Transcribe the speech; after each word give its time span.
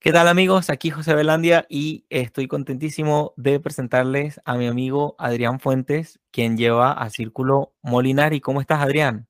¿Qué 0.00 0.12
tal 0.12 0.28
amigos? 0.28 0.70
Aquí 0.70 0.90
José 0.90 1.12
Belandia 1.12 1.66
y 1.68 2.04
estoy 2.08 2.46
contentísimo 2.46 3.34
de 3.36 3.58
presentarles 3.58 4.40
a 4.44 4.54
mi 4.54 4.68
amigo 4.68 5.16
Adrián 5.18 5.58
Fuentes, 5.58 6.20
quien 6.30 6.56
lleva 6.56 6.92
a 6.92 7.10
Círculo 7.10 7.74
Molinari. 7.82 8.40
¿Cómo 8.40 8.60
estás, 8.60 8.80
Adrián? 8.80 9.26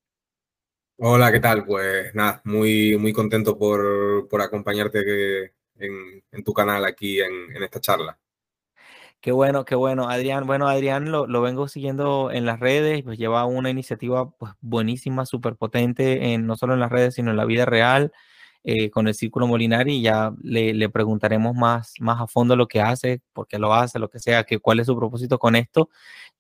Hola, 0.99 1.33
¿qué 1.33 1.41
tal? 1.41 1.65
Pues 1.65 2.15
nada, 2.15 2.43
muy, 2.45 2.99
muy 2.99 3.15
contento 3.15 3.57
por, 3.57 4.29
por 4.29 4.43
acompañarte 4.43 5.55
en, 5.79 6.23
en, 6.31 6.45
tu 6.45 6.53
canal 6.53 6.85
aquí 6.85 7.19
en, 7.19 7.57
en, 7.57 7.63
esta 7.63 7.81
charla. 7.81 8.19
Qué 9.23 9.33
bueno, 9.33 9.65
qué 9.65 9.75
bueno, 9.75 10.11
Adrián. 10.11 10.47
Bueno, 10.47 10.69
Adrián 10.69 11.11
lo, 11.11 11.27
lo, 11.27 11.41
vengo 11.41 11.67
siguiendo 11.67 12.31
en 12.31 12.45
las 12.45 12.61
redes, 12.61 13.03
pues 13.05 13.17
lleva 13.17 13.47
una 13.47 13.71
iniciativa 13.71 14.29
pues, 14.33 14.53
buenísima, 14.61 15.25
súper 15.25 15.57
potente, 15.57 16.35
en, 16.35 16.47
no 16.47 16.57
solo 16.57 16.75
en 16.75 16.81
las 16.81 16.93
redes, 16.93 17.15
sino 17.15 17.31
en 17.31 17.39
la 17.39 17.47
vida 17.47 17.65
real. 17.65 18.13
Eh, 18.65 18.91
con 18.91 19.09
el 19.09 19.15
Círculo 19.15 19.47
Molinari 19.47 19.97
y 19.97 20.03
ya 20.03 20.33
le, 20.43 20.75
le, 20.75 20.89
preguntaremos 20.91 21.55
más, 21.55 21.95
más 22.01 22.21
a 22.21 22.27
fondo 22.27 22.57
lo 22.57 22.67
que 22.67 22.81
hace, 22.81 23.23
por 23.33 23.47
qué 23.47 23.59
lo 23.59 23.73
hace, 23.73 23.99
lo 23.99 24.11
que 24.11 24.19
sea, 24.19 24.45
que, 24.45 24.59
cuál 24.59 24.81
es 24.81 24.87
su 24.87 24.97
propósito 24.97 25.39
con 25.39 25.57
esto. 25.57 25.89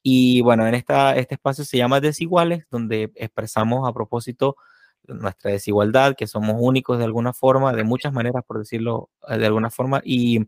Y 0.03 0.41
bueno, 0.43 0.67
en 0.67 0.75
esta, 0.75 1.17
este 1.17 1.37
espacio 1.37 1.65
se 1.65 1.79
llama 1.79 2.01
Desiguales, 2.01 2.67
donde 2.71 3.13
expresamos 3.15 3.89
a 3.89 3.93
propósito 3.93 4.57
nuestra 5.07 5.53
desigualdad, 5.53 6.17
que 6.17 6.27
somos 6.27 6.57
únicos 6.59 6.99
de 6.99 7.05
alguna 7.05 7.33
forma, 7.33 7.73
de 7.73 7.85
muchas 7.85 8.13
maneras, 8.13 8.45
por 8.47 8.59
decirlo 8.59 9.11
eh, 9.29 9.39
de 9.39 9.47
alguna 9.47 9.71
forma. 9.71 10.03
Y, 10.05 10.41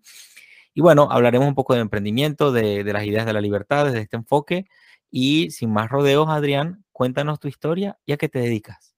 y 0.74 0.80
bueno, 0.82 1.08
hablaremos 1.10 1.48
un 1.48 1.54
poco 1.54 1.74
de 1.74 1.80
emprendimiento, 1.80 2.52
de, 2.52 2.84
de 2.84 2.92
las 2.92 3.04
ideas 3.04 3.26
de 3.26 3.32
la 3.32 3.40
libertad, 3.40 3.86
desde 3.86 4.00
este 4.00 4.16
enfoque. 4.16 4.66
Y 5.10 5.50
sin 5.50 5.72
más 5.72 5.88
rodeos, 5.90 6.28
Adrián, 6.28 6.84
cuéntanos 6.92 7.40
tu 7.40 7.48
historia 7.48 7.98
y 8.06 8.12
a 8.12 8.16
qué 8.16 8.28
te 8.28 8.38
dedicas. 8.40 8.89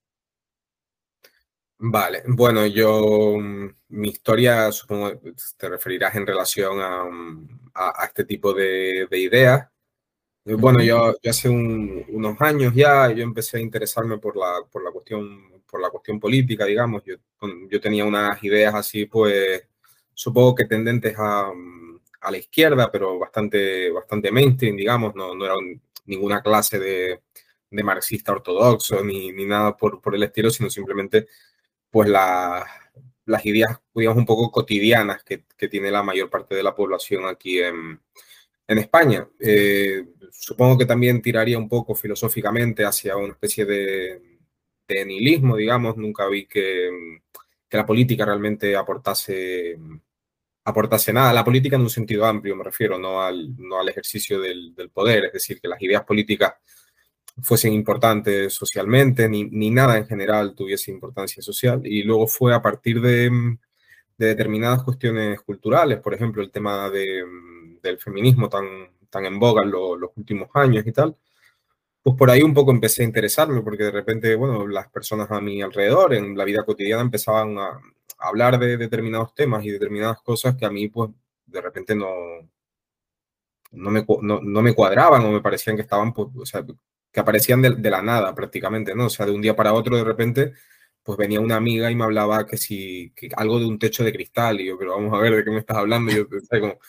Vale, 1.85 2.23
bueno, 2.27 2.65
yo, 2.65 3.35
mm, 3.37 3.67
mi 3.89 4.07
historia, 4.09 4.71
supongo, 4.71 5.19
te 5.57 5.67
referirás 5.67 6.15
en 6.15 6.25
relación 6.25 6.79
a, 6.79 7.03
mm, 7.03 7.59
a, 7.73 8.03
a 8.03 8.05
este 8.05 8.23
tipo 8.23 8.53
de, 8.53 9.05
de 9.11 9.19
ideas. 9.19 9.67
Eh, 10.45 10.55
bueno, 10.55 10.81
yo, 10.83 11.15
yo 11.21 11.31
hace 11.31 11.49
un, 11.49 12.05
unos 12.09 12.39
años 12.41 12.73
ya, 12.75 13.11
yo 13.11 13.23
empecé 13.23 13.57
a 13.57 13.61
interesarme 13.61 14.17
por 14.17 14.37
la, 14.37 14.61
por 14.71 14.83
la, 14.83 14.91
cuestión, 14.91 15.61
por 15.69 15.81
la 15.81 15.89
cuestión 15.89 16.19
política, 16.21 16.65
digamos. 16.65 17.03
Yo, 17.05 17.15
yo 17.69 17.81
tenía 17.81 18.05
unas 18.05 18.41
ideas 18.43 18.73
así, 18.75 19.05
pues, 19.05 19.67
supongo 20.13 20.55
que 20.55 20.65
tendentes 20.65 21.15
a, 21.17 21.51
mm, 21.53 21.99
a 22.21 22.31
la 22.31 22.37
izquierda, 22.37 22.91
pero 22.91 23.19
bastante, 23.19 23.91
bastante 23.91 24.31
mainstream, 24.31 24.77
digamos. 24.77 25.15
No, 25.15 25.35
no 25.35 25.45
era 25.45 25.57
un, 25.57 25.81
ninguna 26.05 26.41
clase 26.41 26.79
de, 26.79 27.21
de 27.69 27.83
marxista 27.83 28.31
ortodoxo 28.31 29.03
ni, 29.03 29.33
ni 29.33 29.45
nada 29.45 29.75
por, 29.75 30.01
por 30.01 30.15
el 30.15 30.23
estilo, 30.23 30.49
sino 30.49 30.69
simplemente 30.69 31.27
pues 31.93 32.09
la, 32.09 32.65
las 33.25 33.45
ideas, 33.45 33.79
digamos, 33.93 34.17
un 34.17 34.25
poco 34.25 34.49
cotidianas 34.49 35.23
que, 35.23 35.43
que, 35.55 35.67
tiene 35.67 35.91
la 35.91 36.01
mayor 36.01 36.27
parte 36.27 36.55
de 36.55 36.63
la 36.63 36.73
población 36.73 37.27
aquí 37.27 37.59
en, 37.59 38.01
en 38.67 38.77
España. 38.79 39.27
Eh, 39.39 40.03
supongo 40.31 40.75
que 40.79 40.87
también 40.87 41.21
tiraría 41.21 41.55
un 41.55 41.69
poco 41.69 41.93
filosóficamente 41.93 42.83
hacia 42.83 43.15
una 43.15 43.33
especie 43.33 43.65
de, 43.65 44.21
nihilismo, 45.05 45.55
digamos. 45.55 45.95
Nunca 45.95 46.27
vi 46.27 46.47
que, 46.47 46.89
que, 47.69 47.77
la 47.77 47.85
política 47.85 48.25
realmente 48.25 48.75
aportase, 48.75 49.77
aportase 50.65 51.13
nada. 51.13 51.31
La 51.31 51.45
política 51.45 51.75
en 51.75 51.83
un 51.83 51.91
sentido 51.91 52.25
amplio, 52.25 52.55
me 52.55 52.63
refiero, 52.63 52.97
no 52.97 53.21
al, 53.21 53.55
no 53.55 53.79
al 53.79 53.89
ejercicio 53.89 54.41
del, 54.41 54.73
del 54.73 54.89
poder, 54.89 55.25
es 55.25 55.33
decir, 55.33 55.61
que 55.61 55.67
las 55.67 55.79
ideas 55.79 56.03
políticas 56.05 56.55
fuesen 57.41 57.73
importantes 57.73 58.53
socialmente, 58.53 59.27
ni, 59.27 59.45
ni, 59.45 59.71
nada 59.71 59.97
en 59.97 60.07
general 60.07 60.53
tuviese 60.55 60.91
importancia 60.91 61.41
social. 61.41 61.81
Y 61.85 62.03
luego 62.03 62.27
fue 62.27 62.53
a 62.53 62.61
partir 62.61 63.01
de, 63.01 63.29
de 64.17 64.25
determinadas 64.27 64.83
cuestiones 64.83 65.41
culturales, 65.41 65.99
por 65.99 66.13
ejemplo, 66.13 66.41
el 66.43 66.51
tema 66.51 66.89
de, 66.89 67.23
del 67.81 67.99
feminismo 67.99 68.49
tan, 68.49 68.65
tan 69.09 69.25
en 69.25 69.39
boga 69.39 69.63
en 69.63 69.71
lo, 69.71 69.95
los 69.95 70.11
últimos 70.15 70.49
años 70.53 70.85
y 70.85 70.91
tal, 70.91 71.15
pues 72.03 72.17
por 72.17 72.29
ahí 72.29 72.43
un 72.43 72.53
poco 72.53 72.71
empecé 72.71 73.03
a 73.03 73.05
interesarme, 73.05 73.61
porque 73.61 73.85
de 73.85 73.91
repente, 73.91 74.35
bueno, 74.35 74.67
las 74.67 74.89
personas 74.89 75.31
a 75.31 75.39
mi 75.41 75.61
alrededor, 75.61 76.13
en 76.13 76.37
la 76.37 76.45
vida 76.45 76.63
cotidiana, 76.65 77.01
empezaban 77.01 77.57
a 77.57 77.79
hablar 78.19 78.59
de 78.59 78.77
determinados 78.77 79.33
temas 79.33 79.63
y 79.65 79.71
determinadas 79.71 80.21
cosas 80.21 80.55
que 80.55 80.65
a 80.65 80.69
mí, 80.71 80.89
pues, 80.89 81.11
de 81.45 81.61
repente 81.61 81.95
no, 81.95 82.09
no 83.71 83.91
me, 83.91 84.05
no, 84.21 84.41
no, 84.41 84.61
me 84.61 84.73
cuadraban 84.73 85.23
o 85.25 85.31
me 85.31 85.41
parecían 85.41 85.75
que 85.75 85.81
estaban, 85.83 86.13
pues, 86.13 86.29
o 86.35 86.45
sea, 86.45 86.65
que 87.13 87.19
aparecían 87.19 87.61
de, 87.61 87.89
la 87.91 88.01
nada 88.01 88.33
prácticamente, 88.33 88.95
¿no? 88.95 89.05
O 89.05 89.09
sea, 89.09 89.25
de 89.27 89.31
un 89.31 89.41
día 89.41 89.55
para 89.55 89.73
otro 89.73 89.95
de 89.95 90.03
repente, 90.03 90.53
pues 91.03 91.17
venía 91.17 91.39
una 91.39 91.57
amiga 91.57 91.91
y 91.91 91.95
me 91.95 92.03
hablaba 92.05 92.45
que 92.47 92.57
si, 92.57 93.13
algo 93.37 93.59
de 93.59 93.65
un 93.67 93.77
techo 93.79 94.03
de 94.03 94.11
cristal, 94.11 94.59
y 94.59 94.67
yo, 94.67 94.77
pero 94.77 94.95
vamos 94.95 95.13
a 95.13 95.21
ver 95.21 95.35
de 95.35 95.43
qué 95.43 95.51
me 95.51 95.59
estás 95.59 95.77
hablando, 95.77 96.11
y 96.11 96.15
yo, 96.15 96.27
como, 96.27 96.79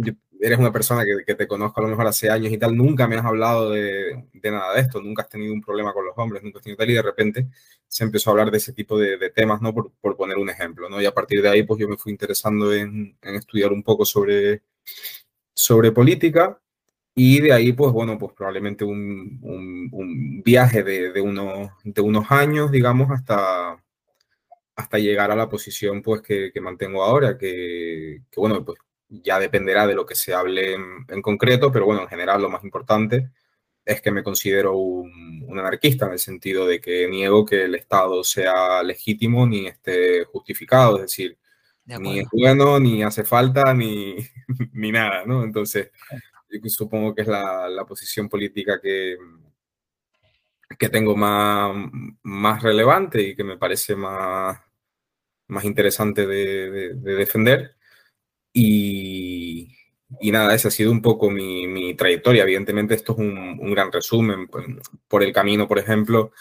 yo, 0.00 0.12
eres 0.40 0.58
una 0.58 0.72
persona 0.72 1.04
que, 1.04 1.24
que, 1.24 1.34
te 1.34 1.46
conozco 1.46 1.80
a 1.80 1.84
lo 1.84 1.88
mejor 1.88 2.06
hace 2.06 2.28
años 2.28 2.52
y 2.52 2.58
tal, 2.58 2.76
nunca 2.76 3.06
me 3.08 3.16
has 3.16 3.24
hablado 3.24 3.70
de, 3.70 4.24
de, 4.32 4.50
nada 4.50 4.74
de 4.74 4.80
esto, 4.82 5.00
nunca 5.00 5.22
has 5.22 5.28
tenido 5.30 5.54
un 5.54 5.62
problema 5.62 5.94
con 5.94 6.04
los 6.04 6.14
hombres, 6.18 6.42
nunca 6.42 6.58
has 6.58 6.64
tenido 6.64 6.76
tal, 6.76 6.90
y 6.90 6.94
de 6.94 7.02
repente 7.02 7.48
se 7.88 8.04
empezó 8.04 8.30
a 8.30 8.32
hablar 8.32 8.50
de 8.50 8.58
ese 8.58 8.72
tipo 8.74 8.98
de, 8.98 9.16
de 9.16 9.30
temas, 9.30 9.62
¿no? 9.62 9.72
Por, 9.72 9.92
por, 10.00 10.16
poner 10.16 10.36
un 10.36 10.50
ejemplo, 10.50 10.88
¿no? 10.90 11.00
Y 11.00 11.06
a 11.06 11.14
partir 11.14 11.40
de 11.40 11.48
ahí, 11.48 11.62
pues 11.62 11.80
yo 11.80 11.88
me 11.88 11.96
fui 11.96 12.12
interesando 12.12 12.74
en, 12.74 13.16
en 13.22 13.34
estudiar 13.36 13.72
un 13.72 13.82
poco 13.82 14.04
sobre, 14.04 14.62
sobre 15.54 15.92
política, 15.92 16.60
y 17.14 17.40
de 17.40 17.52
ahí, 17.52 17.72
pues 17.72 17.92
bueno, 17.92 18.18
pues 18.18 18.32
probablemente 18.34 18.84
un, 18.84 19.38
un, 19.42 19.88
un 19.92 20.42
viaje 20.42 20.82
de, 20.82 21.12
de, 21.12 21.20
unos, 21.20 21.70
de 21.84 22.00
unos 22.00 22.30
años, 22.30 22.70
digamos, 22.70 23.10
hasta, 23.10 23.76
hasta 24.76 24.98
llegar 24.98 25.30
a 25.30 25.36
la 25.36 25.48
posición 25.48 26.02
pues 26.02 26.22
que, 26.22 26.50
que 26.52 26.60
mantengo 26.60 27.02
ahora, 27.02 27.36
que, 27.36 28.22
que, 28.30 28.40
bueno, 28.40 28.64
pues 28.64 28.78
ya 29.08 29.38
dependerá 29.38 29.86
de 29.86 29.94
lo 29.94 30.06
que 30.06 30.14
se 30.14 30.32
hable 30.32 30.74
en, 30.74 31.04
en, 31.08 31.20
concreto, 31.20 31.70
pero 31.70 31.84
bueno, 31.84 32.02
en 32.02 32.08
general 32.08 32.40
lo 32.40 32.48
más 32.48 32.64
importante 32.64 33.30
es 33.84 34.00
que 34.00 34.10
me 34.10 34.22
considero 34.22 34.76
un, 34.76 35.44
un, 35.46 35.58
anarquista 35.58 36.06
en 36.06 36.12
el 36.12 36.18
sentido 36.18 36.66
de 36.66 36.80
que 36.80 37.08
niego 37.08 37.44
que 37.44 37.64
el 37.64 37.74
Estado 37.74 38.24
sea 38.24 38.82
legítimo 38.82 39.46
ni 39.46 39.66
esté 39.66 40.24
justificado, 40.24 40.96
es 40.96 41.02
decir, 41.02 41.36
ni 41.84 42.20
es 42.20 42.28
bueno, 42.32 42.78
ni 42.80 43.02
hace 43.02 43.24
falta, 43.24 43.74
ni, 43.74 44.16
ni 44.72 44.92
nada, 44.92 45.24
¿no? 45.26 45.42
Entonces, 45.44 45.90
supongo 46.66 47.14
que 47.14 47.22
es 47.22 47.28
la, 47.28 47.68
la 47.68 47.84
posición 47.84 48.28
política 48.28 48.80
que, 48.80 49.16
que 50.78 50.88
tengo 50.88 51.16
más, 51.16 51.74
más 52.22 52.62
relevante 52.62 53.22
y 53.22 53.36
que 53.36 53.44
me 53.44 53.58
parece 53.58 53.96
más, 53.96 54.58
más 55.48 55.64
interesante 55.64 56.26
de, 56.26 56.70
de, 56.70 56.94
de 56.94 57.14
defender. 57.14 57.76
Y, 58.52 59.68
y, 60.20 60.32
nada, 60.32 60.54
esa 60.54 60.68
ha 60.68 60.70
sido 60.70 60.90
un 60.92 61.02
poco 61.02 61.30
mi, 61.30 61.66
mi 61.66 61.94
trayectoria. 61.94 62.42
Evidentemente 62.42 62.94
esto 62.94 63.12
es 63.12 63.18
un, 63.18 63.58
un, 63.60 63.70
gran 63.72 63.90
resumen. 63.92 64.48
Por 65.08 65.22
el 65.22 65.32
camino, 65.32 65.66
por 65.68 65.78
ejemplo, 65.78 66.32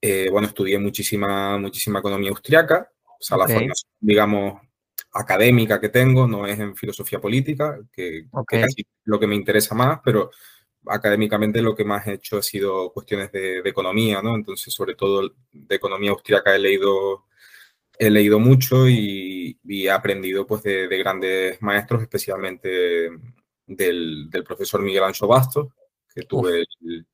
eh, 0.00 0.28
bueno, 0.30 0.48
estudié 0.48 0.78
muchísima, 0.78 1.58
muchísima 1.58 1.98
economía 2.00 2.30
austriaca. 2.30 2.90
O 3.04 3.22
sea, 3.22 3.36
okay. 3.36 3.54
la 3.54 3.60
formación, 3.60 3.90
digamos, 4.00 4.67
académica 5.12 5.80
que 5.80 5.88
tengo 5.88 6.26
no 6.26 6.46
es 6.46 6.58
en 6.58 6.76
filosofía 6.76 7.20
política, 7.20 7.78
que, 7.92 8.26
okay. 8.30 8.60
que 8.60 8.66
casi 8.66 8.86
lo 9.04 9.18
que 9.18 9.26
me 9.26 9.34
interesa 9.34 9.74
más, 9.74 10.00
pero 10.04 10.30
académicamente 10.86 11.62
lo 11.62 11.74
que 11.74 11.84
más 11.84 12.06
he 12.06 12.14
hecho 12.14 12.38
ha 12.38 12.42
sido 12.42 12.92
cuestiones 12.92 13.32
de, 13.32 13.62
de 13.62 13.70
economía, 13.70 14.22
¿no? 14.22 14.34
Entonces, 14.34 14.72
sobre 14.72 14.94
todo 14.94 15.34
de 15.52 15.76
economía 15.76 16.10
austríaca 16.10 16.54
he 16.54 16.58
leído, 16.58 17.26
he 17.98 18.10
leído 18.10 18.38
mucho 18.38 18.88
y, 18.88 19.58
y 19.64 19.86
he 19.86 19.90
aprendido 19.90 20.46
pues 20.46 20.62
de, 20.62 20.88
de, 20.88 20.98
grandes 20.98 21.60
maestros, 21.62 22.02
especialmente 22.02 23.10
del, 23.66 24.30
del 24.30 24.44
profesor 24.44 24.82
Miguel 24.82 25.04
Ancho 25.04 25.26
Bastos, 25.26 25.68
que 26.14 26.22
tuve 26.22 26.64
el, 26.80 27.06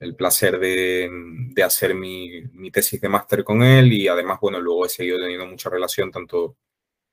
el, 0.00 0.14
placer 0.14 0.58
de, 0.58 1.10
de 1.10 1.62
hacer 1.62 1.94
mi, 1.94 2.42
mi, 2.52 2.70
tesis 2.70 3.00
de 3.00 3.08
máster 3.08 3.42
con 3.44 3.62
él 3.62 3.92
y 3.92 4.08
además, 4.08 4.38
bueno, 4.40 4.60
luego 4.60 4.86
he 4.86 4.88
seguido 4.88 5.18
teniendo 5.18 5.46
mucha 5.46 5.70
relación 5.70 6.10
tanto 6.10 6.56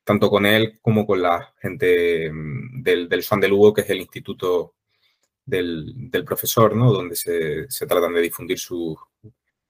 tanto 0.06 0.30
con 0.30 0.46
él 0.46 0.78
como 0.80 1.04
con 1.04 1.20
la 1.20 1.52
gente 1.60 2.30
mm, 2.32 2.82
del, 2.82 3.08
del 3.08 3.26
Juan 3.26 3.40
que 3.74 3.80
es 3.80 3.90
el 3.90 4.00
instituto 4.00 4.76
del, 5.44 6.10
del 6.10 6.24
profesor, 6.24 6.76
¿no? 6.76 6.92
donde 6.92 7.16
se, 7.16 7.68
se 7.68 7.86
tratan 7.86 8.14
de 8.14 8.22
difundir 8.22 8.58
su, 8.58 8.96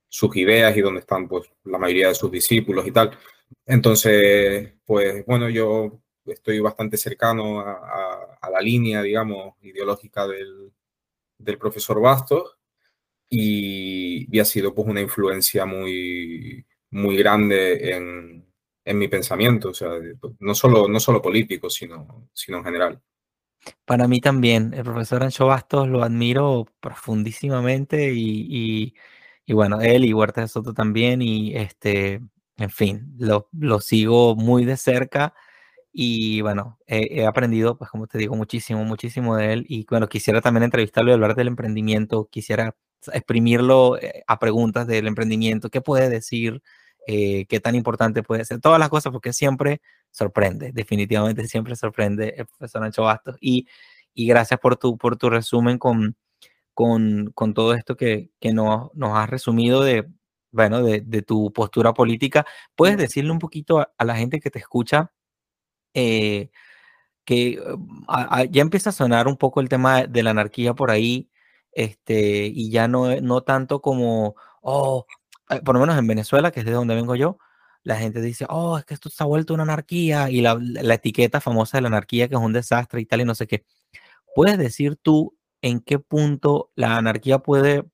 sus 0.08 0.36
ideas 0.36 0.76
y 0.76 0.82
donde 0.82 1.00
están 1.00 1.26
pues, 1.26 1.50
la 1.64 1.78
mayoría 1.78 2.08
de 2.08 2.14
sus 2.14 2.30
discípulos 2.30 2.86
y 2.86 2.92
tal. 2.92 3.18
Entonces, 3.64 4.74
pues 4.84 5.24
bueno, 5.24 5.48
yo 5.48 6.00
estoy 6.26 6.60
bastante 6.60 6.98
cercano 6.98 7.60
a 7.60 8.50
la 8.50 8.60
línea, 8.60 9.02
digamos, 9.02 9.54
ideológica 9.62 10.26
del, 10.26 10.70
del 11.38 11.58
profesor 11.58 12.00
Bastos 12.00 12.58
y, 13.30 14.26
y, 14.30 14.40
ha 14.40 14.44
sido 14.44 14.74
pues 14.74 14.86
una 14.86 15.00
influencia 15.00 15.64
muy, 15.66 16.66
muy 16.90 17.16
grande 17.16 17.90
en, 17.90 18.45
en 18.86 18.98
mi 18.98 19.08
pensamiento, 19.08 19.70
o 19.70 19.74
sea, 19.74 19.90
no 20.40 20.54
solo, 20.54 20.88
no 20.88 21.00
solo 21.00 21.22
político, 21.22 21.70
sino, 21.70 22.30
sino 22.34 22.58
en 22.58 22.64
general. 22.64 23.02
Para 23.84 24.08
mí 24.08 24.20
también, 24.20 24.74
el 24.74 24.84
profesor 24.84 25.22
Ancho 25.22 25.46
Bastos 25.46 25.88
lo 25.88 26.02
admiro 26.02 26.66
profundísimamente 26.80 28.12
y, 28.12 28.46
y, 28.48 28.94
y 29.46 29.52
bueno, 29.54 29.80
él 29.80 30.04
y 30.04 30.12
Huerta 30.12 30.42
de 30.42 30.48
Soto 30.48 30.72
también 30.74 31.22
y 31.22 31.54
este, 31.56 32.20
en 32.56 32.70
fin, 32.70 33.14
lo, 33.18 33.48
lo 33.52 33.80
sigo 33.80 34.36
muy 34.36 34.64
de 34.64 34.76
cerca 34.76 35.34
Y 35.92 36.42
bueno, 36.42 36.78
he 36.88 37.26
aprendido, 37.26 37.78
pues 37.78 37.90
como 37.90 38.08
te 38.08 38.18
digo, 38.18 38.36
muchísimo, 38.36 38.84
muchísimo 38.84 39.36
de 39.36 39.54
él. 39.54 39.66
Y 39.68 39.86
bueno, 39.90 40.08
quisiera 40.08 40.42
también 40.42 40.64
entrevistarlo 40.64 41.10
y 41.12 41.14
hablar 41.14 41.36
del 41.36 41.48
emprendimiento. 41.48 42.28
Quisiera 42.30 42.76
exprimirlo 43.12 43.98
eh, 44.00 44.24
a 44.28 44.38
preguntas 44.40 44.86
del 44.88 45.08
emprendimiento. 45.08 45.70
¿Qué 45.70 45.82
puede 45.82 46.10
decir? 46.10 46.62
Eh, 47.06 47.46
¿Qué 47.46 47.60
tan 47.60 47.74
importante 47.74 48.22
puede 48.22 48.44
ser? 48.44 48.60
Todas 48.60 48.78
las 48.80 48.88
cosas, 48.88 49.12
porque 49.12 49.32
siempre 49.32 49.80
sorprende, 50.10 50.72
definitivamente 50.72 51.46
siempre 51.48 51.76
sorprende 51.76 52.34
el 52.36 52.46
profesor 52.46 52.82
Ancho 52.84 53.02
Bastos. 53.04 53.36
Y, 53.40 53.68
y 54.14 54.26
gracias 54.26 54.60
por 54.60 54.76
tu, 54.76 54.98
por 54.98 55.16
tu 55.16 55.30
resumen 55.30 55.78
con, 55.78 56.16
con, 56.74 57.32
con 57.34 57.54
todo 57.54 57.74
esto 57.74 57.96
que, 57.96 58.30
que 58.40 58.52
nos, 58.52 58.94
nos 58.94 59.16
has 59.16 59.30
resumido 59.30 59.82
de, 59.82 60.06
bueno, 60.50 60.82
de, 60.82 61.00
de, 61.02 61.22
tu 61.22 61.52
postura 61.52 61.94
política. 61.94 62.46
¿Puedes 62.74 62.96
decirle 62.98 63.30
un 63.32 63.38
poquito 63.38 63.80
a 63.96 64.04
la 64.04 64.16
gente 64.16 64.40
que 64.40 64.50
te 64.50 64.58
escucha? 64.58 65.12
Eh, 65.94 66.50
que 67.26 67.60
um, 67.60 68.06
ya 68.50 68.62
empieza 68.62 68.90
a 68.90 68.92
sonar 68.92 69.28
un 69.28 69.36
poco 69.36 69.60
el 69.60 69.68
tema 69.68 70.04
de 70.06 70.22
la 70.22 70.30
anarquía 70.30 70.74
por 70.74 70.90
ahí, 70.90 71.30
este, 71.72 72.46
y 72.46 72.70
ya 72.70 72.88
no, 72.88 73.20
no 73.20 73.42
tanto 73.42 73.82
como, 73.82 74.36
oh, 74.62 75.06
eh, 75.10 75.25
por 75.64 75.75
lo 75.75 75.81
menos 75.81 75.98
en 75.98 76.06
Venezuela, 76.06 76.50
que 76.50 76.60
es 76.60 76.66
de 76.66 76.72
donde 76.72 76.94
vengo 76.94 77.14
yo, 77.14 77.38
la 77.82 77.96
gente 77.96 78.20
dice, 78.20 78.46
oh, 78.48 78.78
es 78.78 78.84
que 78.84 78.94
esto 78.94 79.10
se 79.10 79.22
ha 79.22 79.26
vuelto 79.26 79.54
una 79.54 79.62
anarquía, 79.62 80.28
y 80.31 80.40
la, 80.40 80.58
la 80.60 80.94
etiqueta 80.94 81.40
famosa 81.40 81.78
de 81.78 81.82
la 81.82 81.88
anarquía, 81.88 82.28
que 82.28 82.34
es 82.34 82.40
un 82.40 82.52
desastre 82.52 83.00
y 83.00 83.06
tal, 83.06 83.20
y 83.20 83.25
no 83.25 83.34
sé 83.34 83.46
qué. 83.46 83.64
¿Puedes 84.34 84.58
decir 84.58 84.96
tú 84.96 85.37
en 85.62 85.81
qué 85.81 85.98
punto 85.98 86.70
la 86.75 86.96
anarquía 86.96 87.38
puede 87.38 87.84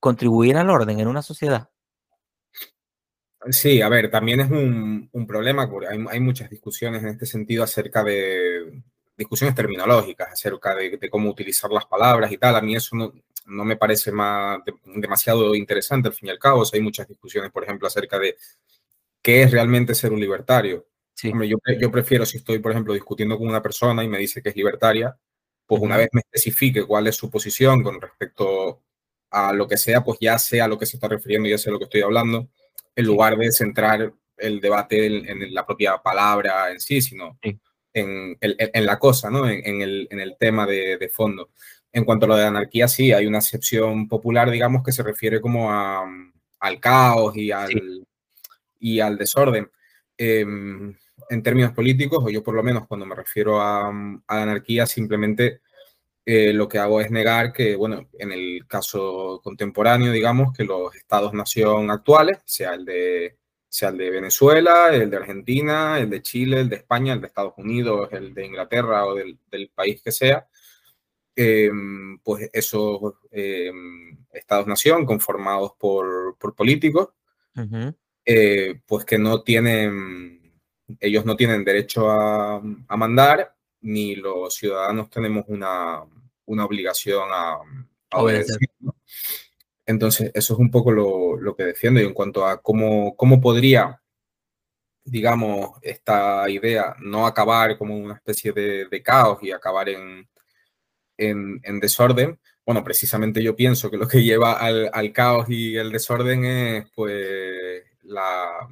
contribuir 0.00 0.56
al 0.56 0.70
orden 0.70 1.00
en 1.00 1.08
una 1.08 1.22
sociedad? 1.22 1.70
Sí, 3.50 3.80
a 3.80 3.88
ver, 3.88 4.10
también 4.10 4.40
es 4.40 4.50
un, 4.50 5.08
un 5.12 5.26
problema, 5.26 5.68
hay, 5.88 6.04
hay, 6.08 6.20
muchas 6.20 6.50
discusiones 6.50 7.02
en 7.02 7.10
este 7.10 7.26
sentido 7.26 7.62
acerca 7.62 8.02
de 8.02 8.82
discusiones 9.16 9.54
terminológicas, 9.54 10.32
acerca 10.32 10.74
de, 10.74 10.96
de, 10.96 11.10
cómo 11.10 11.30
utilizar 11.30 11.70
las 11.70 11.86
palabras 11.86 12.32
y 12.32 12.38
tal. 12.38 12.56
A 12.56 12.60
mí 12.60 12.74
eso 12.74 12.96
no, 12.96 13.12
no 13.46 13.64
me 13.64 13.76
parece 13.76 14.12
más, 14.12 14.58
de, 14.64 14.74
demasiado 14.84 15.54
interesante 15.54 16.08
al 16.08 16.14
fin 16.14 16.28
y 16.28 16.30
al 16.30 16.38
cabo. 16.38 16.60
O 16.60 16.64
sea, 16.64 16.78
hay 16.78 16.82
muchas 16.82 17.08
discusiones, 17.08 17.50
por 17.50 17.64
ejemplo, 17.64 17.86
acerca 17.88 18.18
de 18.18 18.36
qué 19.22 19.42
es 19.42 19.50
realmente 19.50 19.94
ser 19.94 20.12
un 20.12 20.20
libertario. 20.20 20.86
Sí. 21.14 21.30
Hombre, 21.30 21.48
yo, 21.48 21.56
yo, 21.80 21.90
prefiero 21.90 22.26
si 22.26 22.38
estoy, 22.38 22.58
por 22.58 22.72
ejemplo, 22.72 22.92
discutiendo 22.92 23.38
con 23.38 23.48
una 23.48 23.62
persona 23.62 24.04
y 24.04 24.08
me 24.08 24.18
dice 24.18 24.42
que 24.42 24.50
es 24.50 24.56
libertaria, 24.56 25.16
pues 25.66 25.82
una 25.82 25.96
vez 25.96 26.08
me 26.12 26.20
especifique 26.20 26.84
cuál 26.84 27.06
es 27.06 27.16
su 27.16 27.30
posición 27.30 27.82
con 27.82 28.00
respecto 28.00 28.82
a 29.30 29.52
lo 29.52 29.66
que 29.66 29.76
sea, 29.76 30.04
pues 30.04 30.18
ya 30.20 30.38
sé 30.38 30.60
a 30.60 30.68
lo 30.68 30.78
que 30.78 30.86
se 30.86 30.96
está 30.96 31.08
refiriendo, 31.08 31.48
ya 31.48 31.58
sé 31.58 31.70
a 31.70 31.72
lo 31.72 31.78
que 31.78 31.84
estoy 31.84 32.02
hablando 32.02 32.48
en 32.94 33.04
lugar 33.04 33.36
de 33.36 33.52
centrar 33.52 34.12
el 34.36 34.60
debate 34.60 35.06
en, 35.06 35.42
en 35.42 35.54
la 35.54 35.64
propia 35.66 35.98
palabra 35.98 36.70
en 36.70 36.80
sí, 36.80 37.00
sino 37.00 37.38
sí. 37.42 37.58
En, 37.92 38.36
en, 38.42 38.54
en, 38.58 38.84
la 38.84 38.98
cosa, 38.98 39.30
¿no? 39.30 39.48
En, 39.48 39.80
el, 39.80 40.06
el, 40.10 40.36
tema 40.38 40.66
de, 40.66 40.98
de, 40.98 41.08
fondo. 41.08 41.48
En 41.96 42.04
cuanto 42.04 42.26
a 42.26 42.28
lo 42.28 42.36
de 42.36 42.44
anarquía, 42.44 42.88
sí, 42.88 43.14
hay 43.14 43.24
una 43.24 43.38
acepción 43.38 44.06
popular, 44.06 44.50
digamos, 44.50 44.82
que 44.84 44.92
se 44.92 45.02
refiere 45.02 45.40
como 45.40 45.72
a, 45.72 46.04
al 46.60 46.78
caos 46.78 47.34
y 47.38 47.50
al, 47.50 47.68
sí. 47.68 48.02
y 48.80 49.00
al 49.00 49.16
desorden. 49.16 49.70
Eh, 50.18 50.44
en 51.30 51.42
términos 51.42 51.72
políticos, 51.72 52.22
o 52.22 52.28
yo 52.28 52.42
por 52.42 52.54
lo 52.54 52.62
menos 52.62 52.86
cuando 52.86 53.06
me 53.06 53.14
refiero 53.14 53.62
a, 53.62 53.88
anarquía, 54.26 54.84
simplemente 54.84 55.62
eh, 56.26 56.52
lo 56.52 56.68
que 56.68 56.78
hago 56.78 57.00
es 57.00 57.10
negar 57.10 57.50
que, 57.50 57.76
bueno, 57.76 58.10
en 58.18 58.30
el 58.30 58.66
caso 58.68 59.40
contemporáneo, 59.42 60.12
digamos, 60.12 60.52
que 60.52 60.64
los 60.64 60.94
estados-nación 60.94 61.90
actuales, 61.90 62.40
sea 62.44 62.74
el, 62.74 62.84
de, 62.84 63.38
sea 63.70 63.88
el 63.88 63.96
de 63.96 64.10
Venezuela, 64.10 64.90
el 64.92 65.08
de 65.08 65.16
Argentina, 65.16 65.98
el 65.98 66.10
de 66.10 66.20
Chile, 66.20 66.60
el 66.60 66.68
de 66.68 66.76
España, 66.76 67.14
el 67.14 67.22
de 67.22 67.28
Estados 67.28 67.54
Unidos, 67.56 68.10
el 68.12 68.34
de 68.34 68.44
Inglaterra 68.44 69.06
o 69.06 69.14
del, 69.14 69.38
del 69.50 69.70
país 69.70 70.02
que 70.02 70.12
sea, 70.12 70.46
eh, 71.36 71.70
pues 72.24 72.50
esos 72.52 73.14
eh, 73.30 73.70
estados-nación 74.32 75.06
conformados 75.06 75.72
por, 75.78 76.36
por 76.38 76.54
políticos, 76.54 77.10
uh 77.56 77.60
-huh. 77.60 78.80
pues 78.86 79.04
que 79.04 79.18
no 79.18 79.42
tienen, 79.42 80.60
ellos 81.00 81.24
no 81.24 81.36
tienen 81.36 81.64
derecho 81.64 82.10
a, 82.10 82.56
a 82.56 82.96
mandar 82.96 83.56
ni 83.86 84.16
los 84.16 84.54
ciudadanos 84.54 85.10
tenemos 85.10 85.44
una, 85.48 86.02
una 86.46 86.64
obligación 86.64 87.28
a, 87.30 87.58
a 88.10 88.22
obedecer. 88.22 88.58
Entonces, 89.86 90.32
eso 90.34 90.54
es 90.54 90.58
un 90.58 90.70
poco 90.70 90.90
lo, 90.90 91.36
lo, 91.36 91.54
que 91.54 91.64
defiendo. 91.64 92.00
Y 92.00 92.04
en 92.04 92.14
cuanto 92.14 92.44
a 92.44 92.60
cómo, 92.60 93.14
cómo 93.16 93.40
podría, 93.40 94.02
digamos, 95.04 95.78
esta 95.82 96.48
idea 96.50 96.96
no 97.00 97.26
acabar 97.26 97.78
como 97.78 97.96
una 97.96 98.14
especie 98.14 98.52
de, 98.52 98.86
de 98.86 99.02
caos 99.02 99.38
y 99.42 99.52
acabar 99.52 99.88
en, 99.88 100.28
en, 101.16 101.60
en, 101.62 101.80
desorden, 101.80 102.38
bueno, 102.64 102.82
precisamente 102.84 103.42
yo 103.42 103.54
pienso 103.56 103.90
que 103.90 103.96
lo 103.96 104.08
que 104.08 104.22
lleva 104.22 104.54
al, 104.54 104.90
al 104.92 105.12
caos 105.12 105.46
y 105.48 105.76
el 105.76 105.90
desorden 105.92 106.44
es, 106.44 106.90
pues, 106.94 107.82
la, 108.02 108.68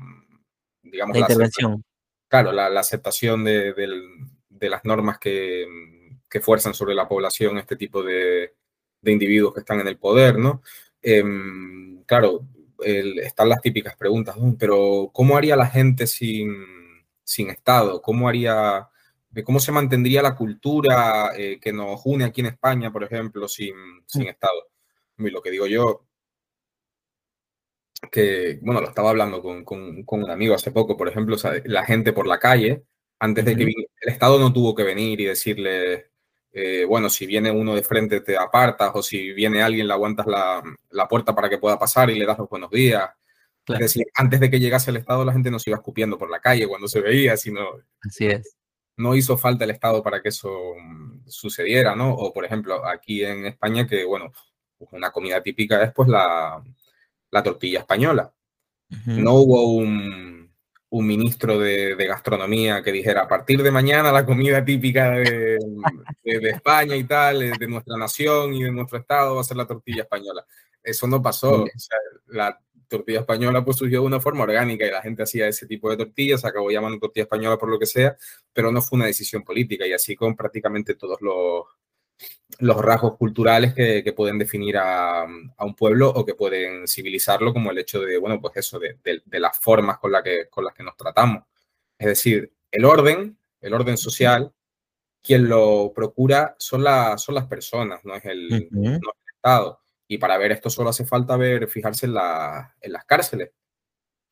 digamos, 0.83 1.17
la 1.17 1.21
intervención. 1.21 1.73
La, 1.73 1.83
claro, 2.29 2.53
la, 2.53 2.69
la 2.69 2.81
aceptación 2.81 3.45
de, 3.45 3.73
de, 3.73 3.89
de, 4.49 4.69
las 4.69 4.85
normas 4.85 5.19
que, 5.19 5.67
que 6.29 6.41
fuerzan 6.41 6.75
sobre 6.75 6.95
la 6.95 7.09
población 7.09 7.59
este 7.59 7.77
tipo 7.77 8.03
de, 8.03 8.55
de 9.01 9.13
individuos 9.13 9.55
que 9.55 9.61
están 9.61 9.81
en 9.81 9.89
el 9.89 9.99
poder, 9.99 10.39
¿no? 10.39 10.63
Eh, 11.01 11.23
claro, 12.07 12.47
el, 12.83 13.19
están 13.21 13.49
las 13.49 13.61
típicas 13.61 13.97
preguntas, 13.97 14.37
pero 14.59 15.11
¿cómo 15.13 15.37
haría 15.37 15.57
la 15.57 15.67
gente 15.67 16.07
sin, 16.07 16.53
sin 17.23 17.51
Estado? 17.51 18.01
¿Cómo 18.03 18.29
haría, 18.29 18.89
cómo 19.43 19.59
se 19.59 19.73
mantendría 19.73 20.23
la 20.23 20.37
cultura 20.37 21.33
eh, 21.37 21.59
que 21.61 21.73
nos 21.73 22.01
une 22.05 22.25
aquí 22.25 22.43
en 22.43 22.49
España, 22.49 22.93
por 22.93 23.03
ejemplo, 23.03 23.49
sin, 23.49 23.75
sin 24.07 24.29
Estado? 24.29 24.69
Y 25.19 25.31
lo 25.31 25.43
que 25.43 25.51
digo 25.51 25.67
yo, 25.67 26.07
que, 28.11 28.59
bueno, 28.63 28.81
lo 28.81 28.89
estaba 28.89 29.11
hablando 29.11 29.43
con, 29.43 29.65
con, 29.65 30.05
con 30.05 30.23
un 30.23 30.31
amigo 30.31 30.55
hace 30.55 30.71
poco, 30.71 30.97
por 30.97 31.09
ejemplo, 31.09 31.37
o 31.37 31.39
sea, 31.39 31.53
la 31.65 31.85
gente 31.85 32.13
por 32.13 32.27
la 32.27 32.39
calle, 32.39 32.85
antes 33.19 33.45
de 33.45 33.57
que 33.57 33.63
el 33.65 34.13
Estado 34.13 34.39
no 34.39 34.53
tuvo 34.53 34.75
que 34.75 34.83
venir 34.83 35.21
y 35.21 35.25
decirle, 35.25 36.11
eh, 36.53 36.85
bueno, 36.85 37.09
si 37.09 37.27
viene 37.27 37.51
uno 37.51 37.75
de 37.75 37.83
frente 37.83 38.21
te 38.21 38.37
apartas 38.37 38.93
o 38.95 39.03
si 39.03 39.33
viene 39.33 39.63
alguien 39.63 39.89
le 39.89 39.93
aguantas 39.93 40.27
la, 40.27 40.63
la 40.91 41.09
puerta 41.09 41.35
para 41.35 41.49
que 41.49 41.59
pueda 41.59 41.79
pasar 41.79 42.11
y 42.11 42.19
le 42.19 42.27
das 42.27 42.39
los 42.39 42.49
buenos 42.49 42.71
días. 42.71 43.11
Claro. 43.65 43.83
Es 43.85 43.93
decir, 43.93 44.07
antes 44.15 44.41
de 44.41 44.51
que 44.51 44.61
llegase 44.61 44.91
el 44.91 44.99
Estado 44.99 45.25
la 45.25 45.33
gente 45.33 45.51
no 45.51 45.59
se 45.59 45.71
iba 45.71 45.79
escupiendo 45.79 46.19
por 46.19 46.31
la 46.31 46.41
calle 46.41 46.69
cuando 46.69 46.87
se 46.87 47.01
veía, 47.01 47.37
sino... 47.37 47.71
Así 48.03 48.27
es. 48.27 48.57
No 48.97 49.15
hizo 49.15 49.37
falta 49.37 49.65
el 49.65 49.71
Estado 49.71 50.03
para 50.03 50.23
que 50.23 50.29
eso 50.29 50.75
sucediera, 51.27 51.97
¿no? 51.97 52.13
O, 52.15 52.33
por 52.33 52.45
ejemplo, 52.45 52.87
aquí 52.87 53.25
en 53.25 53.47
España, 53.47 53.87
que, 53.87 54.05
bueno, 54.05 54.33
una 54.93 55.11
comida 55.11 55.43
típica 55.43 55.83
es 55.83 55.93
pues 55.93 56.09
la, 56.09 56.63
la 57.31 57.43
tortilla 57.43 57.81
española. 57.81 58.33
Uh 58.91 58.95
-huh. 58.95 59.23
No 59.23 59.33
hubo 59.35 59.75
un, 59.75 60.53
un 60.91 61.07
ministro 61.07 61.59
de, 61.59 61.97
de, 61.97 62.07
gastronomía 62.07 62.83
que 62.83 62.93
dijera 62.93 63.23
a 63.23 63.29
partir 63.29 63.63
de 63.63 63.71
mañana 63.71 64.13
la 64.13 64.25
comida 64.25 64.65
típica 64.65 65.11
de, 65.13 65.59
de, 66.23 66.39
de, 66.39 66.51
España 66.51 66.95
y 66.95 67.05
tal, 67.05 67.51
de 67.59 67.67
nuestra 67.67 67.97
nación 67.97 68.55
y 68.55 68.63
de 68.63 68.71
nuestro 68.71 68.99
estado 68.99 69.35
va 69.35 69.41
a 69.41 69.45
ser 69.45 69.57
la 69.57 69.67
tortilla 69.67 70.03
española. 70.03 70.47
Eso 70.83 71.07
no 71.07 71.21
pasó. 71.21 71.65
O 71.65 71.79
sea, 71.79 71.99
la 72.27 72.61
tortilla 72.97 73.21
española 73.21 73.65
pues 73.65 73.77
surgió 73.77 74.01
de 74.01 74.07
una 74.07 74.21
forma 74.21 74.45
orgánica 74.45 74.87
y 74.87 74.91
la 74.91 75.03
gente 75.03 75.23
hacía 75.23 75.49
ese 75.49 75.67
tipo 75.67 75.91
de 75.91 75.97
tortillas, 75.97 76.41
se 76.41 76.49
acabó 76.49 76.71
llamando 76.71 76.99
tortilla 76.99 77.25
española 77.25 77.59
por 77.59 77.69
lo 77.69 77.79
que 77.79 77.87
sea, 77.87 78.17
pero 78.53 78.71
no 78.71 78.81
fue 78.83 78.97
una 78.97 79.07
decisión 79.07 79.43
política 79.43 79.87
y 79.87 79.93
así 79.93 80.17
con 80.17 80.37
prácticamente 80.37 80.95
todos 80.95 81.21
los, 81.21 81.65
los 82.59 82.77
rasgos 82.77 83.17
culturales 83.17 83.75
que, 83.75 84.03
que 84.05 84.13
pueden 84.13 84.39
definir 84.39 84.77
a, 84.77 85.23
a, 85.23 85.65
un 85.65 85.75
pueblo 85.75 86.09
o 86.11 86.25
que 86.25 86.35
pueden 86.35 86.87
civilizarlo, 86.87 87.53
como 87.53 87.71
el 87.71 87.79
hecho 87.79 88.01
de, 88.01 88.19
bueno, 88.19 88.41
pues 88.41 88.57
eso, 88.57 88.79
de, 88.79 88.99
de, 89.03 89.23
de, 89.25 89.41
las 89.41 89.59
formas 89.59 89.99
con, 89.99 90.13
la 90.13 90.23
que, 90.23 90.49
con 90.49 90.65
las 90.65 90.75
que 90.75 90.85
nos 90.85 90.97
tratamos. 90.97 91.45
Es 91.99 92.07
decir, 92.07 92.53
el 92.71 92.85
orden, 92.85 93.37
el 93.61 93.75
orden 93.75 93.97
social, 93.97 94.53
quien 95.23 95.49
lo 95.49 95.93
procura 95.95 96.55
son, 96.59 96.85
la, 96.85 97.19
son 97.19 97.35
las 97.35 97.47
personas, 97.47 98.05
no 98.05 98.15
es, 98.15 98.25
el, 98.27 98.47
uh 98.47 98.57
-huh. 98.57 99.01
no 99.01 99.11
es 99.11 99.19
el 99.27 99.35
Estado. 99.35 99.81
Y 100.09 100.19
para 100.19 100.39
ver 100.39 100.53
esto 100.53 100.71
solo 100.71 100.91
hace 100.91 101.05
falta 101.05 101.37
ver, 101.37 101.69
fijarse 101.69 102.07
en, 102.07 102.15
la, 102.15 102.75
en 102.81 102.93
las 102.93 103.05
cárceles. 103.05 103.51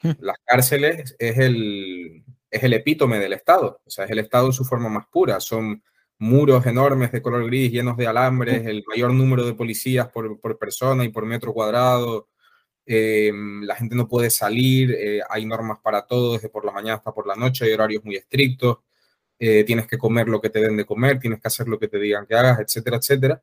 -huh. 0.02 0.17
Las 0.21 0.37
cárceles 0.45 1.17
es 1.19 1.38
el, 1.38 2.25
es 2.50 2.62
el 2.62 2.73
epítome 2.75 3.19
del 3.19 3.33
Estado, 3.33 3.81
o 3.85 3.91
sea, 3.91 4.05
es 4.05 4.11
el 4.11 4.19
Estado 4.19 4.47
en 4.47 4.52
su 4.52 4.64
forma 4.64 4.88
más 4.88 5.07
pura. 5.07 5.41
Son 5.41 5.83
muros 6.19 6.64
enormes 6.67 7.11
de 7.11 7.23
color 7.23 7.47
gris 7.47 7.73
llenos 7.73 7.97
de 7.97 8.07
alambres, 8.07 8.67
el 8.67 8.85
mayor 8.87 9.12
número 9.12 9.45
de 9.45 9.55
policías 9.55 10.09
por, 10.09 10.38
por 10.41 10.59
persona 10.59 11.05
y 11.05 11.09
por 11.09 11.26
metro 11.26 11.52
cuadrado. 11.52 12.29
Eh, 12.85 13.33
la 13.62 13.76
gente 13.76 13.95
no 13.95 14.09
puede 14.09 14.29
salir, 14.31 14.93
eh, 14.93 15.21
hay 15.29 15.47
normas 15.47 15.79
para 15.83 16.07
todo, 16.07 16.35
desde 16.35 16.49
por 16.49 16.64
la 16.64 16.73
mañana 16.73 16.95
hasta 16.97 17.12
por 17.12 17.26
la 17.26 17.37
noche, 17.37 17.64
hay 17.64 17.73
horarios 17.73 18.05
muy 18.05 18.17
estrictos, 18.17 18.79
eh, 19.38 19.62
tienes 19.64 19.87
que 19.87 19.99
comer 19.99 20.29
lo 20.29 20.41
que 20.41 20.50
te 20.50 20.61
den 20.61 20.76
de 20.76 20.85
comer, 20.85 21.21
tienes 21.21 21.41
que 21.41 21.49
hacer 21.49 21.69
lo 21.69 21.79
que 21.79 21.87
te 21.88 21.99
digan 21.99 22.26
que 22.26 22.35
hagas, 22.35 22.59
etcétera, 22.61 22.97
etcétera. 22.97 23.43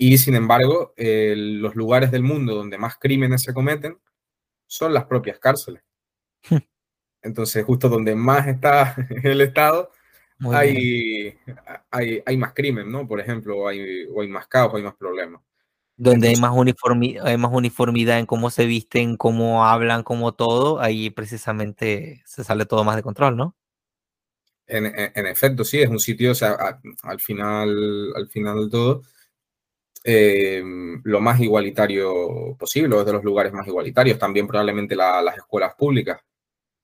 Y 0.00 0.16
sin 0.18 0.36
embargo, 0.36 0.94
eh, 0.96 1.34
los 1.36 1.74
lugares 1.74 2.12
del 2.12 2.22
mundo 2.22 2.54
donde 2.54 2.78
más 2.78 2.96
crímenes 2.98 3.42
se 3.42 3.52
cometen 3.52 3.98
son 4.66 4.94
las 4.94 5.06
propias 5.06 5.40
cárceles. 5.40 5.82
Entonces, 7.20 7.64
justo 7.64 7.88
donde 7.88 8.14
más 8.14 8.46
está 8.46 8.94
el 9.24 9.40
Estado, 9.40 9.90
hay, 10.52 11.36
hay, 11.90 12.22
hay, 12.24 12.36
más 12.36 12.54
crimen, 12.54 12.92
¿no? 12.92 13.08
Por 13.08 13.18
ejemplo, 13.18 13.66
hay, 13.66 14.06
o 14.06 14.22
hay 14.22 14.28
más 14.28 14.46
caos, 14.46 14.72
hay 14.76 14.84
más 14.84 14.94
problemas. 14.94 15.42
Donde 15.96 16.28
hay, 16.28 16.36
más 16.36 16.52
uniformidad, 16.54 17.26
hay 17.26 17.36
más 17.36 17.50
uniformidad 17.52 18.20
en 18.20 18.26
cómo 18.26 18.50
se 18.50 18.66
visten, 18.66 19.16
cómo 19.16 19.66
hablan, 19.66 20.04
cómo 20.04 20.32
todo, 20.32 20.80
ahí 20.80 21.10
precisamente 21.10 22.22
se 22.24 22.44
sale 22.44 22.66
todo 22.66 22.84
más 22.84 22.94
de 22.94 23.02
control, 23.02 23.36
¿no? 23.36 23.56
En, 24.68 24.86
en, 24.86 25.26
efecto, 25.26 25.64
sí, 25.64 25.80
es 25.80 25.88
un 25.88 25.98
sitio, 25.98 26.32
o 26.32 26.34
sea, 26.34 26.80
al 27.02 27.20
final, 27.20 28.12
al 28.14 28.28
final 28.28 28.66
de 28.66 28.70
todo, 28.70 29.02
eh, 30.10 30.62
lo 31.04 31.20
más 31.20 31.38
igualitario 31.38 32.56
posible, 32.58 32.96
o 32.96 33.00
es 33.00 33.06
de 33.06 33.12
los 33.12 33.22
lugares 33.22 33.52
más 33.52 33.66
igualitarios. 33.66 34.18
También 34.18 34.46
probablemente 34.46 34.96
las 34.96 35.36
escuelas 35.36 35.74
públicas, 35.74 36.18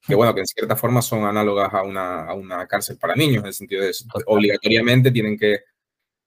que 0.07 0.15
bueno, 0.15 0.35
que 0.35 0.41
en 0.41 0.47
cierta 0.47 0.77
forma 0.77 1.01
son 1.01 1.25
análogas 1.25 1.73
a 1.73 1.83
una, 1.83 2.27
a 2.27 2.35
una 2.35 2.67
cárcel 2.67 2.99
para 2.99 3.15
niños, 3.15 3.43
en 3.43 3.47
el 3.47 3.55
sentido 3.55 3.83
de 3.83 3.93
obligatoriamente 4.27 5.11
tienen 5.11 5.39
que 5.39 5.61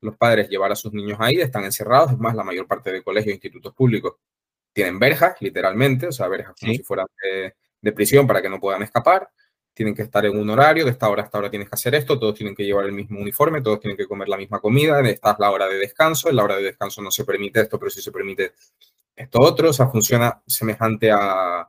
los 0.02 0.18
padres 0.18 0.50
llevar 0.50 0.72
a 0.72 0.76
sus 0.76 0.92
niños 0.92 1.20
ahí, 1.22 1.36
están 1.36 1.66
encerrados, 1.66 2.14
es 2.14 2.18
más, 2.18 2.34
la 2.34 2.44
mayor 2.44 2.66
parte 2.66 2.92
de 2.92 3.04
colegios 3.04 3.32
e 3.34 3.36
institutos 3.36 3.76
públicos 3.76 4.16
tienen 4.74 4.98
verjas, 4.98 5.36
literalmente, 5.40 6.08
o 6.08 6.12
sea, 6.12 6.28
verjas 6.28 6.56
como 6.60 6.74
si 6.74 6.82
fueran 6.82 7.06
de, 7.22 7.56
de, 7.80 7.92
prisión 7.92 8.26
para 8.26 8.42
que 8.42 8.50
no 8.50 8.60
puedan 8.60 8.82
escapar, 8.82 9.30
tienen 9.78 9.94
que 9.94 10.02
estar 10.02 10.26
en 10.26 10.36
un 10.36 10.50
horario, 10.50 10.86
de 10.86 10.92
esta 10.92 11.08
hora 11.08 11.22
a 11.22 11.26
esta 11.26 11.38
hora 11.38 11.52
tienes 11.52 11.70
que 11.70 11.76
hacer 11.76 11.94
esto, 11.94 12.18
todos 12.18 12.34
tienen 12.34 12.56
que 12.56 12.66
llevar 12.66 12.86
el 12.86 12.94
mismo 12.94 13.20
uniforme, 13.20 13.62
todos 13.62 13.80
tienen 13.80 13.96
que 13.96 14.08
comer 14.08 14.28
la 14.28 14.36
misma 14.36 14.60
comida, 14.60 15.00
esta 15.08 15.34
es 15.34 15.40
la 15.40 15.52
hora 15.52 15.68
de 15.68 15.78
descanso, 15.78 16.30
en 16.30 16.36
la 16.36 16.44
hora 16.44 16.58
de 16.58 16.64
descanso 16.64 17.00
no 17.04 17.12
se 17.12 17.24
permite 17.24 17.62
esto, 17.62 17.78
pero 17.78 17.92
sí 17.92 18.02
se 18.02 18.12
permite 18.12 18.54
esto 19.16 19.40
otro, 19.40 19.70
o 19.70 19.74
sea, 19.74 19.88
funciona 19.88 20.42
semejante 20.48 21.12
a, 21.12 21.60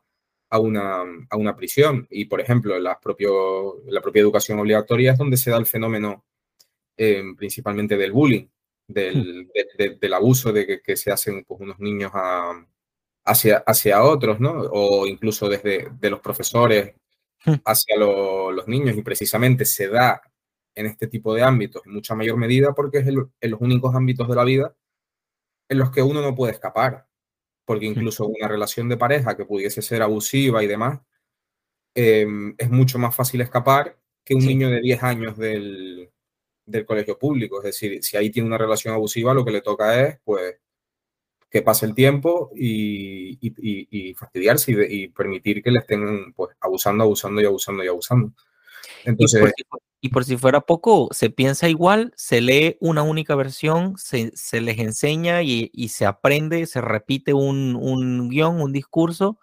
a 0.50 0.58
una, 0.58 1.02
a 1.28 1.36
una 1.36 1.54
prisión. 1.54 2.06
Y, 2.10 2.24
por 2.24 2.40
ejemplo, 2.40 2.78
la, 2.78 2.98
propio, 2.98 3.82
la 3.86 4.00
propia 4.00 4.20
educación 4.20 4.58
obligatoria 4.58 5.12
es 5.12 5.18
donde 5.18 5.36
se 5.36 5.50
da 5.50 5.58
el 5.58 5.66
fenómeno 5.66 6.24
eh, 6.96 7.22
principalmente 7.36 7.98
del 7.98 8.12
bullying, 8.12 8.46
del, 8.86 9.44
hmm. 9.44 9.98
del 10.00 10.14
abuso 10.14 10.50
de 10.50 10.80
que, 10.80 10.96
se 10.96 11.12
hacen 11.12 11.44
pues, 11.44 11.60
unos 11.60 11.78
niños 11.78 12.10
hacia, 13.24 13.58
hacia 13.58 14.02
otros, 14.02 14.40
¿no? 14.40 14.52
O 14.72 15.06
incluso 15.06 15.46
desde 15.48 15.88
de 15.92 16.10
los 16.10 16.20
profesores 16.20 16.94
hmm. 17.44 17.54
hacia 17.64 17.96
los 17.96 18.66
niños 18.68 18.96
y 18.96 19.02
precisamente 19.02 19.64
se 19.64 19.88
da 19.88 20.20
en 20.74 20.86
este 20.86 21.08
tipo 21.08 21.34
de 21.34 21.42
ámbitos 21.42 21.82
en 21.86 21.92
mucha 21.92 22.14
mayor 22.14 22.36
medida 22.36 22.72
porque 22.72 22.98
es 22.98 23.06
en 23.06 23.50
los 23.50 23.60
únicos 23.60 23.94
ámbitos 23.94 24.28
de 24.28 24.36
la 24.36 24.44
vida 24.44 24.74
en 25.68 25.78
los 25.78 25.90
que 25.90 26.02
uno 26.02 26.22
no 26.22 26.34
puede 26.34 26.52
escapar 26.52 27.08
porque 27.68 27.84
incluso 27.84 28.26
una 28.26 28.48
relación 28.48 28.88
de 28.88 28.96
pareja 28.96 29.36
que 29.36 29.44
pudiese 29.44 29.82
ser 29.82 30.00
abusiva 30.00 30.64
y 30.64 30.66
demás, 30.66 31.00
em, 31.94 32.54
es 32.56 32.70
mucho 32.70 32.98
más 32.98 33.14
fácil 33.14 33.42
escapar 33.42 33.98
que 34.24 34.34
un 34.34 34.46
niño 34.46 34.70
de 34.70 34.80
10 34.80 35.02
años 35.02 35.36
del, 35.36 36.10
del, 36.64 36.86
colegio 36.86 37.18
público. 37.18 37.58
Es 37.58 37.64
decir, 37.64 38.02
si 38.02 38.16
ahí 38.16 38.30
tiene 38.30 38.48
una 38.48 38.56
relación 38.56 38.94
abusiva, 38.94 39.34
lo 39.34 39.44
que 39.44 39.50
le 39.50 39.60
toca 39.60 40.02
es, 40.02 40.18
pues, 40.24 40.56
que 41.50 41.62
pase 41.62 41.86
el 41.86 41.94
tiempo 41.94 42.50
y, 42.54 43.38
y, 43.40 44.14
fastidiarse 44.14 44.72
y, 44.88 45.08
permitir 45.08 45.62
que 45.62 45.70
le 45.70 45.78
estén, 45.80 46.32
pues, 46.34 46.56
abusando, 46.60 47.04
abusando 47.04 47.40
y 47.40 47.46
abusando 47.46 47.84
y 47.84 47.88
abusando. 47.88 48.32
Entonces... 49.04 49.52
Y 50.00 50.10
por 50.10 50.24
si 50.24 50.36
fuera 50.36 50.60
poco, 50.60 51.08
se 51.10 51.28
piensa 51.28 51.68
igual, 51.68 52.12
se 52.14 52.40
lee 52.40 52.76
una 52.78 53.02
única 53.02 53.34
versión, 53.34 53.96
se, 53.98 54.30
les 54.60 54.78
enseña 54.78 55.42
y, 55.42 55.88
se 55.88 56.06
aprende, 56.06 56.66
se 56.66 56.80
repite 56.80 57.34
un, 57.34 57.74
un 57.74 58.28
guion, 58.28 58.60
un 58.60 58.72
discurso 58.72 59.40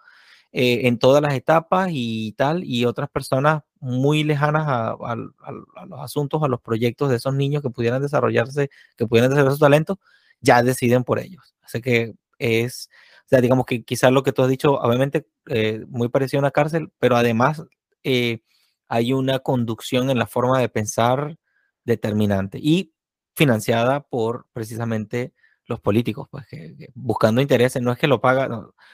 eh, 0.58 0.86
en 0.88 0.98
todas 0.98 1.20
las 1.20 1.34
etapas 1.34 1.90
y 1.92 2.32
tal, 2.32 2.64
y 2.64 2.86
otras 2.86 3.10
personas 3.10 3.62
muy 3.78 4.24
lejanas 4.24 4.64
a, 4.66 5.14
los 5.16 6.00
asuntos, 6.00 6.42
a 6.42 6.48
los 6.48 6.62
proyectos 6.62 7.10
de 7.10 7.16
esos 7.16 7.34
niños 7.34 7.62
que 7.62 7.68
pudieran 7.68 8.00
desarrollarse, 8.00 8.70
que 8.96 9.06
pudieran 9.06 9.30
desarrollar 9.30 9.52
su 9.52 9.60
talento, 9.60 10.00
ya 10.40 10.62
deciden 10.62 11.04
por 11.04 11.18
ellos. 11.18 11.54
Así 11.62 11.80
que 11.80 12.14
es, 12.38 12.88
o 13.30 13.40
digamos 13.40 13.66
que 13.66 13.84
quizás 13.84 14.12
lo 14.12 14.22
que 14.22 14.32
tú 14.32 14.42
has 14.42 14.48
dicho, 14.48 14.74
obviamente 14.74 15.26
eh, 15.46 15.84
muy 15.88 16.08
parecido 16.08 16.40
a 16.40 16.42
una 16.44 16.50
cárcel, 16.50 16.92
pero 16.98 17.16
además... 17.16 17.62
Eh, 18.04 18.40
hay 18.88 19.12
una 19.12 19.40
conducción 19.40 20.10
en 20.10 20.18
la 20.18 20.26
forma 20.26 20.60
de 20.60 20.68
pensar 20.68 21.36
determinante 21.84 22.58
y 22.60 22.92
financiada 23.34 24.00
por 24.00 24.46
precisamente 24.52 25.34
los 25.66 25.80
políticos, 25.80 26.28
pues 26.30 26.46
buscando 26.94 27.40
intereses, 27.40 27.82
no 27.82 27.92
es 27.92 27.98
que 27.98 28.06
lo 28.06 28.20
paga, 28.20 28.48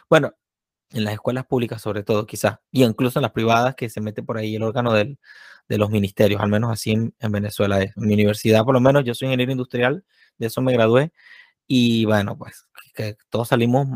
bueno, 0.08 0.32
en 0.90 1.04
las 1.04 1.14
escuelas 1.14 1.46
públicas 1.46 1.82
sobre 1.82 2.02
todo, 2.02 2.26
quizás, 2.26 2.58
y 2.70 2.84
incluso 2.84 3.18
en 3.18 3.22
las 3.22 3.32
privadas 3.32 3.75
que 3.75 3.88
se 3.90 4.00
mete 4.00 4.22
por 4.22 4.38
ahí 4.38 4.56
el 4.56 4.62
órgano 4.62 4.92
de 4.94 5.18
los 5.68 5.90
ministerios, 5.90 6.40
al 6.40 6.50
menos 6.50 6.70
así 6.72 6.92
en, 6.92 7.14
Venezuela. 7.30 7.82
En 7.82 7.92
mi 7.96 8.14
universidad, 8.14 8.64
por 8.64 8.75
lo 8.75 8.80
menos, 8.80 9.04
yo 9.04 9.14
soy 9.14 9.26
ingeniero 9.26 9.52
industrial, 9.52 10.04
de 10.42 10.49
eso 10.49 10.61
me 10.61 10.72
gradué, 10.72 11.12
y 11.66 12.04
bueno, 12.04 12.37
pues 12.37 12.68
que 12.94 13.16
todos 13.30 13.49
salimos 13.49 13.88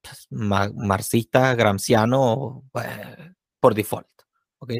pues, 0.00 0.28
marxistas, 0.30 1.56
gramscianos, 1.56 2.62
pues, 2.70 2.86
por 3.58 3.74
default, 3.74 4.06
¿ok? 4.58 4.72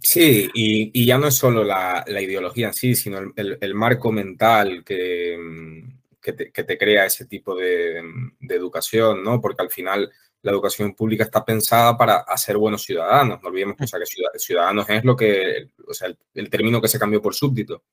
Sí, 0.00 0.50
y, 0.54 1.06
ya 1.06 1.18
no 1.18 1.28
es 1.28 1.34
solo 1.34 1.62
la, 1.62 2.04
ideología 2.06 2.68
en 2.68 2.74
sí, 2.74 2.94
sino 2.94 3.18
el, 3.36 3.74
marco 3.74 4.10
mental 4.10 4.82
que, 4.84 5.36
mm, 5.38 6.20
que, 6.20 6.32
te, 6.32 6.78
crea 6.78 7.06
ese 7.06 7.26
tipo 7.26 7.54
de, 7.54 8.02
educación, 8.48 9.22
¿no? 9.22 9.40
Porque 9.40 9.62
al 9.62 9.70
final 9.70 10.10
la 10.42 10.50
educación 10.50 10.94
pública 10.94 11.24
está 11.24 11.44
pensada 11.44 11.96
para 11.96 12.16
hacer 12.18 12.56
buenos 12.56 12.82
ciudadanos. 12.82 13.40
No 13.42 13.48
olvidemos 13.48 13.76
que, 13.76 13.86
que 13.86 14.38
ciudadanos 14.38 14.88
es 14.90 15.04
lo 15.04 15.16
que, 15.16 15.70
o 15.86 15.94
sea, 15.94 16.08
el, 16.34 16.50
término 16.50 16.80
que 16.80 16.88
se 16.88 16.98
cambió 16.98 17.22
por 17.22 17.34
súbdito. 17.34 17.84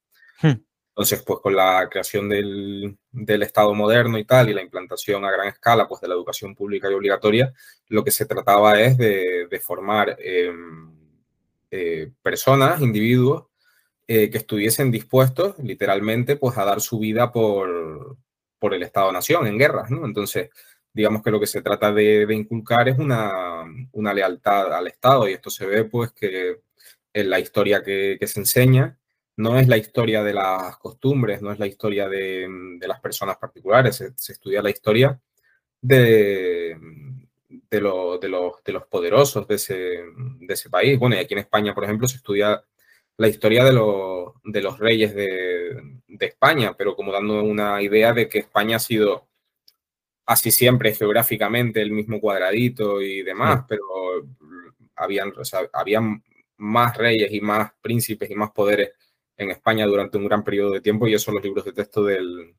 Entonces, 1.01 1.23
pues 1.25 1.39
con 1.39 1.55
la 1.55 1.87
creación 1.89 2.29
del, 2.29 2.97
Estado 3.41 3.73
moderno 3.73 4.17
y 4.19 4.25
tal, 4.25 4.49
y 4.49 4.53
la 4.53 4.61
implantación 4.61 5.25
a 5.25 5.31
gran 5.31 5.47
escala 5.47 5.87
pues, 5.87 5.99
de 6.01 6.07
la 6.07 6.13
educación 6.13 6.53
pública 6.55 6.89
y 6.89 6.93
obligatoria, 6.93 7.51
lo 7.87 8.03
que 8.03 8.11
se 8.11 8.25
trataba 8.25 8.79
es 8.79 8.97
de, 8.97 9.61
formar... 9.63 10.15
Em, 10.19 11.01
eh, 11.73 12.11
personas, 12.21 12.81
individuos, 12.81 13.45
eh, 14.05 14.29
que 14.29 14.39
estuviesen 14.39 14.91
dispuestos 14.91 15.57
literalmente 15.59 16.35
pues 16.35 16.57
a 16.57 16.65
dar 16.65 16.81
su 16.81 16.99
vida 16.99 17.31
por, 17.31 18.17
el 18.61 18.83
Estado-Nación 18.83 19.47
en 19.47 19.57
guerras. 19.57 19.89
Entonces, 19.89 20.49
digamos 20.91 21.23
que 21.23 21.31
lo 21.31 21.39
que 21.39 21.47
se 21.47 21.61
trata 21.61 21.93
de, 21.93 22.27
inculcar 22.35 22.89
es 22.89 22.99
una, 22.99 23.65
lealtad 24.13 24.73
al 24.73 24.87
Estado 24.87 25.29
y 25.29 25.33
esto 25.33 25.49
se 25.49 25.65
ve 25.65 25.85
pues 25.85 26.11
que 26.11 26.59
en 27.13 27.29
la 27.29 27.39
historia 27.39 27.81
que, 27.81 28.19
se 28.21 28.39
enseña 28.41 28.97
no 29.37 29.57
es 29.57 29.67
la 29.67 29.77
historia 29.77 30.23
de 30.23 30.33
las 30.33 30.77
costumbres, 30.77 31.41
no 31.41 31.51
es 31.51 31.59
la 31.59 31.67
historia 31.67 32.07
de, 32.09 32.47
de 32.79 32.87
las 32.87 32.99
personas 32.99 33.37
particulares, 33.37 33.95
se, 33.95 34.11
se, 34.15 34.33
estudia 34.33 34.61
la 34.61 34.69
historia 34.69 35.19
de, 35.81 36.77
de, 37.69 37.81
lo, 37.81 38.17
de, 38.17 38.29
los, 38.29 38.63
de 38.63 38.73
los 38.73 38.85
poderosos 38.87 39.47
de 39.47 39.55
ese, 39.55 39.73
de 39.73 40.53
ese 40.53 40.69
país. 40.69 40.99
Bueno, 40.99 41.15
y 41.15 41.19
aquí 41.19 41.33
en 41.33 41.39
España, 41.39 41.73
por 41.73 41.83
ejemplo, 41.83 42.07
se 42.07 42.17
estudia 42.17 42.63
la 43.17 43.27
historia 43.27 43.63
de, 43.63 43.73
los, 43.73 44.33
de 44.43 44.61
los 44.61 44.79
reyes 44.79 45.13
de, 45.15 45.99
de, 46.07 46.25
España, 46.25 46.75
pero 46.77 46.95
como 46.95 47.11
dando 47.11 47.43
una 47.43 47.81
idea 47.81 48.13
de 48.13 48.27
que 48.27 48.39
España 48.39 48.77
ha 48.77 48.79
sido 48.79 49.27
así 50.25 50.51
siempre 50.51 50.93
geográficamente 50.93 51.81
el 51.81 51.91
mismo 51.91 52.19
cuadradito 52.19 53.01
y 53.01 53.21
demás, 53.21 53.65
pero 53.67 53.83
habían, 54.95 55.33
o 55.37 55.43
sea, 55.43 55.61
habían 55.73 56.23
más 56.57 56.95
reyes 56.97 57.31
y 57.31 57.41
más 57.41 57.71
príncipes 57.81 58.29
y 58.29 58.35
más 58.35 58.51
poderes 58.51 58.91
en 59.43 59.51
España 59.51 59.85
durante 59.85 60.17
un 60.17 60.25
gran 60.25 60.43
periodo 60.43 60.71
de 60.71 60.81
tiempo 60.81 61.07
y 61.07 61.13
esos 61.13 61.25
son 61.25 61.35
los 61.35 61.43
libros 61.43 61.65
de 61.65 61.73
texto 61.73 62.03
del... 62.03 62.55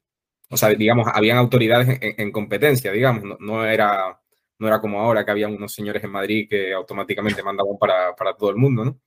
O 0.50 0.56
sea, 0.56 0.68
digamos, 0.70 1.08
habían 1.12 1.38
autoridades 1.38 1.98
en, 2.00 2.30
competencia, 2.30 2.92
digamos, 2.92 3.24
no, 3.24 3.36
no, 3.40 3.64
era 3.64 4.20
no 4.58 4.68
era 4.68 4.80
como 4.80 5.00
ahora 5.00 5.24
que 5.24 5.30
había 5.30 5.48
unos 5.48 5.74
señores 5.74 6.04
en 6.04 6.10
Madrid 6.10 6.46
que 6.48 6.72
automáticamente 6.72 7.42
mandaban 7.42 7.76
para, 7.78 8.14
para 8.14 8.34
todo 8.36 8.50
el 8.50 8.56
mundo, 8.56 8.84
¿no? 8.84 9.00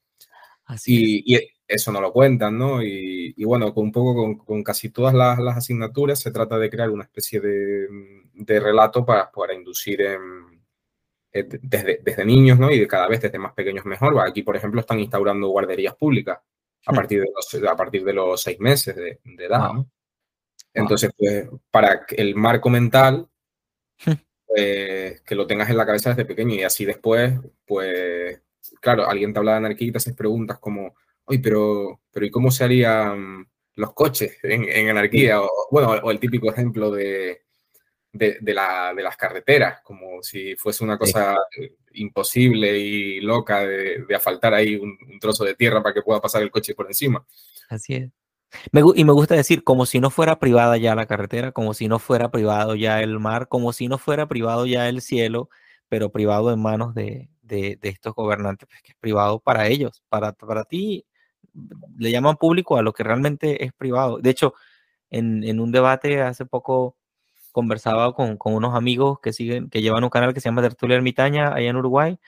Así 0.65 1.23
y, 1.25 1.35
y, 1.35 1.39
eso 1.67 1.91
no 1.91 2.01
lo 2.01 2.11
cuentan, 2.11 2.57
¿no? 2.57 2.83
Y, 2.83 3.33
y 3.37 3.43
bueno, 3.45 3.73
con 3.73 3.85
un 3.85 3.91
poco 3.91 4.15
con, 4.15 4.37
con 4.37 4.63
casi 4.63 4.89
todas 4.89 5.13
las, 5.13 5.39
las, 5.39 5.57
asignaturas 5.57 6.19
se 6.19 6.31
trata 6.31 6.59
de 6.59 6.69
crear 6.69 6.89
una 6.89 7.03
especie 7.03 7.39
de, 7.39 7.87
de 8.33 8.59
relato 8.59 9.05
para, 9.05 9.31
para 9.31 9.53
inducir 9.53 10.01
en, 10.01 10.21
eh, 11.31 11.47
desde, 11.61 12.01
desde, 12.03 12.25
niños, 12.25 12.59
¿no? 12.59 12.71
Y 12.71 12.79
de 12.79 12.87
cada 12.87 13.07
vez 13.07 13.21
desde 13.21 13.39
más 13.39 13.53
pequeños 13.53 13.85
mejor. 13.85 14.19
Aquí, 14.27 14.43
por 14.43 14.55
ejemplo, 14.55 14.81
están 14.81 14.99
instaurando 14.99 15.47
guarderías 15.47 15.95
públicas 15.95 16.39
a 16.85 16.91
hmm. 16.91 16.95
partir 16.95 17.21
de 17.21 17.29
los, 17.33 17.69
a 17.69 17.75
partir 17.75 18.03
de 18.03 18.13
los 18.13 18.41
seis 18.41 18.59
meses 18.59 18.95
de, 18.95 19.19
de 19.23 19.45
edad, 19.45 19.73
¿no? 19.73 19.89
Entonces, 20.73 21.11
pues, 21.17 21.47
para 21.71 22.05
el 22.09 22.35
marco 22.35 22.69
mental 22.69 23.27
hmm. 24.05 24.13
Pues, 24.55 25.21
que 25.21 25.35
lo 25.35 25.47
tengas 25.47 25.69
en 25.69 25.77
la 25.77 25.85
cabeza 25.85 26.11
desde 26.11 26.23
pequeño 26.23 26.55
y 26.55 26.63
así 26.63 26.85
después, 26.85 27.33
pues, 27.65 28.41
claro, 28.79 29.05
alguien 29.05 29.33
te 29.33 29.39
habla 29.39 29.51
de 29.51 29.57
anarquía 29.57 29.87
y 29.89 29.91
te 29.91 29.97
haces 29.97 30.15
preguntas 30.15 30.59
como, 30.59 30.95
oye, 31.25 31.39
pero, 31.39 32.01
pero 32.09 32.25
¿y 32.25 32.31
cómo 32.31 32.51
se 32.51 32.63
harían 32.63 33.49
los 33.75 33.93
coches 33.93 34.37
en, 34.43 34.89
anarquía? 34.89 35.41
O, 35.41 35.49
bueno, 35.71 35.89
o 35.89 36.09
el 36.09 36.19
típico 36.19 36.49
ejemplo 36.49 36.89
de, 36.91 37.44
de, 38.15 38.53
la, 38.53 38.93
de, 38.95 39.03
las 39.03 39.17
carreteras, 39.17 39.81
como 39.81 40.23
si 40.23 40.55
fuese 40.55 40.83
una 40.83 40.97
cosa 40.97 41.35
eh, 41.57 41.75
imposible 41.93 42.77
y 42.79 43.19
loca 43.19 43.59
de, 43.59 44.05
de 44.07 44.15
asfaltar 44.15 44.53
ahí 44.53 44.75
un, 44.75 44.97
trozo 45.19 45.43
de 45.43 45.55
tierra 45.55 45.83
para 45.83 45.93
que 45.93 46.01
pueda 46.01 46.21
pasar 46.21 46.41
el 46.41 46.51
coche 46.51 46.73
por 46.73 46.87
encima. 46.87 47.25
Así 47.69 47.95
es. 47.95 48.11
y 48.95 49.03
me 49.03 49.11
gusta 49.11 49.35
decir, 49.35 49.63
como 49.63 49.85
si 49.85 49.99
no 49.99 50.09
fuera 50.09 50.39
privada 50.39 50.77
ya 50.77 50.95
la 50.95 51.07
carretera, 51.07 51.51
como 51.51 51.73
si 51.73 51.87
no 51.89 51.99
fuera 51.99 52.31
privado 52.31 52.75
ya 52.75 53.01
el 53.01 53.19
mar, 53.19 53.49
como 53.49 53.73
si 53.73 53.87
no 53.87 53.97
fuera 53.97 54.27
privado 54.27 54.65
ya 54.65 54.87
el 54.87 55.01
cielo, 55.01 55.49
pero 55.89 56.09
privado 56.11 56.53
en 56.53 56.61
manos 56.61 56.95
de, 56.95 57.29
de, 57.41 57.77
estos 57.81 58.15
gobernantes, 58.15 58.67
pues, 58.69 58.81
que 58.81 58.93
es 58.93 58.97
privado 58.97 59.39
para 59.39 59.67
ellos, 59.67 60.03
para, 60.07 60.31
para 60.31 60.63
ti 60.63 61.05
le 61.97 62.11
llaman 62.11 62.37
público 62.37 62.77
a 62.77 62.81
lo 62.81 62.93
que 62.93 63.03
realmente 63.03 63.63
es 63.63 63.73
privado. 63.73 64.19
De 64.19 64.29
hecho, 64.29 64.53
en, 65.09 65.43
en 65.43 65.59
un 65.59 65.71
debate 65.71 66.21
hace 66.21 66.45
poco 66.45 66.97
conversaba 67.55 68.13
con, 68.13 68.37
unos 68.43 68.75
amigos 68.75 69.19
que 69.21 69.33
siguen, 69.33 69.69
que 69.69 69.81
llevan 69.81 70.03
un 70.03 70.11
canal 70.11 70.33
que 70.33 70.41
se 70.41 70.49
llama 70.49 70.61
Tertulia 70.61 70.97
Ermitaña 70.97 71.53
allá 71.53 71.69
en 71.69 71.77
Uruguay, 71.77 72.19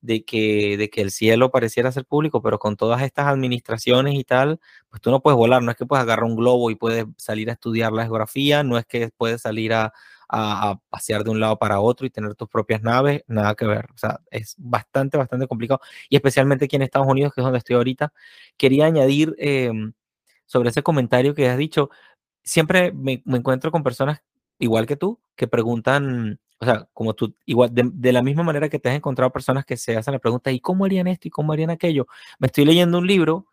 de 0.00 0.24
que, 0.24 0.76
de 0.76 0.90
que 0.90 1.00
el 1.02 1.10
cielo 1.10 1.50
pareciera 1.50 1.90
ser 1.92 2.04
público, 2.06 2.42
pero 2.42 2.58
con 2.58 2.76
todas 2.76 3.02
estas 3.02 3.26
administraciones 3.26 4.14
y 4.14 4.24
tal, 4.24 4.60
pues 4.90 5.02
tú 5.02 5.10
no 5.10 5.22
puedes 5.22 5.36
volar, 5.36 5.62
no 5.62 5.70
es 5.72 5.76
que 5.76 5.86
puedes 5.86 6.02
agarrar 6.02 6.24
un 6.24 6.36
globo 6.36 6.70
y 6.70 6.76
puedes 6.76 7.06
salir 7.16 7.50
a 7.50 7.54
estudiar 7.54 7.92
la 7.92 8.04
geografía, 8.04 8.62
no 8.62 8.78
es 8.78 8.86
que 8.86 9.10
puedes 9.16 9.42
salir 9.42 9.72
a, 9.72 9.92
a, 10.28 10.80
pasear 10.90 11.24
de 11.24 11.30
un 11.30 11.40
lado 11.40 11.58
para 11.58 11.80
otro 11.80 12.06
y 12.06 12.10
tener 12.10 12.34
tus 12.34 12.48
propias 12.48 12.82
naves, 12.82 13.22
nada 13.26 13.54
que 13.54 13.66
ver. 13.66 13.86
O 13.94 13.98
sea, 13.98 14.20
es 14.30 14.54
bastante, 14.58 15.16
bastante 15.16 15.46
complicado. 15.46 15.80
Y 16.08 16.16
especialmente 16.16 16.66
aquí 16.66 16.76
en 16.76 16.82
Estados 16.82 17.08
Unidos, 17.08 17.32
que 17.34 17.40
es 17.40 17.44
donde 17.44 17.58
estoy 17.58 17.76
ahorita, 17.76 18.12
quería 18.56 18.86
añadir 18.86 19.34
em, 19.38 19.92
sobre 20.46 20.70
ese 20.70 20.82
comentario 20.82 21.34
que 21.34 21.48
has 21.48 21.58
dicho. 21.58 21.90
Siempre 22.42 22.92
me, 22.92 23.22
encuentro 23.26 23.70
con 23.70 23.82
personas 23.82 24.22
igual 24.64 24.86
que 24.86 24.96
tú, 24.96 25.20
que 25.36 25.48
preguntan, 25.48 26.40
o 26.58 26.64
sea, 26.64 26.88
como 26.92 27.14
tú, 27.14 27.34
igual, 27.46 27.70
de, 27.72 28.12
la 28.12 28.22
misma 28.22 28.42
manera 28.42 28.68
que 28.68 28.78
te 28.78 28.88
has 28.88 28.96
encontrado 28.96 29.32
personas 29.32 29.64
que 29.64 29.76
se 29.76 29.96
hacen 29.96 30.12
la 30.12 30.18
pregunta, 30.18 30.50
¿y 30.50 30.60
cómo 30.60 30.84
harían 30.84 31.06
esto 31.06 31.28
y 31.28 31.30
cómo 31.30 31.52
harían 31.52 31.70
aquello? 31.70 32.06
Me 32.38 32.46
estoy 32.46 32.64
leyendo 32.64 32.98
un 32.98 33.06
libro 33.06 33.46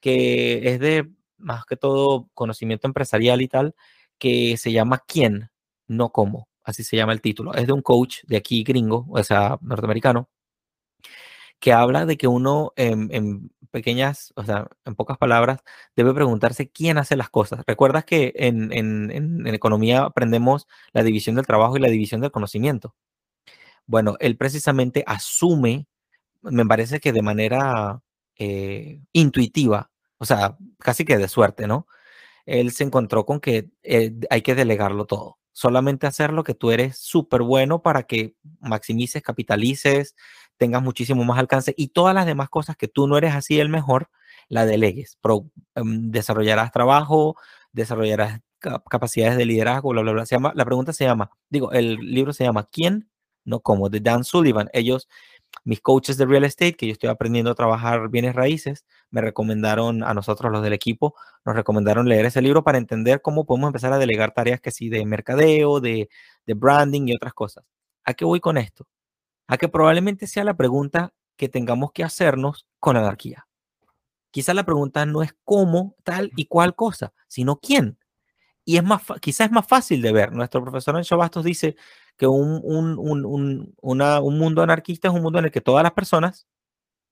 que 0.00 0.74
es 0.74 0.80
de 0.80 1.10
más 1.38 1.64
que 1.66 1.76
todo 1.76 2.28
conocimiento 2.34 2.86
empresarial 2.86 3.42
y 3.42 3.48
tal, 3.48 3.74
que 4.18 4.56
se 4.56 4.72
llama 4.72 5.02
¿Quién? 5.06 5.50
no 5.88 6.10
como, 6.10 6.48
así 6.62 6.84
se 6.84 6.96
llama 6.96 7.12
el 7.12 7.20
título. 7.20 7.54
Es 7.54 7.66
de 7.66 7.72
un 7.72 7.82
coach 7.82 8.18
de 8.24 8.36
aquí 8.36 8.62
gringo, 8.62 9.06
o 9.10 9.22
sea, 9.24 9.58
norteamericano, 9.62 10.28
que 11.60 11.72
habla 11.72 12.06
de 12.06 12.16
que 12.16 12.28
uno 12.28 12.72
en, 12.76 13.50
pequeñas, 13.70 14.32
o 14.36 14.44
sea, 14.44 14.68
en 14.84 14.94
pocas 14.94 15.18
palabras, 15.18 15.60
debe 15.96 16.14
preguntarse 16.14 16.70
quién 16.70 16.98
hace 16.98 17.16
las 17.16 17.30
cosas. 17.30 17.62
¿Recuerdas 17.66 18.04
que 18.04 18.32
en, 18.36 18.72
en, 18.72 19.46
economía 19.46 20.02
aprendemos 20.04 20.66
la 20.92 21.02
división 21.02 21.36
del 21.36 21.46
trabajo 21.46 21.76
y 21.76 21.80
la 21.80 21.88
división 21.88 22.20
del 22.20 22.30
conocimiento? 22.30 22.94
Bueno, 23.86 24.16
él 24.20 24.36
precisamente 24.36 25.04
asume, 25.06 25.86
me 26.42 26.66
parece 26.66 27.00
que 27.00 27.12
de 27.12 27.22
manera 27.22 28.02
eh, 28.36 29.00
intuitiva, 29.12 29.90
o 30.18 30.24
sea, 30.24 30.56
casi 30.78 31.04
que 31.04 31.18
de 31.18 31.28
suerte, 31.28 31.66
¿no? 31.66 31.86
Él 32.46 32.72
se 32.72 32.84
encontró 32.84 33.26
con 33.26 33.40
que 33.40 33.70
eh, 33.82 34.14
hay 34.30 34.42
que 34.42 34.54
delegarlo 34.54 35.06
todo 35.06 35.38
solamente 35.58 36.06
hacer 36.06 36.32
lo 36.32 36.44
que 36.44 36.54
tú 36.54 36.70
eres 36.70 36.98
súper 36.98 37.42
bueno 37.42 37.82
para 37.82 38.04
que 38.04 38.36
maximices, 38.60 39.22
capitalices, 39.22 40.14
tengas 40.58 40.82
muchísimo 40.82 41.24
más 41.24 41.38
alcance 41.38 41.74
y 41.76 41.88
todas 41.88 42.14
las 42.14 42.26
demás 42.26 42.48
cosas 42.50 42.76
que 42.76 42.88
tú 42.88 43.06
no 43.06 43.16
eres 43.18 43.34
así 43.34 43.60
el 43.60 43.68
mejor, 43.68 44.10
la 44.48 44.66
delegues. 44.66 45.18
Em, 45.74 46.10
desarrollarás 46.10 46.72
trabajo, 46.72 47.36
desarrollarás 47.72 48.40
capacidades 48.90 49.36
de 49.36 49.46
liderazgo, 49.46 49.90
bla, 49.90 50.02
bla, 50.02 50.12
bla. 50.12 50.26
Se 50.26 50.34
llama, 50.36 50.52
la 50.54 50.64
pregunta 50.64 50.92
se 50.92 51.04
llama, 51.04 51.30
digo, 51.48 51.72
el 51.72 51.96
libro 51.96 52.32
se 52.32 52.44
llama 52.44 52.66
¿Quién? 52.70 53.08
No 53.44 53.60
como, 53.60 53.88
de 53.88 54.00
Dan 54.00 54.24
Sullivan. 54.24 54.68
Ellos 54.72 55.08
mis 55.64 55.80
coaches 55.80 56.16
de 56.16 56.26
real 56.26 56.44
estate, 56.44 56.74
que 56.74 56.86
yo 56.86 56.92
estoy 56.92 57.10
aprendiendo 57.10 57.50
a 57.50 57.54
trabajar 57.54 58.08
bienes 58.08 58.34
raíces, 58.34 58.84
me 59.10 59.20
recomendaron 59.20 60.02
a 60.02 60.14
nosotros, 60.14 60.52
los 60.52 60.62
del 60.62 60.72
equipo, 60.72 61.14
nos 61.44 61.54
recomendaron 61.56 62.08
leer 62.08 62.26
ese 62.26 62.42
libro 62.42 62.64
para 62.64 62.78
entender 62.78 63.22
cómo 63.22 63.46
podemos 63.46 63.68
empezar 63.68 63.92
a 63.92 63.98
delegar 63.98 64.32
tareas 64.32 64.60
que 64.60 64.70
sí 64.70 64.88
de 64.88 65.04
mercadeo, 65.06 65.80
de, 65.80 66.08
de 66.46 66.54
branding 66.54 67.08
y 67.08 67.14
otras 67.14 67.34
cosas. 67.34 67.64
¿A 68.04 68.14
qué 68.14 68.24
voy 68.24 68.40
con 68.40 68.56
esto? 68.58 68.86
A 69.48 69.56
que 69.56 69.68
probablemente 69.68 70.28
sea 70.28 70.44
la 70.44 70.56
pregunta 70.56 71.12
que 71.36 71.48
tengamos 71.48 71.90
que 71.92 72.04
hacernos 72.04 72.66
con 72.78 72.96
anarquía. 72.96 73.48
Quizás 74.30 74.54
la 74.54 74.64
pregunta 74.64 75.06
no 75.06 75.22
es 75.22 75.34
cómo, 75.44 75.96
tal 76.04 76.30
y 76.36 76.46
cual 76.46 76.74
cosa, 76.74 77.12
sino 77.26 77.58
quién. 77.58 77.98
Y 78.64 78.76
es 78.76 78.84
más, 78.84 79.02
quizás 79.22 79.46
es 79.46 79.52
más 79.52 79.66
fácil 79.66 80.02
de 80.02 80.12
ver. 80.12 80.32
Nuestro 80.32 80.62
profesor 80.62 80.94
Ancho 80.94 81.16
Bastos 81.16 81.44
dice 81.44 81.76
que 82.18 82.26
un, 82.26 82.60
un, 82.62 82.98
un, 82.98 83.74
un, 83.80 84.38
mundo 84.38 84.62
anarquista 84.62 85.08
es 85.08 85.14
un 85.14 85.22
mundo 85.22 85.38
en 85.38 85.46
el 85.46 85.50
que 85.50 85.62
todas 85.62 85.82
las 85.82 85.92
personas 85.92 86.46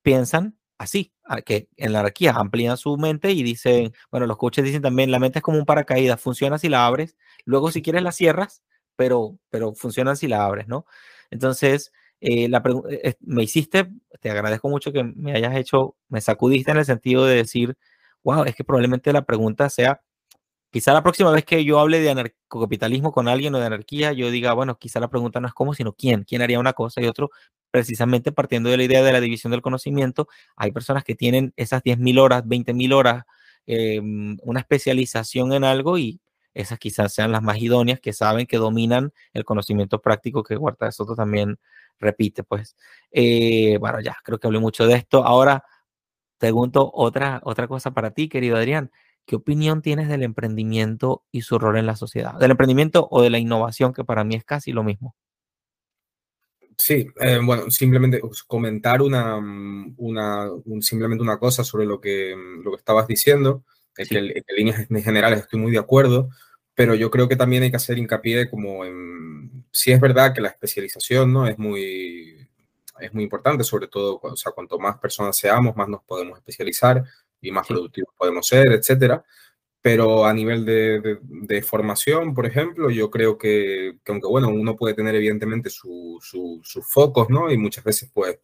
piensan 0.02 0.58
así, 0.76 1.14
que 1.46 1.68
en 1.78 1.92
la 1.92 2.00
anarquía 2.00 2.32
amplían 2.32 2.76
su 2.76 2.98
mente 2.98 3.32
y 3.32 3.42
dicen, 3.42 3.94
bueno, 4.10 4.26
los 4.26 4.36
coaches 4.36 4.64
dicen 4.64 4.82
también, 4.82 5.10
la 5.10 5.18
mente 5.18 5.38
es 5.38 5.42
como 5.42 5.58
un 5.58 5.64
paracaídas, 5.64 6.20
funciona 6.20 6.58
si 6.58 6.68
la 6.68 6.86
abres, 6.86 7.16
luego 7.46 7.70
si 7.70 7.80
quieres 7.80 8.02
la 8.02 8.12
cierras, 8.12 8.62
pero, 8.94 9.38
pero 9.48 9.74
funciona 9.74 10.14
si 10.16 10.28
la 10.28 10.44
abres, 10.44 10.68
¿no? 10.68 10.84
Entonces, 11.30 11.92
eh, 12.20 12.48
la 12.48 12.62
eh, 12.90 13.14
me 13.20 13.42
hiciste, 13.44 13.88
te 14.20 14.30
agradezco 14.30 14.68
mucho 14.68 14.92
que 14.92 15.04
me 15.04 15.32
hayas 15.32 15.56
hecho, 15.56 15.96
me 16.08 16.20
sacudiste 16.20 16.70
en 16.70 16.78
el 16.78 16.84
sentido 16.84 17.26
de 17.26 17.36
decir, 17.36 17.76
wow, 18.24 18.44
es 18.44 18.54
que 18.54 18.64
probablemente 18.64 19.12
la 19.12 19.22
pregunta 19.22 19.70
sea, 19.70 20.00
Quizá 20.76 20.92
la 20.92 21.02
próxima 21.02 21.30
vez 21.30 21.44
que 21.46 21.64
yo 21.64 21.78
hable 21.80 22.00
de 22.00 22.10
anarcocapitalismo 22.10 23.10
con 23.10 23.28
alguien 23.28 23.54
o 23.54 23.58
de 23.58 23.64
anarquía, 23.64 24.12
yo 24.12 24.30
diga, 24.30 24.52
bueno, 24.52 24.76
quizá 24.78 25.00
la 25.00 25.08
pregunta 25.08 25.40
no 25.40 25.48
es 25.48 25.54
cómo, 25.54 25.72
sino 25.72 25.94
quién. 25.94 26.24
¿Quién 26.24 26.42
haría 26.42 26.60
una 26.60 26.74
cosa 26.74 27.00
y 27.00 27.06
otro? 27.06 27.30
Precisamente 27.70 28.30
partiendo 28.30 28.68
de 28.68 28.76
la 28.76 28.82
idea 28.84 29.02
de 29.02 29.10
la 29.12 29.20
división 29.22 29.52
del 29.52 29.62
conocimiento, 29.62 30.28
hay 30.54 30.72
personas 30.72 31.02
que 31.02 31.14
tienen 31.14 31.54
esas 31.56 31.82
10.000 31.82 32.18
horas, 32.18 32.44
20.000 32.44 32.92
horas, 32.92 33.24
em, 33.66 34.36
una 34.42 34.60
especialización 34.60 35.54
en 35.54 35.64
algo 35.64 35.96
y 35.96 36.20
esas 36.52 36.78
quizás 36.78 37.14
sean 37.14 37.32
las 37.32 37.42
más 37.42 37.56
idóneas, 37.58 37.98
que 38.00 38.12
saben 38.12 38.46
que 38.46 38.58
dominan 38.58 39.12
el 39.32 39.44
conocimiento 39.46 40.02
práctico 40.02 40.42
que 40.42 40.56
Huerta 40.56 40.86
de 40.86 40.92
Soto 40.92 41.14
también 41.14 41.58
repite. 41.98 42.44
Pues, 42.44 42.76
eh, 43.10 43.76
bueno, 43.78 44.00
ya, 44.00 44.16
creo 44.24 44.38
que 44.38 44.46
hablé 44.46 44.58
mucho 44.58 44.86
de 44.86 44.94
esto. 44.94 45.24
Ahora, 45.24 45.64
pregunto 46.38 46.90
otra, 46.92 47.40
otra 47.44 47.68
cosa 47.68 47.92
para 47.92 48.10
ti, 48.12 48.28
querido 48.28 48.56
Adrián. 48.56 48.90
¿Qué 49.26 49.36
opinión 49.36 49.82
tienes 49.82 50.08
del 50.08 50.22
emprendimiento 50.22 51.24
y 51.32 51.42
su 51.42 51.58
rol 51.58 51.78
en 51.78 51.86
la 51.86 51.96
sociedad? 51.96 52.38
Del 52.38 52.52
emprendimiento 52.52 53.08
o 53.10 53.22
de 53.22 53.30
la 53.30 53.38
innovación, 53.38 53.92
que 53.92 54.04
para 54.04 54.22
mí 54.22 54.36
es 54.36 54.44
casi 54.44 54.72
lo 54.72 54.84
mismo. 54.84 55.16
Sí, 56.78 57.08
eh, 57.20 57.40
bueno, 57.42 57.70
simplemente 57.70 58.20
comentar 58.46 59.02
una, 59.02 59.40
mm, 59.40 59.94
una 59.96 60.50
simplemente 60.80 61.22
una 61.22 61.38
cosa 61.38 61.64
sobre 61.64 61.86
lo 61.86 62.00
que, 62.00 62.36
mm, 62.36 62.62
lo 62.62 62.70
que 62.72 62.76
estabas 62.76 63.08
diciendo, 63.08 63.64
es 63.96 64.08
que 64.08 64.18
en 64.18 64.44
líneas 64.56 64.86
generales 65.04 65.40
estoy 65.40 65.58
muy 65.58 65.72
de 65.72 65.78
acuerdo, 65.78 66.28
pero 66.74 66.94
yo 66.94 67.10
creo 67.10 67.28
que 67.28 67.36
también 67.36 67.62
hay 67.62 67.70
que 67.70 67.76
hacer 67.76 67.98
hincapié 67.98 68.50
como 68.50 68.84
en, 68.84 69.55
sí 69.76 69.92
es 69.92 70.00
verdad 70.00 70.32
que 70.32 70.40
la 70.40 70.48
especialización 70.48 71.32
¿no? 71.32 71.46
es, 71.46 71.58
muy, 71.58 72.48
es 72.98 73.12
muy 73.12 73.24
importante, 73.24 73.62
sobre 73.62 73.88
todo, 73.88 74.18
o 74.22 74.36
sea, 74.36 74.52
cuanto 74.52 74.78
más 74.78 74.96
personas 74.98 75.36
seamos, 75.36 75.76
más 75.76 75.86
nos 75.86 76.02
podemos 76.02 76.38
especializar, 76.38 77.04
y 77.42 77.50
más 77.50 77.66
productivos 77.66 78.14
podemos 78.16 78.46
ser, 78.46 78.72
etcétera. 78.72 79.22
Pero 79.82 80.24
a 80.24 80.32
nivel 80.32 80.64
de, 80.64 81.18
de, 81.22 81.62
formación, 81.62 82.34
por 82.34 82.46
ejemplo, 82.46 82.90
yo 82.90 83.10
creo 83.10 83.36
que, 83.36 83.98
que, 84.02 84.12
aunque 84.12 84.26
bueno, 84.26 84.48
uno 84.48 84.74
puede 84.74 84.94
tener 84.94 85.14
evidentemente 85.14 85.68
sus 85.68 86.24
focos, 86.88 87.28
¿no? 87.28 87.52
Y 87.52 87.58
muchas 87.58 87.84
veces, 87.84 88.10
pues, 88.12 88.40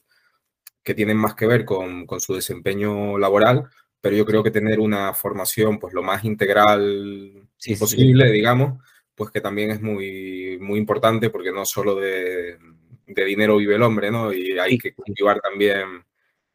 que 0.84 0.94
tienen 0.94 1.16
más 1.16 1.34
que 1.34 1.46
ver 1.46 1.64
con, 1.64 2.06
con, 2.06 2.20
su 2.20 2.34
desempeño 2.34 3.18
laboral, 3.18 3.68
pero 4.00 4.14
yo 4.16 4.26
creo 4.26 4.42
que 4.42 4.50
tener 4.50 4.78
una 4.78 5.14
formación, 5.14 5.78
pues, 5.78 5.94
lo 5.94 6.02
más 6.02 6.24
integral 6.24 7.48
posible, 7.78 8.30
digamos, 8.30 8.80
pues 9.14 9.30
que 9.30 9.40
también 9.40 9.70
es 9.70 9.80
muy, 9.80 10.58
muy 10.60 10.78
importante 10.78 11.30
porque 11.30 11.52
no 11.52 11.64
solo 11.64 11.96
de, 11.96 12.58
de 13.06 13.24
dinero 13.24 13.56
vive 13.56 13.74
el 13.74 13.82
hombre, 13.82 14.10
¿no? 14.10 14.32
Y 14.32 14.58
hay 14.58 14.78
que 14.78 14.94
cultivar 14.94 15.40
también 15.40 16.04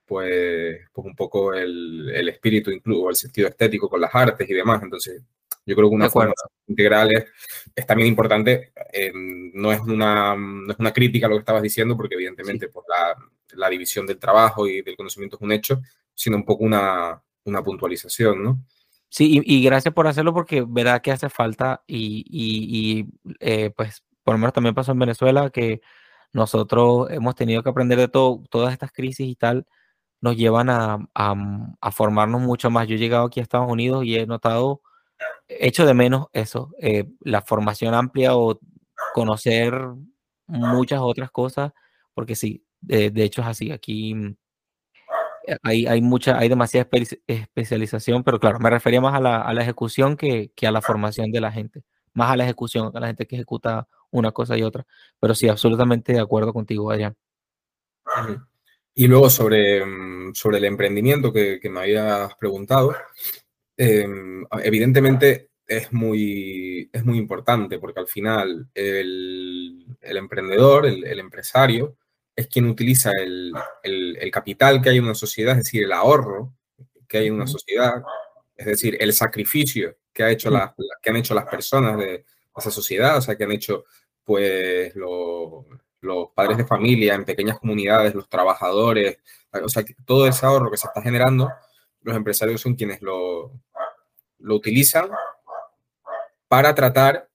pues, 0.05 0.79
pues 0.93 1.05
un 1.05 1.15
poco 1.15 1.53
el, 1.53 2.09
el 2.09 2.29
espíritu 2.29 2.71
incluso, 2.71 3.09
el 3.09 3.15
sentido 3.15 3.47
estético 3.49 3.89
con 3.89 4.01
las 4.01 4.13
artes 4.15 4.49
y 4.49 4.53
demás. 4.53 4.81
Entonces, 4.81 5.21
yo 5.65 5.75
creo 5.75 5.89
que 5.89 5.95
una 5.95 6.09
forma 6.09 6.33
integral 6.65 7.11
es, 7.75 7.85
también 7.85 8.07
importante. 8.07 8.71
Eh, 8.93 9.11
no, 9.13 9.71
es 9.71 9.81
una, 9.81 10.35
no 10.35 10.71
es 10.71 10.79
una 10.79 10.93
crítica 10.93 11.27
a 11.27 11.29
lo 11.29 11.35
que 11.35 11.41
estabas 11.41 11.61
diciendo, 11.61 11.97
porque 11.97 12.15
evidentemente 12.15 12.69
pues, 12.69 12.85
la, 12.87 13.15
la, 13.57 13.69
división 13.69 14.07
del 14.07 14.17
trabajo 14.17 14.65
y 14.65 14.81
del 14.81 14.95
conocimiento 14.95 15.35
es 15.35 15.41
un 15.41 15.51
hecho, 15.51 15.81
sino 16.13 16.37
un 16.37 16.45
poco 16.45 16.63
una, 16.63 17.21
una 17.43 17.61
puntualización, 17.61 18.41
¿no? 18.41 18.63
Sí, 19.09 19.41
y, 19.45 19.57
y, 19.57 19.63
gracias 19.63 19.93
por 19.93 20.07
hacerlo 20.07 20.33
porque 20.33 20.65
verá 20.67 20.99
que 21.01 21.11
hace 21.11 21.29
falta 21.29 21.83
y, 21.87 22.25
y, 22.29 22.99
y 23.01 23.35
eh, 23.39 23.71
pues 23.75 24.03
por 24.23 24.35
lo 24.35 24.39
menos 24.39 24.53
también 24.53 24.75
pasó 24.75 24.91
en 24.91 24.99
Venezuela 24.99 25.49
que 25.49 25.81
nosotros 26.33 27.09
hemos 27.11 27.35
tenido 27.35 27.63
que 27.63 27.69
aprender 27.69 27.97
de 27.97 28.09
todo, 28.09 28.43
todas 28.49 28.73
estas 28.73 28.91
crisis 28.91 29.27
y 29.27 29.35
tal 29.35 29.65
nos 30.21 30.35
llevan 30.37 30.69
a, 30.69 30.99
a, 31.13 31.91
formarnos 31.91 32.41
mucho 32.41 32.69
más. 32.69 32.87
Yo 32.87 32.95
he 32.95 32.99
llegado 32.99 33.25
aquí 33.25 33.39
a 33.39 33.43
Estados 33.43 33.71
Unidos 33.71 34.05
y 34.05 34.17
he 34.17 34.25
notado, 34.25 34.81
hecho 35.47 35.85
de 35.85 35.93
menos 35.93 36.27
eso, 36.33 36.71
eh, 36.79 37.05
la 37.21 37.41
formación 37.41 37.93
amplia 37.93 38.35
o 38.35 38.59
conocer 39.13 39.73
muchas 40.47 40.99
otras 41.01 41.31
cosas, 41.31 41.71
porque 42.13 42.35
sí, 42.35 42.65
de, 42.81 43.11
hecho 43.23 43.41
es 43.41 43.47
así. 43.47 43.71
Aquí 43.71 44.15
hay, 45.63 45.85
hay 45.85 46.01
mucha, 46.01 46.37
hay 46.37 46.49
demasiada 46.49 46.87
especialización, 47.27 48.23
pero 48.23 48.39
claro, 48.39 48.59
me 48.59 48.69
refería 48.69 49.01
más 49.01 49.15
a 49.15 49.19
la, 49.19 49.41
a 49.41 49.53
la 49.53 49.61
ejecución 49.61 50.17
que, 50.17 50.51
que, 50.55 50.67
a 50.67 50.71
la 50.71 50.81
formación 50.81 51.31
de 51.31 51.41
la 51.41 51.51
gente, 51.51 51.83
más 52.13 52.31
a 52.31 52.37
la 52.37 52.43
ejecución, 52.43 52.91
a 52.93 52.99
la 52.99 53.07
gente 53.07 53.25
que 53.25 53.35
ejecuta 53.35 53.87
una 54.11 54.31
cosa 54.31 54.57
y 54.57 54.63
otra. 54.63 54.85
Pero 55.19 55.35
sí, 55.35 55.47
absolutamente 55.47 56.13
de 56.13 56.19
acuerdo 56.19 56.53
contigo, 56.53 56.91
Adrián. 56.91 57.15
Y 58.93 59.07
luego 59.07 59.29
sobre, 59.29 59.85
mm, 59.85 60.33
sobre 60.33 60.57
el 60.57 60.65
emprendimiento 60.65 61.31
que, 61.31 61.59
que 61.59 61.69
me 61.69 61.81
habías 61.81 62.35
preguntado, 62.35 62.95
em, 63.77 64.45
evidentemente 64.63 65.49
es 65.67 65.91
muy, 65.91 66.89
es 66.91 67.03
muy 67.05 67.17
importante 67.17 67.77
porque 67.77 67.99
al 67.99 68.07
final 68.07 68.67
el, 68.73 69.85
el 70.01 70.17
emprendedor, 70.17 70.85
el, 70.85 71.05
el, 71.05 71.19
empresario, 71.19 71.97
es 72.37 72.47
quien 72.47 72.69
utiliza 72.69 73.11
el, 73.19 73.51
el, 73.83 74.31
capital 74.31 74.81
que 74.81 74.89
hay 74.89 74.97
en 74.97 75.03
una 75.03 75.15
sociedad, 75.15 75.57
es 75.57 75.65
decir, 75.65 75.83
el 75.83 75.91
ahorro 75.91 76.53
que 77.07 77.17
hay 77.17 77.27
en 77.27 77.33
una 77.33 77.47
sociedad, 77.47 78.03
es 78.55 78.65
decir, 78.65 78.95
el 78.99 79.11
sacrificio 79.11 79.97
que, 80.13 80.23
ha 80.23 80.29
hecho 80.29 80.49
la, 80.49 80.73
que 81.01 81.09
han 81.09 81.17
hecho 81.17 81.33
las 81.33 81.45
personas 81.45 81.97
de 81.97 82.25
esa 82.55 82.71
sociedad, 82.71 83.17
o 83.17 83.21
sea, 83.21 83.35
que 83.35 83.43
han 83.43 83.51
hecho 83.51 83.83
pues 84.23 84.95
los 84.95 85.65
los 86.01 86.29
padres 86.31 86.57
de 86.57 86.65
familia 86.65 87.15
en 87.15 87.25
pequeñas 87.25 87.59
comunidades, 87.59 88.15
los 88.15 88.29
trabajadores, 88.29 89.19
o 89.51 89.69
sea, 89.69 89.83
todo 90.05 90.27
ese 90.27 90.45
ahorro 90.45 90.71
que 90.71 90.77
se 90.77 90.87
está 90.87 91.01
generando, 91.01 91.51
los 92.01 92.15
empresarios 92.15 92.61
son 92.61 92.75
quienes 92.75 93.01
lo, 93.01 93.51
lo 94.39 94.55
utilizan 94.55 95.09
para 96.47 96.73
tratar 96.75 97.29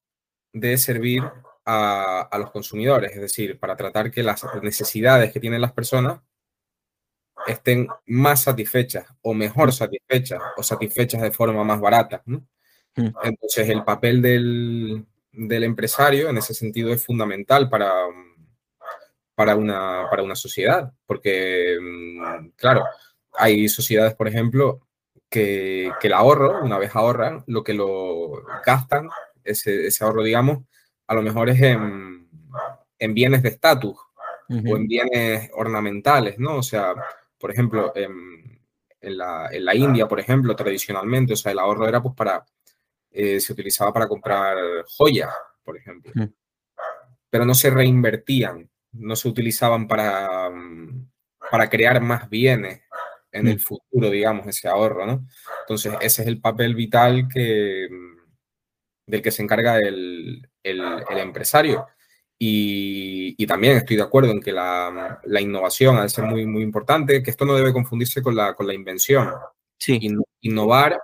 de 0.52 0.78
servir 0.78 1.22
a, 1.64 2.22
a, 2.22 2.38
los 2.38 2.50
consumidores, 2.50 3.12
es 3.12 3.20
decir, 3.20 3.58
para 3.58 3.76
tratar 3.76 4.10
que 4.10 4.22
las 4.22 4.44
necesidades 4.62 5.32
que 5.32 5.40
tienen 5.40 5.60
las 5.60 5.72
personas 5.72 6.20
estén 7.46 7.88
más 8.06 8.42
satisfechas 8.42 9.06
o 9.22 9.34
mejor 9.34 9.72
satisfechas 9.72 10.40
o 10.56 10.62
satisfechas 10.62 11.22
de 11.22 11.32
forma 11.32 11.64
más 11.64 11.80
barata. 11.80 12.22
¿no? 12.26 12.46
Mm. 12.96 13.08
Entonces, 13.24 13.68
el 13.68 13.84
papel 13.84 14.22
del, 14.22 15.04
del 15.32 15.64
empresario 15.64 16.28
en 16.28 16.38
ese 16.38 16.54
sentido 16.54 16.92
es 16.92 17.04
fundamental 17.04 17.68
para, 17.68 17.90
para 19.34 19.56
una, 19.56 20.06
para 20.10 20.22
una 20.22 20.36
sociedad, 20.36 20.92
porque, 21.06 21.78
mm, 21.80 22.50
claro, 22.56 22.84
hay 23.34 23.68
sociedades, 23.68 24.14
por 24.14 24.28
ejemplo, 24.28 24.86
que, 25.28 25.90
que, 26.00 26.08
el 26.08 26.12
ahorro, 26.12 26.62
una 26.62 26.78
vez 26.78 26.94
ahorran, 26.94 27.42
lo 27.46 27.64
que 27.64 27.72
lo 27.72 28.42
gastan, 28.64 29.08
ese, 29.44 29.86
ese 29.86 30.04
ahorro, 30.04 30.22
digamos, 30.22 30.64
a 31.06 31.14
lo 31.14 31.22
mejor 31.22 31.50
es 31.50 31.60
en, 31.60 32.28
en 32.98 33.14
bienes 33.14 33.42
de 33.42 33.50
estatus 33.50 33.96
o 34.48 34.76
en 34.76 34.86
bienes 34.86 35.50
ornamentales, 35.54 36.38
¿no? 36.38 36.56
O 36.56 36.62
sea, 36.62 36.94
por 37.38 37.50
ejemplo, 37.50 37.92
en, 37.96 38.60
en, 39.00 39.16
la, 39.16 39.48
en, 39.50 39.64
la, 39.64 39.74
India, 39.74 40.06
por 40.06 40.20
ejemplo, 40.20 40.54
tradicionalmente, 40.54 41.32
o 41.32 41.36
sea, 41.36 41.52
el 41.52 41.58
ahorro 41.58 41.88
era 41.88 42.02
pues 42.02 42.14
para, 42.14 42.44
eh, 43.10 43.40
se 43.40 43.52
utilizaba 43.52 43.92
para 43.92 44.08
comprar 44.08 44.56
joyas, 44.98 45.32
por 45.64 45.76
ejemplo, 45.76 46.12
pero 47.30 47.46
no 47.46 47.54
se 47.54 47.70
reinvertían 47.70 48.68
no 48.92 49.16
se 49.16 49.28
utilizaban 49.28 49.88
para, 49.88 50.50
para 51.50 51.68
crear 51.68 52.00
más 52.00 52.28
bienes 52.28 52.82
en 53.30 53.48
el 53.48 53.60
futuro, 53.60 54.10
digamos, 54.10 54.46
ese 54.46 54.68
ahorro, 54.68 55.06
¿no? 55.06 55.26
Entonces, 55.60 55.94
ese 56.02 56.22
es 56.22 56.28
el 56.28 56.40
papel 56.40 56.74
vital 56.74 57.28
que, 57.32 57.88
del 59.06 59.22
que 59.22 59.30
se 59.30 59.42
encarga 59.42 59.78
el, 59.78 60.46
el, 60.62 60.80
empresario. 61.18 61.86
Y, 62.38 63.34
y, 63.38 63.46
también 63.46 63.76
estoy 63.76 63.96
de 63.96 64.02
acuerdo 64.02 64.30
en 64.32 64.40
que 64.40 64.52
la, 64.52 65.20
la, 65.24 65.40
innovación 65.40 65.96
ha 65.96 66.02
de 66.02 66.08
ser 66.08 66.24
muy, 66.24 66.44
muy 66.44 66.62
importante, 66.62 67.22
que 67.22 67.30
esto 67.30 67.44
no 67.44 67.54
debe 67.54 67.72
confundirse 67.72 68.20
con 68.22 68.34
la, 68.34 68.54
con 68.54 68.66
la 68.66 68.74
invención. 68.74 69.30
Sí. 69.78 70.00
innovar 70.40 71.00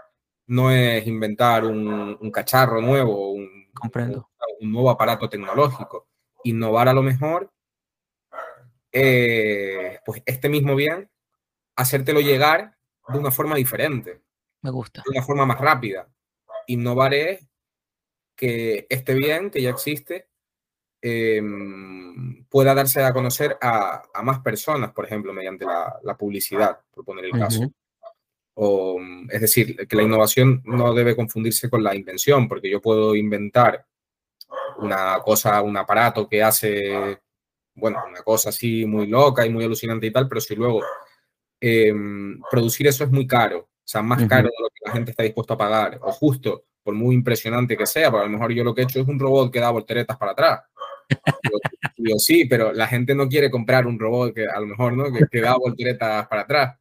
no 0.47 0.71
es 0.71 1.07
inventar 1.07 1.65
un, 1.65 2.17
un 2.21 2.31
cacharro 2.31 2.81
nuevo, 2.81 3.33
un, 3.33 3.69
Comprendo. 3.73 4.31
un 4.61 4.73
nuevo 4.73 4.91
aparato 4.91 5.29
tecnológico. 5.29 6.09
Innovar 6.45 6.89
a 6.89 6.93
lo 6.93 7.03
mejor 7.03 7.53
eh, 8.93 10.01
pues 10.05 10.23
este 10.25 10.49
mismo 10.49 10.75
bien, 10.75 11.11
hacértelo 11.77 12.21
llegar 12.21 12.77
de 13.09 13.19
una 13.19 13.31
forma 13.31 13.57
diferente. 13.57 14.23
Me 14.63 14.71
gusta. 14.71 15.03
De 15.05 15.11
una 15.11 15.23
forma 15.23 15.47
más 15.47 15.61
rápida. 15.61 16.09
Innovar 16.67 17.15
es 17.15 17.47
que 18.39 18.87
este 18.89 19.15
bien 19.15 19.51
que 19.51 19.61
ya 19.61 19.71
existe 19.71 20.29
em, 21.03 22.45
pueda 22.47 22.75
darse 22.75 23.03
a 23.03 23.13
conocer 23.13 23.59
a, 23.61 24.03
más 24.23 24.41
personas, 24.41 24.93
por 24.93 25.05
ejemplo, 25.05 25.33
mediante 25.33 25.67
la, 25.67 26.17
publicidad, 26.17 26.79
por 26.91 27.05
poner 27.05 27.27
el 27.27 27.33
caso. 27.33 27.71
O, 28.55 29.01
es 29.29 29.41
decir, 29.41 29.87
que 29.87 29.97
la 29.97 30.03
innovación 30.03 30.63
no 30.65 30.95
debe 30.95 31.15
confundirse 31.17 31.69
con 31.69 31.83
la 31.83 31.95
invención, 31.95 32.49
porque 32.49 32.71
yo 32.71 32.81
puedo 32.81 33.15
inventar 33.15 33.85
una 34.79 35.21
cosa, 35.25 35.61
un 35.63 35.77
aparato 35.77 36.29
que 36.29 36.43
hace 36.43 37.19
bueno, 37.79 38.03
una 38.09 38.23
cosa 38.23 38.51
así 38.51 38.85
muy 38.85 39.07
loca 39.07 39.47
y 39.47 39.51
muy 39.51 39.65
alucinante 39.65 40.07
y 40.07 40.11
tal, 40.11 40.29
pero 40.29 40.41
si 40.41 40.55
luego 40.55 40.83
em, 41.61 42.41
producir 42.51 42.87
eso 42.87 43.05
es 43.05 43.11
muy 43.11 43.27
caro, 43.27 43.59
o 43.61 43.69
sea, 43.85 44.03
más 44.03 44.27
caro 44.29 44.49
de 44.49 44.63
lo 44.63 44.69
que 44.69 44.81
la 44.85 44.93
gente 44.93 45.11
está 45.13 45.23
dispuesta 45.23 45.55
a 45.55 45.59
pagar, 45.59 45.99
o 46.03 46.13
justo, 46.13 46.65
por 46.89 46.95
muy 46.95 47.15
impresionante 47.15 47.77
que 47.77 47.85
sea, 47.85 48.11
porque 48.11 48.25
a 48.25 48.29
lo 48.29 48.33
mejor 48.33 48.51
yo 48.51 48.65
lo 48.65 48.75
que 48.75 48.81
he 48.81 48.85
hecho 48.85 49.01
es 49.01 49.07
un 49.07 49.19
robot 49.19 49.53
que 49.53 49.61
da 49.61 49.69
volteretas 49.69 50.17
para 50.17 50.33
atrás. 50.33 50.61
Yo, 51.99 52.17
sí, 52.17 52.47
pero 52.47 52.73
la 52.73 52.87
gente 52.87 53.15
no 53.15 53.29
quiere 53.29 53.51
comprar 53.51 53.87
un 53.87 53.99
robot 53.99 54.33
que 54.33 54.47
a 54.47 54.59
lo 54.59 54.67
mejor, 54.67 54.95
¿no? 54.95 55.13
Que, 55.13 55.27
que 55.31 55.43
da 55.43 55.55
volteretas 55.59 56.27
para 56.29 56.43
atrás. 56.43 56.79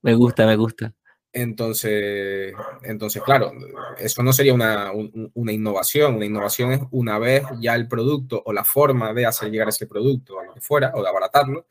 Me 0.00 0.14
gusta, 0.14 0.46
me 0.46 0.54
gusta. 0.54 0.94
Entonces, 1.32 2.54
entonces, 2.84 3.20
claro, 3.24 3.50
eso 3.98 4.22
no 4.22 4.32
sería 4.32 4.54
una, 4.54 4.92
una, 5.34 5.52
innovación. 5.52 6.14
Una 6.14 6.26
innovación 6.26 6.70
es 6.70 6.80
una 6.92 7.18
vez 7.18 7.42
ya 7.60 7.74
el 7.74 7.88
producto 7.88 8.40
o 8.46 8.52
la 8.52 8.62
forma 8.62 9.12
de 9.12 9.26
hacer 9.26 9.50
llegar 9.50 9.70
ese 9.70 9.88
producto 9.88 10.38
a 10.38 10.44
lo 10.44 10.54
que 10.54 10.60
fuera 10.60 10.92
o 10.94 11.02
de 11.02 11.08
abaratarlo, 11.08 11.66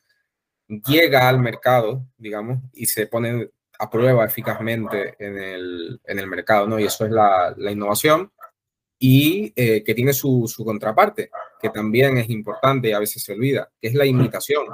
llega 0.68 1.30
al 1.30 1.40
mercado, 1.40 2.06
digamos, 2.18 2.60
y 2.74 2.86
se 2.88 3.08
pone 3.08 3.50
a 3.80 3.90
prueba 3.90 4.26
eficazmente 4.26 5.16
en 5.20 5.38
el, 5.38 6.02
en 6.04 6.20
el 6.20 6.28
mercado, 6.28 6.68
¿no? 6.68 6.80
Y 6.80 6.86
eso 6.86 7.06
es 7.06 7.12
la, 7.12 7.54
la 7.58 7.72
innovación 7.72 8.32
y 9.00 9.54
eh, 9.56 9.84
que 9.84 9.96
tiene 9.96 10.14
su, 10.14 10.52
su 10.54 10.64
contraparte, 10.64 11.32
que 11.62 11.70
también 11.70 12.18
es 12.18 12.30
importante 12.30 12.90
y 12.90 12.92
a 12.92 13.00
veces 13.00 13.24
se 13.24 13.34
olvida, 13.34 13.72
que 13.80 13.88
es 13.88 13.94
la 13.96 14.06
imitación 14.06 14.66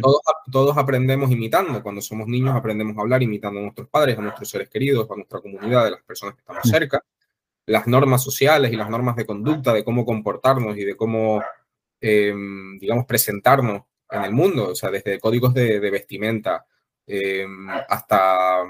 todos, 0.00 0.20
todos, 0.50 0.76
aprendemos 0.76 1.30
imitando. 1.30 1.82
Cuando 1.82 2.00
somos 2.00 2.28
niños 2.28 2.54
aprendemos 2.54 2.96
a 2.96 3.00
hablar 3.00 3.22
imitando 3.22 3.58
a 3.58 3.62
nuestros 3.62 3.88
padres, 3.88 4.18
a 4.18 4.22
nuestros 4.22 4.48
seres 4.48 4.68
queridos, 4.68 5.10
a 5.10 5.16
nuestra 5.16 5.40
comunidad, 5.40 5.86
a 5.86 5.90
las 5.90 6.02
personas 6.02 6.34
que 6.34 6.40
estamos 6.40 6.62
cerca. 6.68 7.04
Las 7.66 7.86
normas 7.86 8.22
sociales 8.22 8.72
y 8.72 8.76
las 8.76 8.88
normas 8.88 9.16
de 9.16 9.26
conducta, 9.26 9.72
de 9.72 9.84
cómo 9.84 10.04
comportarnos 10.04 10.76
y 10.76 10.84
de 10.84 10.96
cómo, 10.96 11.42
em, 12.00 12.78
digamos, 12.78 13.06
presentarnos 13.06 13.82
en 14.10 14.24
el 14.24 14.32
mundo. 14.32 14.68
O 14.70 14.74
sea, 14.74 14.90
desde 14.90 15.18
códigos 15.18 15.52
de, 15.54 15.78
vestimenta 15.90 16.64
em, 17.10 17.68
hasta 17.88 18.64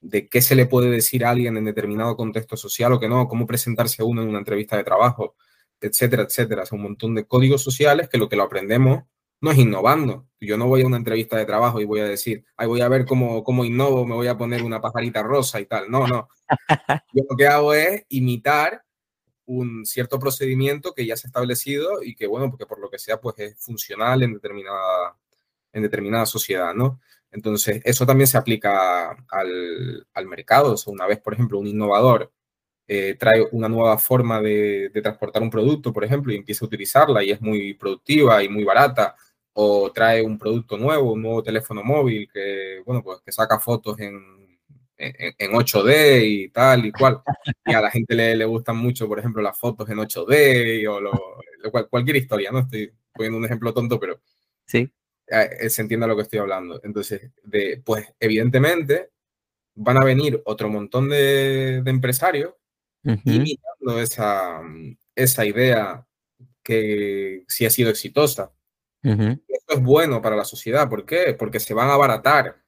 de 0.00 0.28
qué 0.28 0.42
se 0.42 0.54
le 0.54 0.66
puede 0.66 0.90
decir 0.90 1.24
a 1.24 1.30
alguien 1.30 1.56
en 1.56 1.64
determinado 1.64 2.16
contexto 2.16 2.56
social 2.56 2.92
o 2.92 3.00
que 3.00 3.08
no, 3.08 3.28
cómo 3.28 3.46
presentarse 3.46 4.02
uno 4.02 4.22
en 4.22 4.28
una 4.28 4.38
entrevista 4.38 4.76
de 4.76 4.84
trabajo, 4.84 5.36
etcétera, 5.80 6.22
etcétera. 6.24 6.64
O 6.70 6.76
un 6.76 6.82
montón 6.82 7.14
de 7.14 7.26
códigos 7.26 7.62
sociales 7.62 8.08
que 8.08 8.18
lo 8.18 8.28
que 8.28 8.36
lo 8.36 8.44
aprendemos 8.44 9.04
no 9.40 9.50
es 9.50 9.58
innovando. 9.58 10.28
Yo 10.40 10.56
no 10.56 10.66
voy 10.66 10.82
a 10.82 10.86
una 10.86 10.96
entrevista 10.96 11.36
de 11.36 11.46
trabajo 11.46 11.80
y 11.80 11.84
voy 11.84 12.00
a 12.00 12.04
decir, 12.04 12.44
ay, 12.56 12.66
voy 12.68 12.80
a 12.80 12.88
ver 12.88 13.04
cómo, 13.04 13.42
cómo 13.44 13.64
innovo, 13.64 14.06
me 14.06 14.14
voy 14.14 14.28
a 14.28 14.36
poner 14.36 14.62
una 14.62 14.80
pajarita 14.80 15.22
rosa 15.22 15.60
y 15.60 15.66
tal. 15.66 15.90
No, 15.90 16.06
no. 16.06 16.28
Yo 17.12 17.24
lo 17.28 17.36
que 17.36 17.46
hago 17.46 17.74
es 17.74 18.04
imitar 18.08 18.82
un 19.46 19.86
cierto 19.86 20.18
procedimiento 20.18 20.92
que 20.92 21.06
ya 21.06 21.16
se 21.16 21.26
ha 21.26 21.30
establecido 21.30 22.02
y 22.02 22.14
que, 22.14 22.26
bueno, 22.26 22.50
porque 22.50 22.66
por 22.66 22.80
lo 22.80 22.90
que 22.90 22.98
sea, 22.98 23.20
pues 23.20 23.38
es 23.38 23.58
funcional 23.58 24.22
en 24.22 24.34
determinada, 24.34 25.16
en 25.72 25.82
determinada 25.82 26.26
sociedad, 26.26 26.74
¿no? 26.74 27.00
Entonces, 27.36 27.82
eso 27.84 28.06
también 28.06 28.26
se 28.26 28.38
aplica 28.38 29.10
al, 29.30 30.06
al 30.14 30.26
mercado. 30.26 30.72
O 30.72 30.76
sea, 30.78 30.92
una 30.92 31.06
vez, 31.06 31.20
por 31.20 31.34
ejemplo, 31.34 31.58
un 31.58 31.66
innovador 31.66 32.32
eh, 32.88 33.14
trae 33.18 33.46
una 33.52 33.68
nueva 33.68 33.98
forma 33.98 34.40
de, 34.40 34.88
de, 34.90 35.02
transportar 35.02 35.42
un 35.42 35.50
producto, 35.50 35.92
por 35.92 36.04
ejemplo, 36.04 36.32
y 36.32 36.36
empieza 36.36 36.64
a 36.64 36.68
utilizarla 36.68 37.22
y 37.22 37.30
es 37.32 37.40
muy 37.42 37.74
productiva 37.74 38.42
y 38.42 38.48
muy 38.48 38.64
barata, 38.64 39.16
o 39.52 39.92
trae 39.92 40.22
un 40.22 40.38
producto 40.38 40.78
nuevo, 40.78 41.12
un 41.12 41.22
nuevo 41.22 41.42
teléfono 41.42 41.82
móvil 41.84 42.28
que, 42.32 42.80
bueno, 42.86 43.02
pues 43.02 43.20
que 43.22 43.32
saca 43.32 43.60
fotos 43.60 43.98
en, 44.00 44.14
en, 44.96 45.34
en 45.38 45.52
8D 45.52 46.22
y 46.24 46.48
tal 46.50 46.86
y 46.86 46.92
cual. 46.92 47.22
Y 47.66 47.74
a 47.74 47.80
la 47.82 47.90
gente 47.90 48.14
le, 48.14 48.34
le, 48.36 48.44
gustan 48.46 48.76
mucho, 48.78 49.08
por 49.08 49.18
ejemplo, 49.18 49.42
las 49.42 49.58
fotos 49.58 49.88
en 49.90 49.98
8D 49.98 50.86
o 50.88 51.00
lo, 51.00 51.12
cualquier 51.90 52.16
historia, 52.16 52.50
¿no? 52.50 52.60
Estoy 52.60 52.92
poniendo 53.12 53.38
un 53.38 53.44
ejemplo 53.44 53.74
tonto, 53.74 54.00
pero 54.00 54.20
sí. 54.66 54.90
Eh, 55.28 55.68
se 55.70 55.82
entiende 55.82 56.06
lo 56.06 56.16
que 56.16 56.22
estoy 56.22 56.38
hablando. 56.38 56.80
Entonces, 56.82 57.30
de, 57.42 57.82
pues 57.84 58.06
evidentemente 58.20 59.10
van 59.74 59.98
a 59.98 60.04
venir 60.04 60.40
otro 60.44 60.68
montón 60.68 61.08
de, 61.08 61.82
de 61.82 61.90
empresarios 61.90 62.54
imitando 63.24 64.00
esa, 64.00 64.60
esa 65.14 65.46
idea 65.46 66.04
que 66.62 67.44
sí 67.46 67.64
ha 67.64 67.70
sido 67.70 67.90
exitosa. 67.90 68.52
Esto 69.02 69.74
es 69.74 69.80
bueno 69.80 70.20
para 70.20 70.34
la 70.34 70.44
sociedad. 70.44 70.88
¿Por 70.88 71.06
qué? 71.06 71.36
Porque 71.38 71.60
se 71.60 71.74
van 71.74 71.88
a 71.88 71.94
abaratar 71.94 72.60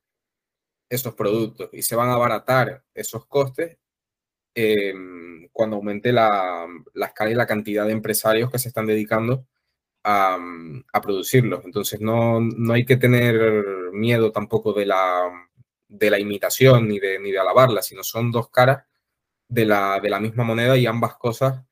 esos 0.89 1.15
productos 1.15 1.69
y 1.73 1.83
se 1.83 1.97
van 1.97 2.09
a 2.11 2.15
abaratar 2.15 2.85
esos 2.95 3.27
costes 3.27 3.77
em, 4.55 5.49
cuando 5.51 5.77
aumente 5.77 6.13
la, 6.13 6.67
la, 6.95 7.07
escala 7.07 7.31
y 7.33 7.35
la 7.35 7.47
cantidad 7.47 7.85
de 7.87 7.93
empresarios 7.93 8.53
que 8.53 8.61
se 8.61 8.69
están 8.69 8.87
dedicando 8.87 9.49
a, 10.11 10.39
a 10.93 11.01
producirlos. 11.03 11.65
Entonces 11.67 12.01
no, 12.01 12.41
no, 12.41 12.73
hay 12.73 12.87
que 12.87 12.97
tener 12.97 13.35
miedo 13.93 14.33
tampoco 14.33 14.73
de 14.73 14.87
la, 14.87 15.31
de 15.87 16.11
la 16.11 16.19
imitación 16.19 16.89
ni 16.89 16.99
de, 16.99 17.19
ni 17.19 17.31
de 17.31 17.39
alabarla, 17.39 17.83
sino 17.83 18.03
son 18.03 18.33
dos 18.33 18.49
caras 18.49 18.85
de 19.49 19.67
la, 19.67 20.01
de 20.01 20.09
la 20.09 20.19
misma 20.19 20.45
moneda 20.45 20.79
y 20.79 20.87
ambas 20.87 21.17
cosas, 21.17 21.63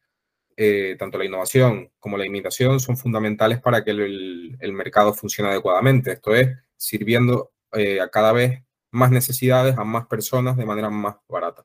eh, 0.54 0.96
tanto 0.98 1.16
la 1.16 1.24
innovación 1.24 1.90
como 1.98 2.18
la 2.18 2.26
imitación, 2.26 2.78
son 2.78 2.98
fundamentales 2.98 3.58
para 3.60 3.82
que 3.82 3.92
el, 3.92 4.72
mercado 4.72 5.14
funcione 5.14 5.50
adecuadamente. 5.50 6.12
Esto 6.12 6.34
es, 6.34 6.50
sirviendo 6.76 7.52
eh, 7.72 8.02
a 8.02 8.10
cada 8.10 8.32
vez 8.32 8.62
más 8.90 9.10
necesidades 9.10 9.78
a 9.78 9.84
más 9.84 10.06
personas 10.06 10.58
de 10.58 10.66
manera 10.66 10.90
más 10.90 11.16
barata. 11.26 11.64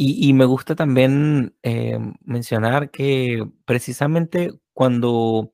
Y, 0.00 0.32
me 0.32 0.44
gusta 0.44 0.76
también 0.76 1.56
eh, 1.64 1.98
mencionar 2.24 2.92
que 2.92 3.44
precisamente 3.64 4.52
cuando 4.78 5.52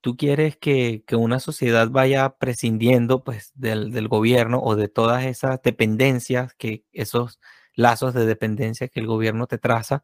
tú 0.00 0.16
quieres 0.16 0.56
que, 0.56 1.04
una 1.12 1.38
sociedad 1.38 1.90
vaya 1.90 2.30
prescindiendo 2.30 3.22
pues, 3.22 3.52
del, 3.54 3.92
del, 3.92 4.08
gobierno 4.08 4.60
o 4.60 4.74
de 4.74 4.88
todas 4.88 5.26
esas 5.26 5.62
dependencias, 5.62 6.54
que 6.54 6.84
esos 6.92 7.38
lazos 7.76 8.14
de 8.14 8.26
dependencia 8.26 8.88
que 8.88 8.98
el 8.98 9.06
gobierno 9.06 9.46
te 9.46 9.58
traza, 9.58 10.02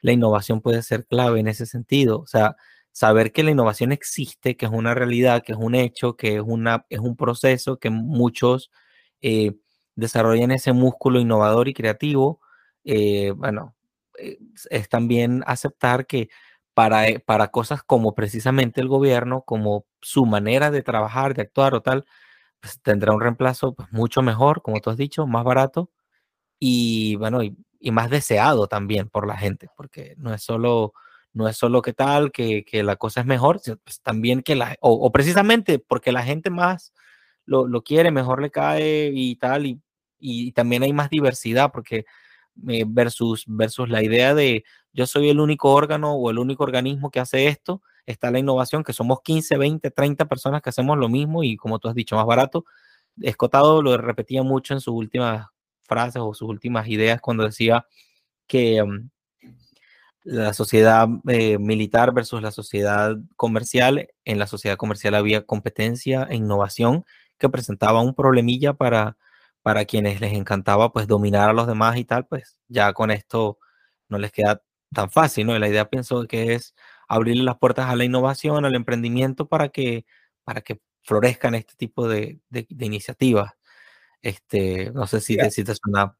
la 0.00 0.10
innovación 0.10 0.62
puede 0.62 0.82
ser 0.82 1.06
clave 1.06 1.38
en 1.38 1.46
ese 1.46 1.64
sentido. 1.64 2.18
O 2.18 2.26
sea, 2.26 2.56
saber 2.90 3.30
que 3.30 3.44
la 3.44 3.52
innovación 3.52 3.92
existe, 3.92 4.56
que 4.56 4.66
es 4.66 4.72
una 4.72 4.94
realidad, 4.94 5.44
que 5.44 5.52
es 5.52 5.58
un 5.58 5.76
hecho, 5.76 6.16
que 6.16 6.38
es, 6.38 6.42
una, 6.44 6.86
es 6.90 6.98
un 6.98 7.14
proceso, 7.16 7.78
que 7.78 7.90
muchos 7.90 8.72
eh, 9.20 9.52
desarrollan 9.94 10.50
ese 10.50 10.72
músculo 10.72 11.20
innovador 11.20 11.68
y 11.68 11.72
creativo, 11.74 12.40
eh, 12.82 13.30
bueno, 13.30 13.76
eh, 14.18 14.38
es 14.70 14.88
también 14.88 15.44
aceptar 15.46 16.08
que 16.08 16.30
para, 16.78 17.06
para 17.26 17.48
cosas 17.48 17.82
como 17.82 18.14
precisamente 18.14 18.80
el 18.80 18.86
gobierno, 18.86 19.42
como 19.42 19.84
su 20.00 20.26
manera 20.26 20.70
de 20.70 20.80
trabajar, 20.80 21.34
de 21.34 21.42
actuar 21.42 21.74
o 21.74 21.82
tal, 21.82 22.04
pues 22.60 22.80
tendrá 22.80 23.12
un 23.12 23.20
reemplazo 23.20 23.74
pues, 23.74 23.90
mucho 23.90 24.22
mejor, 24.22 24.62
como 24.62 24.80
tú 24.80 24.90
has 24.90 24.96
dicho, 24.96 25.26
más 25.26 25.42
barato 25.42 25.90
y 26.60 27.16
bueno, 27.16 27.42
y, 27.42 27.56
más 27.90 28.10
deseado 28.10 28.68
también 28.68 29.08
por 29.08 29.26
la 29.26 29.36
gente, 29.36 29.68
porque 29.76 30.14
no 30.18 30.32
es 30.32 30.44
solo, 30.44 30.92
no 31.32 31.48
es 31.48 31.56
solo 31.56 31.82
que 31.82 31.94
tal, 31.94 32.30
que, 32.30 32.64
que 32.64 32.84
la 32.84 32.94
cosa 32.94 33.22
es 33.22 33.26
mejor, 33.26 33.60
pues 33.82 34.00
también 34.00 34.42
que 34.42 34.54
la, 34.54 34.76
o, 34.80 35.10
precisamente 35.10 35.80
porque 35.80 36.12
la 36.12 36.22
gente 36.22 36.48
más 36.48 36.92
lo, 37.44 37.66
lo, 37.66 37.82
quiere, 37.82 38.12
mejor 38.12 38.40
le 38.40 38.52
cae 38.52 39.10
y 39.12 39.34
tal, 39.34 39.66
y, 39.66 39.82
y 40.20 40.52
también 40.52 40.84
hay 40.84 40.92
más 40.92 41.10
diversidad, 41.10 41.72
porque 41.72 42.04
eh, 42.66 42.84
versus, 42.86 43.44
versus 43.46 43.88
la 43.88 44.02
idea 44.02 44.34
de 44.34 44.64
yo 44.92 45.06
soy 45.06 45.28
el 45.28 45.40
único 45.40 45.70
órgano 45.72 46.14
o 46.14 46.30
el 46.30 46.38
único 46.38 46.64
organismo 46.64 47.10
que 47.10 47.20
hace 47.20 47.46
esto, 47.46 47.82
está 48.06 48.30
la 48.30 48.38
innovación, 48.38 48.82
que 48.82 48.92
somos 48.92 49.20
15, 49.22 49.56
20, 49.56 49.90
30 49.90 50.24
personas 50.26 50.62
que 50.62 50.70
hacemos 50.70 50.96
lo 50.98 51.08
mismo 51.08 51.44
y 51.44 51.56
como 51.56 51.78
tú 51.78 51.88
has 51.88 51.94
dicho, 51.94 52.16
más 52.16 52.26
barato. 52.26 52.64
Escotado 53.20 53.82
lo 53.82 53.96
repetía 53.96 54.42
mucho 54.42 54.74
en 54.74 54.80
sus 54.80 54.94
últimas 54.94 55.46
frases 55.82 56.22
o 56.24 56.34
sus 56.34 56.48
últimas 56.48 56.88
ideas 56.88 57.20
cuando 57.20 57.44
decía 57.44 57.86
que 58.46 58.82
mm, 58.82 59.10
la 60.24 60.52
sociedad 60.52 61.08
eh, 61.28 61.58
militar 61.58 62.12
versus 62.12 62.42
la 62.42 62.50
sociedad 62.50 63.16
comercial, 63.36 64.08
en 64.24 64.38
la 64.38 64.46
sociedad 64.46 64.76
comercial 64.76 65.14
había 65.14 65.46
competencia 65.46 66.26
e 66.30 66.36
innovación 66.36 67.04
que 67.38 67.48
presentaba 67.48 68.02
un 68.02 68.14
problemilla 68.14 68.74
para, 68.74 69.16
para 69.62 69.84
quienes 69.84 70.20
les 70.20 70.32
encantaba 70.32 70.92
pues 70.92 71.06
dominar 71.06 71.50
a 71.50 71.52
los 71.52 71.66
demás 71.66 71.96
y 71.98 72.04
tal, 72.04 72.26
pues 72.26 72.58
ya 72.68 72.92
con 72.92 73.10
esto 73.10 73.58
no 74.08 74.18
les 74.18 74.32
queda 74.32 74.62
tan 74.92 75.10
fácil, 75.10 75.46
¿no? 75.46 75.58
la 75.58 75.68
idea 75.68 75.90
pienso 75.90 76.26
que 76.26 76.54
es 76.54 76.74
abrirle 77.08 77.42
las 77.42 77.58
puertas 77.58 77.90
a 77.90 77.96
la 77.96 78.04
innovación, 78.04 78.64
al 78.64 78.74
emprendimiento 78.74 79.48
para 79.48 79.68
que, 79.68 80.06
para 80.44 80.62
que 80.62 80.80
florezcan 81.02 81.54
este 81.54 81.74
tipo 81.76 82.08
de, 82.08 82.40
de 82.50 82.86
iniciativas. 82.86 83.52
Este, 84.22 84.90
no 84.92 85.06
sé 85.06 85.20
si, 85.20 85.36
necesitas 85.36 85.78
una 85.86 86.16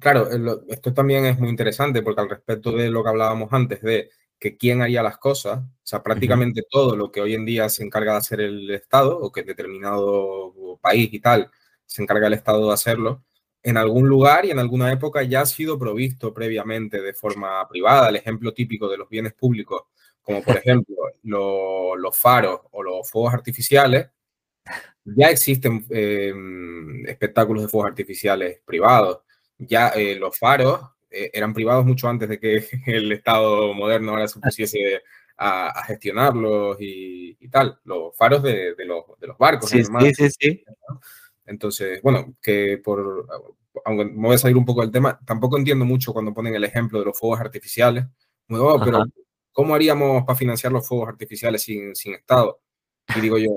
Claro, 0.00 0.30
eh, 0.30 0.60
esto 0.68 0.92
también 0.92 1.24
es 1.26 1.38
muy 1.38 1.48
interesante 1.48 2.02
porque 2.02 2.20
al 2.20 2.30
respecto 2.30 2.72
de 2.72 2.90
lo 2.90 3.02
que 3.02 3.08
hablábamos 3.10 3.52
antes 3.52 3.80
de 3.82 4.10
que 4.38 4.56
quién 4.56 4.82
haría 4.82 5.02
las 5.02 5.16
cosas, 5.18 5.60
o 5.60 5.80
sea, 5.82 6.02
prácticamente 6.02 6.62
todo 6.68 6.96
lo 6.96 7.10
que 7.10 7.20
hoy 7.22 7.34
en 7.34 7.46
día 7.46 7.68
se 7.68 7.82
encarga 7.84 8.12
de 8.12 8.18
hacer 8.18 8.40
el 8.40 8.70
Estado 8.70 9.18
o 9.18 9.32
que 9.32 9.42
determinado 9.42 10.78
país 10.82 11.08
y 11.12 11.20
tal 11.20 11.50
se 11.86 12.02
encarga 12.02 12.26
el 12.26 12.34
Estado 12.34 12.66
de 12.66 12.74
hacerlo, 12.74 13.24
en 13.66 13.76
algún 13.76 14.08
lugar 14.08 14.44
y 14.44 14.52
en 14.52 14.60
alguna 14.60 14.92
época 14.92 15.24
ya 15.24 15.40
ha 15.40 15.46
sido 15.46 15.76
provisto 15.76 16.32
previamente 16.32 17.02
de 17.02 17.12
forma 17.12 17.68
privada. 17.68 18.08
El 18.08 18.16
ejemplo 18.16 18.54
típico 18.54 18.88
de 18.88 18.96
los 18.96 19.08
bienes 19.08 19.34
públicos, 19.34 19.82
como 20.22 20.40
por 20.40 20.56
ejemplo 20.64 20.94
los 21.24 22.16
faros 22.16 22.60
o 22.70 22.82
los 22.82 23.10
fuegos 23.10 23.34
artificiales, 23.34 24.06
ya 25.04 25.30
existen 25.30 25.84
em, 25.90 27.06
espectáculos 27.06 27.64
de 27.64 27.68
fuegos 27.68 27.90
artificiales 27.90 28.60
privados. 28.64 29.22
Ya 29.58 29.88
eh, 29.88 30.14
los 30.14 30.38
faros 30.38 30.80
eh, 31.10 31.30
eran 31.32 31.52
privados 31.52 31.84
mucho 31.84 32.08
antes 32.08 32.28
de 32.28 32.38
que 32.38 32.64
el 32.86 33.10
Estado 33.10 33.74
moderno 33.74 34.12
ahora 34.12 34.28
se 34.28 34.38
pusiese 34.38 35.02
a, 35.38 35.82
gestionarlos 35.86 36.76
y, 36.78 37.36
tal. 37.50 37.80
Los 37.84 38.16
faros 38.16 38.44
de, 38.44 38.74
los, 38.84 39.38
barcos. 39.38 39.70
Sí, 39.70 39.82
sí, 40.14 40.30
sí, 40.30 40.64
Entonces, 41.46 42.02
bueno, 42.02 42.34
que 42.42 42.78
por, 42.82 43.26
aunque 43.84 44.04
me 44.04 44.26
voy 44.28 44.34
a 44.34 44.38
salir 44.38 44.56
un 44.56 44.64
poco 44.64 44.82
del 44.82 44.90
tema, 44.90 45.18
tampoco 45.24 45.56
entiendo 45.56 45.84
mucho 45.84 46.12
cuando 46.12 46.34
ponen 46.34 46.54
el 46.54 46.64
ejemplo 46.64 46.98
de 46.98 47.06
los 47.06 47.18
fuegos 47.18 47.40
artificiales. 47.40 48.04
Oh, 48.50 48.80
pero 48.84 49.04
¿cómo 49.52 49.74
haríamos 49.74 50.24
para 50.24 50.36
financiar 50.36 50.72
los 50.72 50.86
fuegos 50.86 51.08
artificiales 51.08 51.62
sin, 51.62 51.94
sin 51.94 52.14
Estado? 52.14 52.60
Y 53.16 53.20
digo 53.20 53.38
yo, 53.38 53.50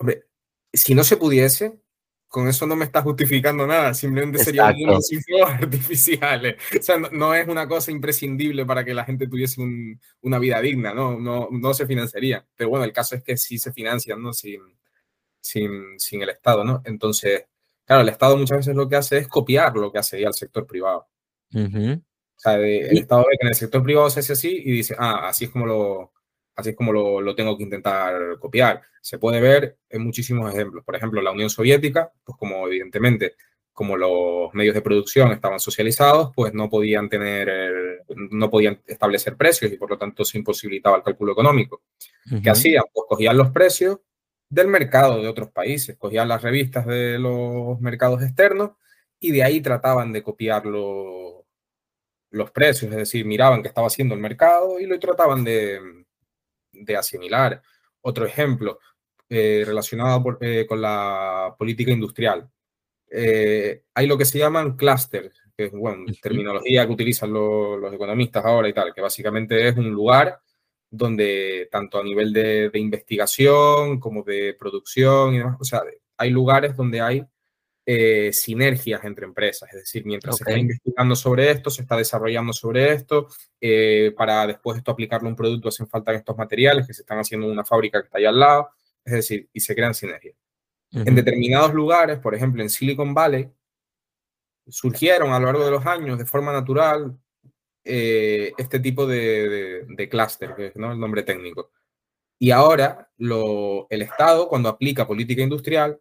Hombre, 0.00 0.24
si 0.72 0.94
no 0.94 1.04
se 1.04 1.18
pudiese, 1.18 1.78
con 2.26 2.48
eso 2.48 2.66
no 2.66 2.74
me 2.74 2.86
está 2.86 3.02
justificando 3.02 3.66
nada, 3.66 3.92
simplemente 3.92 4.38
sería 4.38 4.68
un 4.68 4.78
mundo 4.78 5.00
sin 5.02 5.20
fuegos 5.22 5.50
artificiales. 5.60 6.56
O 6.78 6.82
sea, 6.82 6.96
no, 6.96 7.34
es 7.34 7.46
una 7.46 7.68
cosa 7.68 7.90
imprescindible 7.90 8.64
para 8.64 8.82
que 8.82 8.94
la 8.94 9.04
gente 9.04 9.26
tuviese 9.26 9.60
una 10.22 10.38
vida 10.38 10.58
digna, 10.62 10.94
¿no? 10.94 11.20
¿no? 11.20 11.48
No 11.50 11.74
se 11.74 11.86
financiaría. 11.86 12.46
Pero 12.56 12.70
bueno, 12.70 12.86
el 12.86 12.94
caso 12.94 13.14
es 13.14 13.22
que 13.22 13.36
sí 13.36 13.58
se 13.58 13.72
financian, 13.72 14.22
¿no? 14.22 14.32
Sin, 14.32 14.62
sin, 15.40 15.98
sin 15.98 16.22
el 16.22 16.30
Estado, 16.30 16.64
¿no? 16.64 16.82
Entonces, 16.84 17.46
claro, 17.84 18.02
el 18.02 18.08
Estado 18.08 18.36
muchas 18.36 18.58
veces 18.58 18.76
lo 18.76 18.88
que 18.88 18.96
hace 18.96 19.18
es 19.18 19.28
copiar 19.28 19.74
lo 19.76 19.90
que 19.90 19.98
hace 19.98 20.20
ya 20.20 20.28
el 20.28 20.34
sector 20.34 20.66
privado. 20.66 21.08
O 21.52 22.42
sea, 22.42 22.56
el 22.56 22.98
Estado 22.98 23.22
ve 23.22 23.36
que 23.38 23.46
en 23.46 23.48
el 23.48 23.54
sector 23.54 23.82
privado 23.82 24.08
se 24.10 24.20
hace 24.20 24.32
así 24.32 24.62
y 24.64 24.72
dice, 24.72 24.94
ah, 24.98 25.28
así 25.28 25.46
es 25.46 25.50
como 25.50 25.66
lo, 25.66 26.12
así 26.56 26.70
es 26.70 26.76
como 26.76 26.92
lo, 26.92 27.34
tengo 27.34 27.56
que 27.56 27.64
intentar 27.64 28.38
copiar. 28.38 28.82
Se 29.00 29.18
puede 29.18 29.40
ver 29.40 29.78
en 29.88 30.02
muchísimos 30.02 30.52
ejemplos. 30.52 30.84
Por 30.84 30.96
ejemplo, 30.96 31.20
la 31.20 31.32
Unión 31.32 31.50
Soviética, 31.50 32.12
pues 32.24 32.38
como 32.38 32.66
evidentemente, 32.66 33.34
como 33.72 33.96
los 33.96 34.52
medios 34.52 34.74
de 34.74 34.82
producción 34.82 35.32
estaban 35.32 35.58
socializados, 35.58 36.32
pues 36.34 36.52
no 36.52 36.68
podían 36.68 37.08
tener, 37.08 38.04
no 38.08 38.50
podían 38.50 38.80
establecer 38.86 39.36
precios 39.36 39.72
y 39.72 39.76
por 39.76 39.90
lo 39.90 39.98
tanto 39.98 40.24
se 40.24 40.38
imposibilitaba 40.38 40.96
el 40.96 41.02
cálculo 41.02 41.32
económico. 41.32 41.82
¿Qué 42.42 42.50
hacían? 42.50 42.84
Pues 42.92 43.06
cogían 43.08 43.36
los 43.36 43.50
precios 43.50 43.98
del 44.50 44.66
mercado 44.66 45.22
de 45.22 45.28
otros 45.28 45.50
países, 45.50 45.96
cogían 45.96 46.28
las 46.28 46.42
revistas 46.42 46.84
de 46.84 47.18
los 47.18 47.80
mercados 47.80 48.22
externos 48.22 48.72
y 49.20 49.30
de 49.30 49.44
ahí 49.44 49.60
trataban 49.60 50.12
de 50.12 50.22
copiar 50.22 50.66
los 50.66 52.50
precios, 52.52 52.90
es 52.90 52.96
decir, 52.98 53.24
miraban 53.24 53.62
qué 53.62 53.68
estaba 53.68 53.86
haciendo 53.86 54.14
el 54.14 54.20
mercado 54.20 54.80
y 54.80 54.86
lo 54.86 54.98
trataban 54.98 55.44
de, 55.44 55.80
de 56.72 56.96
asimilar. 56.96 57.62
Otro 58.02 58.26
ejemplo 58.26 58.78
eh, 59.28 59.62
relacionado 59.64 60.38
eh, 60.40 60.66
con 60.66 60.80
la 60.80 61.54
política 61.56 61.92
industrial. 61.92 62.50
Eh, 63.08 63.84
hay 63.94 64.06
lo 64.06 64.18
que 64.18 64.24
se 64.24 64.38
llaman 64.38 64.76
clusters, 64.76 65.40
que 65.56 65.66
es 65.66 65.72
bueno, 65.72 66.04
terminología 66.20 66.86
que 66.86 66.92
utilizan 66.92 67.32
los 67.32 67.92
economistas 67.92 68.44
ahora 68.44 68.68
y 68.68 68.72
tal, 68.72 68.92
que 68.92 69.00
básicamente 69.00 69.68
es 69.68 69.76
un 69.76 69.90
lugar 69.90 70.40
donde 70.90 71.68
tanto 71.70 71.98
a 71.98 72.04
nivel 72.04 72.32
de, 72.32 72.70
de 72.70 72.78
investigación 72.78 74.00
como 74.00 74.22
de 74.22 74.54
producción 74.58 75.34
y 75.34 75.38
demás, 75.38 75.56
o 75.60 75.64
sea, 75.64 75.82
hay 76.16 76.30
lugares 76.30 76.76
donde 76.76 77.00
hay 77.00 77.24
eh, 77.86 78.32
sinergias 78.32 79.02
entre 79.04 79.24
empresas. 79.24 79.68
Es 79.72 79.80
decir, 79.80 80.04
mientras 80.04 80.36
se 80.36 80.44
está 80.44 80.56
investigando 80.56 81.16
sobre 81.16 81.50
esto, 81.50 81.70
se 81.70 81.82
está 81.82 81.96
desarrollando 81.96 82.52
sobre 82.52 82.92
esto, 82.92 83.28
eh, 83.60 84.12
para 84.16 84.46
después 84.46 84.78
esto 84.78 84.90
aplicarlo 84.92 85.26
a 85.26 85.30
un 85.30 85.36
producto 85.36 85.70
hacen 85.70 85.88
falta 85.88 86.12
estos 86.12 86.36
materiales 86.36 86.86
que 86.86 86.94
se 86.94 87.02
están 87.02 87.18
haciendo 87.18 87.46
en 87.46 87.52
una 87.52 87.64
fábrica 87.64 88.00
que 88.00 88.06
está 88.06 88.18
ahí 88.18 88.26
al 88.26 88.38
lado. 88.38 88.68
Es 89.04 89.14
decir, 89.14 89.48
y 89.52 89.60
se 89.60 89.74
crean 89.74 89.94
sinergias. 89.94 90.36
En 90.92 91.14
determinados 91.14 91.72
lugares, 91.72 92.18
por 92.18 92.34
ejemplo, 92.34 92.62
en 92.62 92.68
Silicon 92.68 93.14
Valley, 93.14 93.48
surgieron 94.68 95.32
a 95.32 95.38
lo 95.38 95.46
largo 95.46 95.64
de 95.64 95.70
los 95.70 95.86
años 95.86 96.18
de 96.18 96.26
forma 96.26 96.52
natural 96.52 97.16
eh, 97.84 98.52
este 98.58 98.80
tipo 98.80 99.06
de, 99.06 99.84
de, 99.88 100.08
clúster, 100.08 100.54
que 100.54 100.66
es 100.66 100.76
¿no? 100.76 100.92
el 100.92 101.00
nombre 101.00 101.22
técnico. 101.22 101.72
Y 102.38 102.50
ahora 102.50 103.10
el 103.18 104.02
Estado, 104.02 104.48
cuando 104.48 104.68
aplica 104.68 105.06
política 105.06 105.42
industrial, 105.42 106.00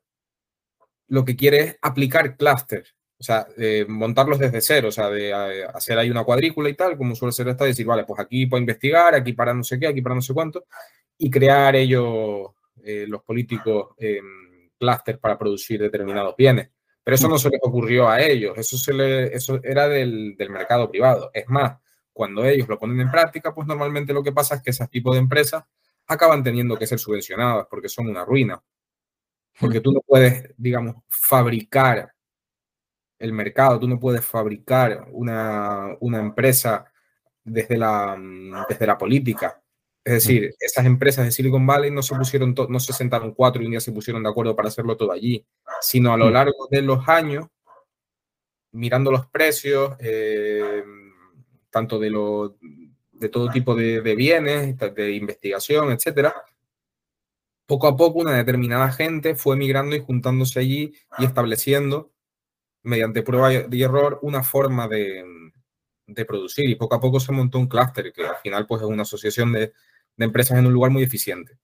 lo 1.08 1.26
que 1.26 1.36
quiere 1.36 1.60
es 1.60 1.78
aplicar 1.82 2.38
clúster, 2.38 2.86
o 3.18 3.24
sea, 3.24 3.46
montarlos 3.90 4.40
desde 4.40 4.62
cero, 4.62 4.88
o 4.88 4.92
sea, 4.92 5.10
de 5.10 5.34
hacer 5.66 5.98
ahí 5.98 6.10
una 6.10 6.24
cuadrícula 6.24 6.70
y 6.70 6.76
tal, 6.76 6.98
como 6.98 7.16
suele 7.16 7.34
ser 7.34 7.50
esta, 7.50 7.66
decir, 7.66 7.86
vale, 7.86 8.06
pues 8.06 8.22
aquí 8.22 8.46
para 8.46 8.62
investigar, 8.62 9.16
aquí 9.16 9.34
para 9.34 9.54
no 9.54 9.64
sé 9.64 9.78
qué, 9.78 9.88
aquí 9.88 10.02
para 10.02 10.16
no 10.16 10.22
sé 10.22 10.34
cuánto, 10.34 10.66
y 11.18 11.30
crear 11.30 11.76
ellos, 11.76 12.52
eh, 12.84 13.06
los 13.08 13.22
políticos, 13.24 13.90
eh, 13.98 14.22
clúster 14.78 15.20
para 15.20 15.38
producir 15.38 15.82
determinados 15.82 16.36
bienes. 16.38 16.70
Pero 17.10 17.16
eso 17.16 17.28
no 17.28 17.40
se 17.40 17.50
les 17.50 17.60
ocurrió 17.64 18.08
a 18.08 18.22
ellos, 18.22 18.56
eso, 18.56 18.78
se 18.78 18.94
le, 18.94 19.36
eso 19.36 19.60
era 19.64 19.88
del, 19.88 20.36
del, 20.38 20.52
mercado 20.52 20.92
privado. 20.92 21.32
Es 21.34 21.48
más, 21.48 21.80
cuando 22.14 22.46
ellos 22.46 22.68
lo 22.68 22.78
ponen 22.78 23.02
en 23.02 23.10
práctica, 23.10 23.52
pues 23.52 23.66
normalmente 23.66 24.14
lo 24.14 24.22
que 24.22 24.32
pasa 24.32 24.54
es 24.54 24.62
que 24.62 24.70
ese 24.70 24.88
tipo 24.90 25.12
de 25.12 25.18
empresas 25.18 25.64
acaban 26.06 26.44
teniendo 26.44 26.78
que 26.78 26.86
ser 26.86 27.00
subvencionadas 27.00 27.66
porque 27.68 27.90
son 27.90 28.10
una 28.10 28.24
ruina. 28.24 28.62
Porque 29.60 29.82
tú 29.82 29.92
no 29.92 30.02
puedes, 30.02 30.54
digamos, 30.56 30.98
fabricar 31.08 32.14
el 33.18 33.34
mercado, 33.34 33.80
tú 33.80 33.88
no 33.88 34.00
puedes 34.00 34.24
fabricar 34.24 35.08
una, 35.12 35.98
una 36.02 36.20
empresa 36.20 36.86
desde 37.44 37.76
la, 37.76 38.16
desde 38.70 38.86
la 38.86 39.00
política. 39.00 39.60
Es 40.04 40.14
decir, 40.14 40.56
esas 40.60 40.86
empresas 40.86 41.26
de 41.26 41.32
Silicon 41.32 41.66
Valley 41.68 41.92
no 41.92 42.02
se 42.02 42.16
pusieron, 42.16 42.56
no 42.70 42.80
se 42.80 42.94
sentaron 42.94 43.34
cuatro 43.34 43.62
y 43.62 43.66
un 43.66 43.72
día 43.72 43.82
se 43.82 43.92
pusieron 43.92 44.24
de 44.24 44.30
acuerdo 44.30 44.56
para 44.56 44.70
hacerlo 44.70 44.96
todo 44.96 45.12
allí, 45.12 45.46
sino 45.82 46.14
a 46.14 46.18
lo 46.18 46.30
largo 46.30 46.68
de 46.72 46.82
los 46.82 47.08
años, 47.08 47.48
mirando 48.72 49.12
los 49.12 49.28
precios, 49.28 49.96
eh, 50.00 50.84
tanto 51.70 52.00
de, 52.00 52.10
lo, 52.10 52.58
de 53.12 53.30
todo 53.30 53.50
tipo 53.50 53.76
de, 53.76 54.02
de, 54.02 54.16
bienes, 54.16 54.78
de 54.78 55.12
investigación, 55.12 55.92
etcétera, 55.92 56.34
poco 57.66 57.88
a 57.88 57.96
poco 57.96 58.20
una 58.20 58.36
determinada 58.36 58.92
gente 58.92 59.36
fue 59.36 59.56
migrando 59.56 59.96
y 59.96 60.00
juntándose 60.00 60.60
allí 60.60 60.94
y 61.20 61.26
estableciendo, 61.26 62.12
mediante 62.82 63.22
prueba 63.22 63.54
y 63.54 63.84
error, 63.84 64.18
una 64.24 64.44
forma 64.44 64.88
de, 64.88 65.24
de 66.08 66.26
producir. 66.26 66.70
Y 66.70 66.76
poco 66.76 66.96
a 66.96 67.00
poco 67.00 67.20
se 67.20 67.32
montó 67.32 67.60
un 67.60 67.68
clúster, 67.68 68.12
que 68.12 68.26
al 68.26 68.38
final 68.38 68.66
pues, 68.66 68.82
es 68.82 68.88
una 68.88 69.04
asociación 69.04 69.52
de, 69.52 69.74
de 70.20 70.26
empresas 70.26 70.60
en 70.60 70.68
un 70.68 70.74
lugar 70.74 70.92
muy 70.92 71.02
eficiente. 71.02 71.58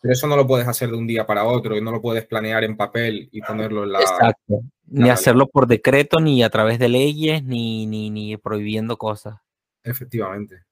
Pero 0.00 0.12
eso 0.12 0.26
no 0.26 0.36
lo 0.36 0.46
puedes 0.46 0.66
hacer 0.66 0.90
de 0.90 0.96
un 0.96 1.06
día 1.06 1.24
para 1.24 1.44
otro 1.44 1.76
y 1.76 1.80
no 1.80 1.92
lo 1.92 2.02
puedes 2.02 2.26
planear 2.26 2.64
en 2.64 2.76
papel 2.76 3.28
y 3.30 3.40
ponerlo 3.40 3.84
en 3.84 3.92
la... 3.92 4.00
Exacto. 4.00 4.62
Ni 4.88 5.08
hacerlo 5.08 5.46
por 5.46 5.68
decreto, 5.68 6.18
ni 6.18 6.42
a 6.42 6.50
través 6.50 6.80
de 6.80 6.88
leyes, 6.88 7.44
ni, 7.44 7.86
ni, 7.86 8.10
ni 8.10 8.36
prohibiendo 8.36 8.98
cosas. 8.98 9.36
Efectivamente. 9.84 10.64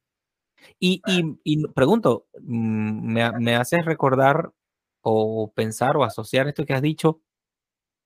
Y, 0.80 1.00
y, 1.06 1.38
y 1.44 1.68
pregunto, 1.68 2.26
mm, 2.42 3.12
me, 3.12 3.32
me 3.38 3.54
haces 3.54 3.84
recordar 3.84 4.50
o 5.00 5.52
pensar 5.54 5.96
o 5.96 6.02
asociar 6.02 6.48
esto 6.48 6.66
que 6.66 6.74
has 6.74 6.82
dicho 6.82 7.20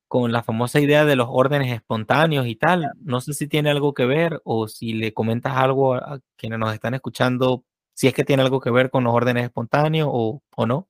con 0.08 0.30
la 0.30 0.42
famosa 0.42 0.78
idea 0.78 1.06
de 1.06 1.16
los 1.16 1.28
órdenes 1.30 1.72
espontáneos 1.72 2.46
y 2.46 2.54
tal. 2.54 2.92
No 3.00 3.22
sé 3.22 3.32
si 3.32 3.48
tiene 3.48 3.70
algo 3.70 3.94
que 3.94 4.04
ver 4.04 4.42
o 4.44 4.68
si 4.68 4.92
le 4.92 5.14
comentas 5.14 5.56
algo 5.56 5.94
a 5.94 6.20
quienes 6.36 6.58
nos 6.58 6.74
están 6.74 6.92
escuchando 6.92 7.64
si 7.94 8.08
es 8.08 8.14
que 8.14 8.24
tiene 8.24 8.42
algo 8.42 8.60
que 8.60 8.70
ver 8.70 8.90
con 8.90 9.04
los 9.04 9.14
órdenes 9.14 9.44
espontáneos 9.44 10.08
o, 10.10 10.42
o 10.56 10.66
no. 10.66 10.88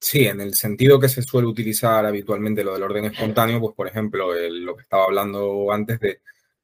Sí, 0.00 0.26
en 0.26 0.40
el 0.40 0.54
sentido 0.54 1.00
que 1.00 1.08
se 1.08 1.22
suele 1.22 1.48
utilizar 1.48 2.06
habitualmente 2.06 2.62
lo 2.62 2.72
del 2.72 2.84
orden 2.84 3.06
espontáneo, 3.06 3.60
pues 3.60 3.74
por 3.74 3.88
ejemplo, 3.88 4.32
lo 4.32 4.76
que 4.76 4.82
estaba 4.82 5.04
hablando 5.04 5.72
antes 5.72 5.98
de, 5.98 6.20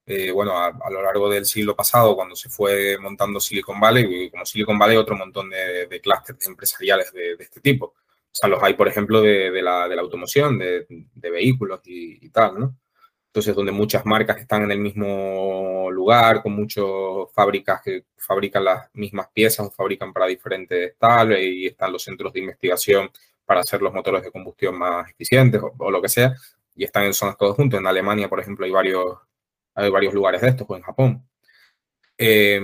eh, 0.06 0.30
bueno, 0.30 0.56
a, 0.56 0.70
lo 0.90 1.02
largo 1.02 1.28
del 1.28 1.44
siglo 1.44 1.74
pasado, 1.74 2.14
cuando 2.14 2.36
se 2.36 2.48
fue 2.48 2.96
montando 2.98 3.40
Silicon 3.40 3.80
Valley, 3.80 4.30
como 4.30 4.46
Silicon 4.46 4.78
Valley, 4.78 4.96
otro 4.96 5.16
montón 5.16 5.50
de, 5.50 6.00
clústeres 6.00 6.46
empresariales 6.46 7.12
de, 7.12 7.36
de, 7.36 7.44
este 7.44 7.60
tipo. 7.60 7.86
O 7.86 8.36
sea, 8.36 8.48
los 8.48 8.62
hay, 8.62 8.74
por 8.74 8.86
ejemplo, 8.86 9.20
de, 9.20 9.50
de 9.50 9.62
la, 9.62 9.88
la, 9.88 10.00
automoción, 10.00 10.58
de, 10.58 10.86
vehículos 11.14 11.80
y, 11.86 12.24
y, 12.26 12.30
tal, 12.30 12.58
¿no? 12.60 12.76
Entonces, 13.34 13.56
donde 13.56 13.72
muchas 13.72 14.06
marcas 14.06 14.38
están 14.38 14.62
en 14.62 14.70
el 14.70 14.78
mismo 14.78 15.90
lugar, 15.90 16.40
con 16.40 16.52
muchas 16.52 16.84
fábricas 17.34 17.82
que 17.82 18.04
fabrican 18.16 18.62
las 18.64 18.88
mismas 18.94 19.26
piezas 19.34 19.66
o 19.66 19.72
fabrican 19.72 20.12
para 20.12 20.26
diferentes 20.26 20.96
tal, 20.98 21.36
y 21.42 21.66
están 21.66 21.90
los 21.90 22.04
centros 22.04 22.32
de 22.32 22.38
investigación 22.38 23.10
para 23.44 23.62
hacer 23.62 23.82
los 23.82 23.92
motores 23.92 24.22
de 24.22 24.30
combustión 24.30 24.78
más 24.78 25.10
eficientes 25.10 25.60
o, 25.60 25.74
o 25.76 25.90
lo 25.90 26.00
que 26.00 26.08
sea, 26.08 26.32
y 26.76 26.84
están 26.84 27.06
en 27.06 27.12
zonas 27.12 27.36
todos 27.36 27.56
juntos. 27.56 27.80
En 27.80 27.88
Alemania, 27.88 28.28
por 28.28 28.38
ejemplo, 28.38 28.66
hay 28.66 28.70
varios, 28.70 29.04
hay 29.74 29.90
varios 29.90 30.14
lugares 30.14 30.40
de 30.40 30.50
estos, 30.50 30.66
o 30.70 30.76
en 30.76 30.82
Japón. 30.82 31.28
Eh, 32.16 32.60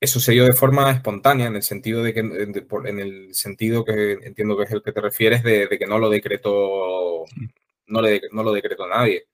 eso 0.00 0.18
se 0.18 0.32
dio 0.32 0.44
de 0.44 0.54
forma 0.54 0.90
espontánea, 0.90 1.46
en 1.46 1.54
el 1.54 1.62
sentido 1.62 2.02
de 2.02 2.12
que, 2.12 2.18
en 2.20 2.98
el 2.98 3.32
sentido 3.32 3.84
que 3.84 4.14
entiendo 4.24 4.56
que 4.56 4.64
es 4.64 4.72
el 4.72 4.82
que 4.82 4.90
te 4.90 5.00
refieres, 5.00 5.44
de, 5.44 5.68
de 5.68 5.78
que 5.78 5.86
no 5.86 6.00
lo 6.00 6.10
decretó, 6.10 7.26
no, 7.86 8.02
le, 8.02 8.22
no 8.32 8.42
lo 8.42 8.52
decretó 8.52 8.88
nadie 8.88 9.28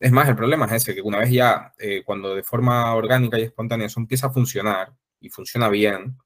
es 0.00 0.12
más, 0.12 0.28
el 0.28 0.34
problema 0.34 0.64
es 0.64 0.72
ese, 0.72 0.94
que 0.94 1.02
una 1.02 1.18
vez 1.18 1.30
ya, 1.30 1.74
eh, 1.78 2.02
cuando 2.04 2.34
de 2.34 2.42
forma 2.42 2.94
orgánica 2.94 3.38
y 3.38 3.42
espontánea 3.42 3.86
eso 3.86 4.00
empieza 4.00 4.28
a 4.28 4.30
funcionar 4.30 4.94
y 5.20 5.28
funciona 5.28 5.68
bien, 5.68 6.16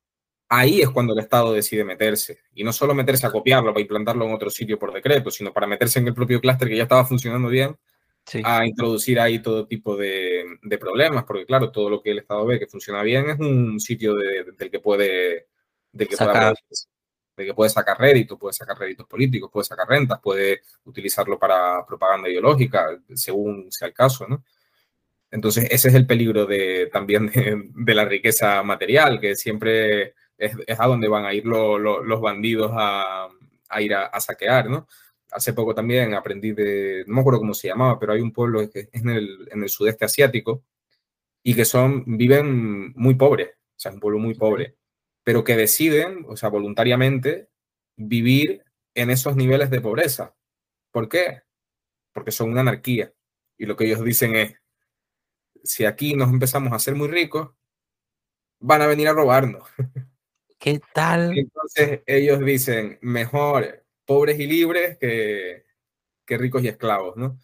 ahí 0.49 0.81
es 0.81 0.91
cuando 0.91 1.13
el 1.13 1.19
Estado 1.19 1.53
decide 1.53 1.85
meterse. 1.85 2.39
Y 2.55 2.63
no 2.63 2.73
solo 2.73 2.95
meterse 2.95 3.27
a 3.27 3.33
copiarlo 3.33 3.73
para 3.73 3.83
implantarlo 3.83 4.27
en 4.27 4.33
otro 4.33 4.49
sitio 4.49 4.79
por 4.79 4.93
decreto, 4.93 5.31
sino 5.31 5.53
para 5.53 5.67
meterse 5.67 5.99
en 5.99 6.07
el 6.07 6.15
propio 6.15 6.41
clúster 6.41 6.69
que 6.69 6.77
ya 6.77 6.85
estaba 6.85 7.05
funcionando 7.05 7.49
bien, 7.49 7.77
sí. 8.25 8.41
a 8.45 8.65
introducir 8.65 9.19
ahí 9.19 9.41
todo 9.41 9.67
tipo 9.67 9.97
de, 9.97 10.45
de, 10.63 10.79
problemas, 10.79 11.25
porque 11.25 11.45
claro, 11.45 11.73
todo 11.73 11.91
lo 11.91 12.01
que 12.01 12.13
el 12.13 12.21
Estado 12.21 12.47
ve 12.47 12.61
que 12.61 12.69
funciona 12.69 13.03
bien 13.03 13.29
es 13.29 13.41
un 13.41 13.81
sitio 13.81 14.15
de, 14.15 14.45
del 14.57 14.71
que 14.71 14.79
puede... 14.79 15.49
Del 15.93 16.09
que 16.09 16.17
puede 16.17 16.55
de 17.37 17.45
que 17.45 17.55
puede 17.55 17.71
sacar 17.71 17.99
rédito, 17.99 18.39
puede 18.39 18.53
sacar 18.53 18.79
réditos 18.79 19.07
políticos, 19.07 19.51
puede 19.53 19.65
sacar 19.65 19.89
rentas, 19.89 20.21
puede 20.21 20.63
utilizarlo 20.85 21.39
para 21.39 21.85
propaganda 21.87 22.29
ideológica, 22.29 22.99
según 23.15 23.71
sea 23.73 23.89
el 23.89 23.95
caso, 23.95 24.27
¿no? 24.29 24.45
Entonces, 25.31 25.67
ese 25.71 25.89
es 25.89 25.95
el 25.95 26.07
peligro 26.07 26.47
de, 26.47 26.89
también 26.93 27.27
de, 27.27 27.71
de 27.75 27.95
la 27.95 28.05
riqueza 28.05 28.63
material, 28.63 29.21
que 29.21 29.35
siempre 29.35 30.15
es, 30.39 30.57
es 30.67 30.81
a 30.81 30.87
donde 30.87 31.09
van 31.09 31.25
a 31.25 31.35
ir 31.35 31.45
lo, 31.45 31.79
lo, 31.79 32.05
los 32.05 32.21
bandidos 32.21 32.71
a, 32.75 33.29
a 33.69 33.83
ir 33.83 33.95
a, 33.95 34.07
a, 34.07 34.21
saquear, 34.21 34.71
¿no? 34.71 34.87
Hace 35.33 35.53
poco 35.53 35.75
también 35.75 36.15
aprendí 36.15 36.53
de, 36.53 37.05
no 37.09 37.15
me 37.15 37.21
acuerdo 37.21 37.41
cómo 37.41 37.55
se 37.55 37.67
llamaba, 37.67 37.99
pero 37.99 38.13
hay 38.13 38.21
un 38.21 38.33
pueblo 38.33 38.71
que 38.71 38.81
es 38.81 38.89
en 38.93 39.11
el, 39.11 39.49
en 39.51 39.63
el 39.65 39.69
sudeste 39.69 40.05
asiático 40.05 40.63
y 41.43 41.55
que 41.55 41.65
son, 41.65 42.05
viven 42.07 42.93
muy 42.95 43.15
pobres, 43.15 43.49
o 43.49 43.75
sea, 43.77 43.91
es 43.91 43.95
un 43.95 44.01
pueblo 44.01 44.21
muy 44.21 44.35
pobre 44.35 44.77
pero 45.25 45.43
que 45.43 45.57
deciden, 45.57 46.25
o 46.29 46.37
sea, 46.37 46.51
voluntariamente, 46.51 47.49
vivir 47.97 48.63
en 48.95 49.11
esos 49.11 49.35
niveles 49.37 49.71
de 49.71 49.81
pobreza. 49.81 50.37
¿Por 50.93 51.09
qué? 51.09 51.43
Porque 52.13 52.31
son 52.31 52.51
una 52.51 52.61
anarquía. 52.61 53.13
Y 53.59 53.67
lo 53.67 53.77
que 53.77 53.87
ellos 53.87 54.05
dicen 54.05 54.37
es, 54.37 54.55
si 55.65 55.87
aquí 55.87 56.15
nos 56.15 56.31
empezamos 56.31 56.73
a 56.73 56.77
hacer 56.77 56.95
muy 56.95 57.09
ricos, 57.09 57.51
van 58.61 58.83
a 58.83 58.87
venir 58.87 59.09
a 59.09 59.13
robarnos. 59.13 59.69
¿Qué 60.59 60.81
tal? 60.93 61.37
Entonces 61.37 62.03
ellos 62.07 62.41
dicen, 62.41 62.99
mejor 63.01 63.85
pobres 64.05 64.39
y 64.39 64.47
libres 64.47 64.99
que, 64.99 65.65
que 66.27 66.39
ricos 66.39 66.63
y 66.63 66.69
esclavos, 66.69 67.17
¿no? 67.17 67.39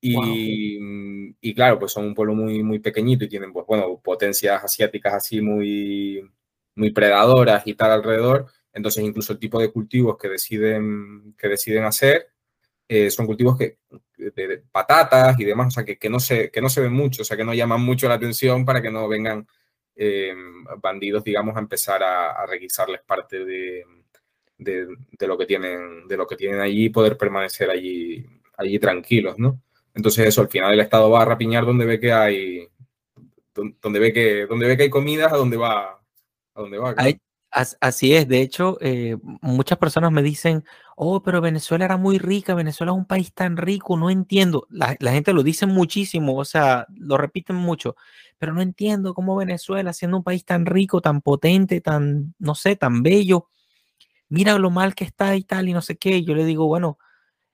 Y, 0.00 0.14
wow. 0.14 1.36
y, 1.40 1.54
claro, 1.54 1.78
pues 1.78 1.92
son 1.92 2.04
un 2.04 2.14
pueblo 2.14 2.34
muy, 2.34 2.62
muy 2.62 2.78
pequeñito 2.78 3.24
y 3.24 3.28
tienen, 3.28 3.52
pues 3.52 3.66
bueno, 3.66 3.98
potencias 4.02 4.62
asiáticas 4.62 5.14
así 5.14 5.40
muy, 5.40 6.30
muy 6.76 6.90
predadoras 6.90 7.66
y 7.66 7.74
tal 7.74 7.92
alrededor. 7.92 8.46
Entonces, 8.72 9.04
incluso 9.04 9.32
el 9.32 9.38
tipo 9.38 9.60
de 9.60 9.70
cultivos 9.70 10.16
que 10.18 10.28
deciden, 10.28 11.34
que 11.38 11.48
deciden 11.48 11.84
hacer 11.84 12.34
eh, 12.88 13.10
son 13.10 13.26
cultivos 13.26 13.56
que, 13.56 13.78
de, 14.16 14.30
de, 14.30 14.58
patatas 14.70 15.38
y 15.40 15.44
demás, 15.44 15.68
o 15.68 15.70
sea, 15.70 15.84
que, 15.84 15.96
que, 15.98 16.10
no 16.10 16.20
se, 16.20 16.50
que 16.50 16.60
no 16.60 16.68
se 16.68 16.82
ven 16.82 16.92
mucho, 16.92 17.22
o 17.22 17.24
sea, 17.24 17.36
que 17.36 17.44
no 17.44 17.54
llaman 17.54 17.80
mucho 17.80 18.08
la 18.08 18.14
atención 18.14 18.64
para 18.64 18.82
que 18.82 18.90
no 18.90 19.08
vengan 19.08 19.46
eh, 19.96 20.34
bandidos, 20.82 21.24
digamos, 21.24 21.56
a 21.56 21.60
empezar 21.60 22.02
a, 22.02 22.32
a 22.32 22.46
requisarles 22.46 23.00
parte 23.02 23.44
de, 23.44 23.84
de, 24.58 24.86
de, 25.18 25.26
lo 25.26 25.38
que 25.38 25.46
tienen, 25.46 26.06
de 26.06 26.16
lo 26.16 26.26
que 26.26 26.36
tienen 26.36 26.60
allí 26.60 26.86
y 26.86 26.90
poder 26.90 27.16
permanecer 27.16 27.70
allí, 27.70 28.26
allí 28.56 28.78
tranquilos, 28.78 29.38
¿no? 29.38 29.62
Entonces, 29.94 30.26
eso, 30.26 30.42
al 30.42 30.48
final 30.48 30.74
el 30.74 30.80
Estado 30.80 31.08
va 31.10 31.22
a 31.22 31.24
rapiñar 31.24 31.64
donde 31.64 31.86
ve 31.86 32.00
que 32.00 32.12
hay, 32.12 32.68
donde 33.54 33.98
ve 33.98 34.12
que, 34.12 34.46
donde 34.46 34.66
ve 34.66 34.76
que 34.76 34.82
hay 34.84 34.90
comidas, 34.90 35.32
a 35.32 35.36
donde 35.36 35.56
va, 35.56 36.03
así 37.80 38.14
es, 38.14 38.28
de 38.28 38.40
hecho, 38.40 38.78
eh, 38.80 39.16
muchas 39.40 39.78
personas 39.78 40.10
me 40.12 40.22
dicen, 40.22 40.64
oh, 40.96 41.22
pero 41.22 41.40
Venezuela 41.40 41.84
era 41.84 41.96
muy 41.96 42.18
rica, 42.18 42.54
Venezuela 42.54 42.92
es 42.92 42.98
un 42.98 43.06
país 43.06 43.32
tan 43.32 43.56
rico, 43.56 43.96
no 43.96 44.10
entiendo. 44.10 44.66
La, 44.70 44.96
la, 45.00 45.12
gente 45.12 45.32
lo 45.32 45.42
dice 45.42 45.66
muchísimo, 45.66 46.36
o 46.36 46.44
sea, 46.44 46.86
lo 46.96 47.16
repiten 47.16 47.56
mucho, 47.56 47.96
pero 48.38 48.52
no 48.52 48.62
entiendo 48.62 49.14
cómo 49.14 49.36
Venezuela, 49.36 49.92
siendo 49.92 50.16
un 50.18 50.24
país 50.24 50.44
tan 50.44 50.66
rico, 50.66 51.00
tan 51.00 51.20
potente, 51.20 51.80
tan, 51.80 52.34
no 52.38 52.54
sé, 52.54 52.76
tan 52.76 53.02
bello, 53.02 53.48
mira 54.28 54.58
lo 54.58 54.70
mal 54.70 54.94
que 54.94 55.04
está 55.04 55.36
y 55.36 55.44
tal, 55.44 55.68
y 55.68 55.72
no 55.74 55.82
sé 55.82 55.96
qué. 55.96 56.24
Yo 56.24 56.34
le 56.34 56.44
digo, 56.44 56.66
bueno, 56.66 56.98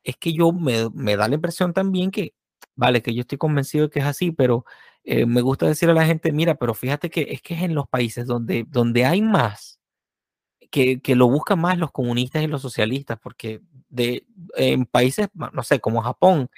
es 0.05 0.17
que 0.17 0.33
yo 0.33 0.53
me, 0.53 0.91
me 0.95 1.17
da 1.17 1.29
la 1.29 1.37
impresión 1.37 1.73
también 1.75 2.11
que 2.11 2.35
vale, 2.81 3.03
que 3.03 3.15
yo 3.15 3.23
estoy 3.23 3.39
convencido 3.39 3.87
de 3.87 3.91
que 3.91 3.99
es 4.01 4.07
así, 4.07 4.33
pero 4.33 4.65
eh, 5.05 5.27
me 5.27 5.41
gusta 5.41 5.67
decirle 5.67 5.93
a 5.93 5.97
la 5.97 6.07
gente, 6.07 6.33
mira, 6.33 6.55
pero 6.57 6.75
fíjate 6.75 7.11
que 7.11 7.29
es 7.31 7.43
que 7.43 7.55
es 7.55 7.63
en 7.63 7.75
los 7.75 7.89
países 7.89 8.27
donde, 8.27 8.65
donde 8.69 9.05
hay 9.05 9.23
más, 9.23 9.81
que, 10.71 11.01
que 11.01 11.17
lo 11.17 11.29
buscan 11.29 11.61
más 11.61 11.79
los 11.79 11.91
comunistas 11.93 12.43
y 12.43 12.47
los 12.47 12.63
socialistas, 12.63 13.19
porque 13.21 13.61
de, 13.89 14.25
en 14.57 14.87
países, 14.87 15.29
no 15.35 15.63
sé, 15.63 15.81
como 15.81 16.03
Japón, 16.03 16.49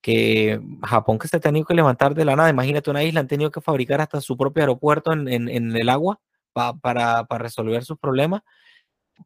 que 0.00 0.60
Japón 0.84 1.18
que 1.18 1.28
se 1.28 1.38
ha 1.38 1.40
tenido 1.40 1.66
que 1.66 1.74
levantar 1.74 2.14
de 2.14 2.24
la 2.24 2.36
nada, 2.36 2.50
imagínate 2.50 2.90
una 2.90 3.04
isla, 3.04 3.20
han 3.20 3.28
tenido 3.28 3.50
que 3.50 3.60
fabricar 3.60 4.00
hasta 4.00 4.20
su 4.20 4.36
propio 4.36 4.62
aeropuerto 4.62 5.12
en, 5.12 5.28
en, 5.28 5.76
el 5.76 5.88
agua 5.88 6.20
para, 6.52 7.24
para 7.24 7.42
resolver 7.42 7.84
sus 7.84 7.98
problemas, 7.98 8.42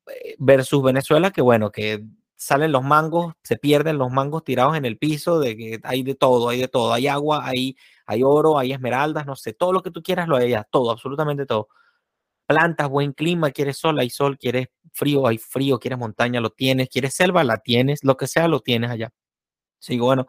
eh, 0.06 0.34
versus 0.38 0.82
Venezuela, 0.82 1.30
que 1.30 1.42
bueno, 1.42 1.70
que 1.70 2.04
salen 2.36 2.72
los 2.72 2.82
mangos, 2.82 3.34
se 3.42 3.56
pierden 3.56 3.98
los 3.98 4.10
mangos 4.10 4.44
tirados 4.44 4.76
en 4.76 4.84
el 4.84 4.98
piso, 4.98 5.40
de 5.40 5.56
que 5.56 5.80
hay 5.84 6.02
de 6.02 6.14
todo, 6.14 6.48
hay 6.48 6.60
de 6.60 6.68
todo, 6.68 6.92
hay 6.92 7.06
agua, 7.06 7.46
hay, 7.46 7.76
hay 8.06 8.22
oro, 8.22 8.58
hay 8.58 8.72
esmeraldas, 8.72 9.26
no 9.26 9.36
sé, 9.36 9.52
todo 9.52 9.72
lo 9.72 9.82
que 9.82 9.90
tú 9.90 10.02
quieras 10.02 10.28
lo 10.28 10.36
hay 10.36 10.46
allá, 10.46 10.66
todo, 10.70 10.90
absolutamente 10.90 11.46
todo. 11.46 11.68
Plantas, 12.46 12.88
buen 12.88 13.12
clima, 13.12 13.50
quieres 13.52 13.78
sol, 13.78 13.98
hay 14.00 14.10
sol, 14.10 14.38
quieres 14.38 14.68
frío, 14.92 15.26
hay 15.26 15.38
frío, 15.38 15.78
quieres 15.78 15.98
montaña, 15.98 16.40
lo 16.40 16.50
tienes, 16.50 16.88
quieres 16.88 17.14
selva, 17.14 17.44
la 17.44 17.58
tienes, 17.58 18.04
lo 18.04 18.16
que 18.16 18.26
sea, 18.26 18.48
lo 18.48 18.60
tienes 18.60 18.90
allá. 18.90 19.12
Sí, 19.80 19.98
bueno, 19.98 20.28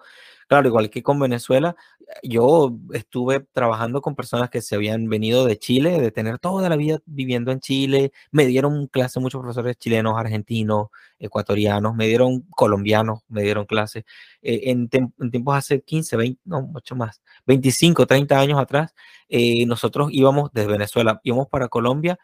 Claro, 0.53 0.67
igual 0.67 0.91
que 0.91 1.01
con 1.01 1.19
Venezuela, 1.19 1.75
yo 2.21 2.77
estuve 2.93 3.39
trabajando 3.39 4.03
con 4.03 4.15
personas 4.15 4.51
que 4.51 4.61
se 4.61 4.75
habían 4.75 5.09
venido 5.09 5.45
de 5.45 5.57
Chile, 5.57 5.99
de 5.99 6.11
tener 6.11 6.37
toda 6.37 6.69
la 6.69 6.75
vida 6.75 6.99
viviendo 7.07 7.51
en 7.51 7.59
Chile. 7.59 8.11
Me 8.31 8.45
dieron 8.45 8.85
clase 8.85 9.19
muchos 9.19 9.41
profesores 9.41 9.77
chilenos, 9.77 10.15
argentinos, 10.15 10.89
ecuatorianos, 11.17 11.95
me 11.95 12.05
dieron 12.05 12.41
colombianos, 12.51 13.21
me 13.29 13.41
dieron 13.41 13.65
clases. 13.65 14.03
Eh, 14.43 14.69
en, 14.69 14.89
tiempos 15.31 15.55
hace 15.57 15.81
15, 15.81 16.17
20, 16.17 16.41
no, 16.45 16.61
mucho 16.61 16.95
más, 16.95 17.23
25, 17.47 18.05
30 18.05 18.39
años 18.39 18.59
atrás, 18.59 18.93
eh, 19.29 19.65
nosotros 19.65 20.09
íbamos 20.11 20.51
desde 20.53 20.71
Venezuela, 20.71 21.19
íbamos 21.23 21.47
para 21.47 21.67
Colombia 21.67 22.19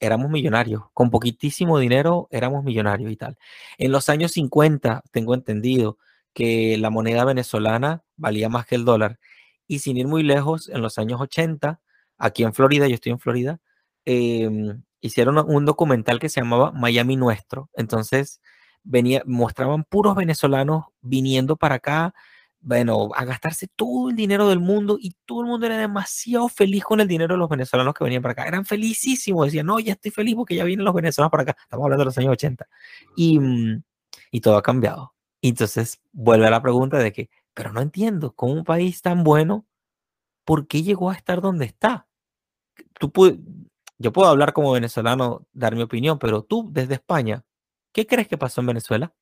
éramos 0.00 0.30
millonarios, 0.30 0.84
con 0.94 1.10
poquitísimo 1.10 1.78
dinero 1.78 2.28
éramos 2.30 2.64
millonarios 2.64 3.10
y 3.12 3.16
tal. 3.16 3.36
En 3.78 3.92
los 3.92 4.08
años 4.08 4.32
50, 4.32 5.02
tengo 5.12 5.34
entendido, 5.34 5.98
que 6.34 6.76
la 6.78 6.90
moneda 6.90 7.24
venezolana 7.24 8.04
valía 8.16 8.48
más 8.48 8.66
que 8.66 8.74
el 8.74 8.84
dólar. 8.84 9.18
Y 9.66 9.78
sin 9.80 9.96
ir 9.96 10.08
muy 10.08 10.22
lejos, 10.22 10.68
en 10.68 10.82
los 10.82 10.98
años 10.98 11.20
80, 11.20 11.80
aquí 12.18 12.42
en 12.44 12.54
Florida, 12.54 12.88
yo 12.88 12.94
estoy 12.94 13.12
en 13.12 13.18
Florida, 13.20 13.60
em, 14.04 14.82
hicieron 15.00 15.38
un 15.38 15.64
documental 15.64 16.18
que 16.20 16.28
se 16.28 16.40
llamaba 16.40 16.72
Miami 16.72 17.16
Nuestro. 17.16 17.70
Entonces, 17.74 18.40
venía, 18.82 19.22
mostraban 19.26 19.84
puros 19.84 20.14
venezolanos 20.16 20.84
viniendo 21.00 21.56
para 21.56 21.76
acá, 21.76 22.14
bueno, 22.60 23.10
a 23.14 23.24
gastarse 23.26 23.68
todo 23.76 24.08
el 24.10 24.16
dinero 24.16 24.48
del 24.48 24.60
mundo 24.60 24.96
y 24.98 25.14
todo 25.26 25.42
el 25.42 25.48
mundo 25.48 25.66
era 25.66 25.76
demasiado 25.76 26.48
feliz 26.48 26.82
con 26.84 27.00
el 27.00 27.08
dinero 27.08 27.34
de 27.34 27.38
los 27.38 27.48
venezolanos 27.48 27.94
que 27.94 28.04
venían 28.04 28.22
para 28.22 28.32
acá. 28.32 28.46
Eran 28.46 28.64
felicísimos, 28.64 29.46
decían, 29.46 29.66
no, 29.66 29.78
ya 29.80 29.92
estoy 29.92 30.10
feliz 30.10 30.34
porque 30.34 30.56
ya 30.56 30.64
vienen 30.64 30.84
los 30.84 30.94
venezolanos 30.94 31.30
para 31.30 31.42
acá. 31.42 31.56
Estamos 31.62 31.84
hablando 31.84 32.02
de 32.02 32.06
los 32.06 32.18
años 32.18 32.32
80. 32.32 32.66
Y, 33.16 33.38
mm, 33.38 33.82
y 34.30 34.40
todo 34.40 34.56
ha 34.56 34.62
cambiado. 34.62 35.14
Entonces 35.48 36.00
vuelve 36.12 36.46
a 36.46 36.50
la 36.50 36.62
pregunta 36.62 36.98
de 36.98 37.12
que, 37.12 37.28
pero 37.52 37.70
no 37.70 37.82
entiendo, 37.82 38.34
con 38.34 38.50
un 38.50 38.64
país 38.64 39.02
tan 39.02 39.24
bueno, 39.24 39.66
¿por 40.44 40.66
qué 40.66 40.82
llegó 40.82 41.10
a 41.10 41.14
estar 41.14 41.42
donde 41.42 41.66
está? 41.66 42.08
Tú 42.98 43.12
yo 43.98 44.12
puedo 44.12 44.28
hablar 44.28 44.54
como 44.54 44.72
venezolano, 44.72 45.46
dar 45.52 45.76
mi 45.76 45.82
opinión, 45.82 46.18
pero 46.18 46.42
tú 46.44 46.68
desde 46.72 46.94
España, 46.94 47.44
¿qué 47.92 48.06
crees 48.06 48.26
que 48.26 48.38
pasó 48.38 48.62
en 48.62 48.68
Venezuela? 48.68 49.14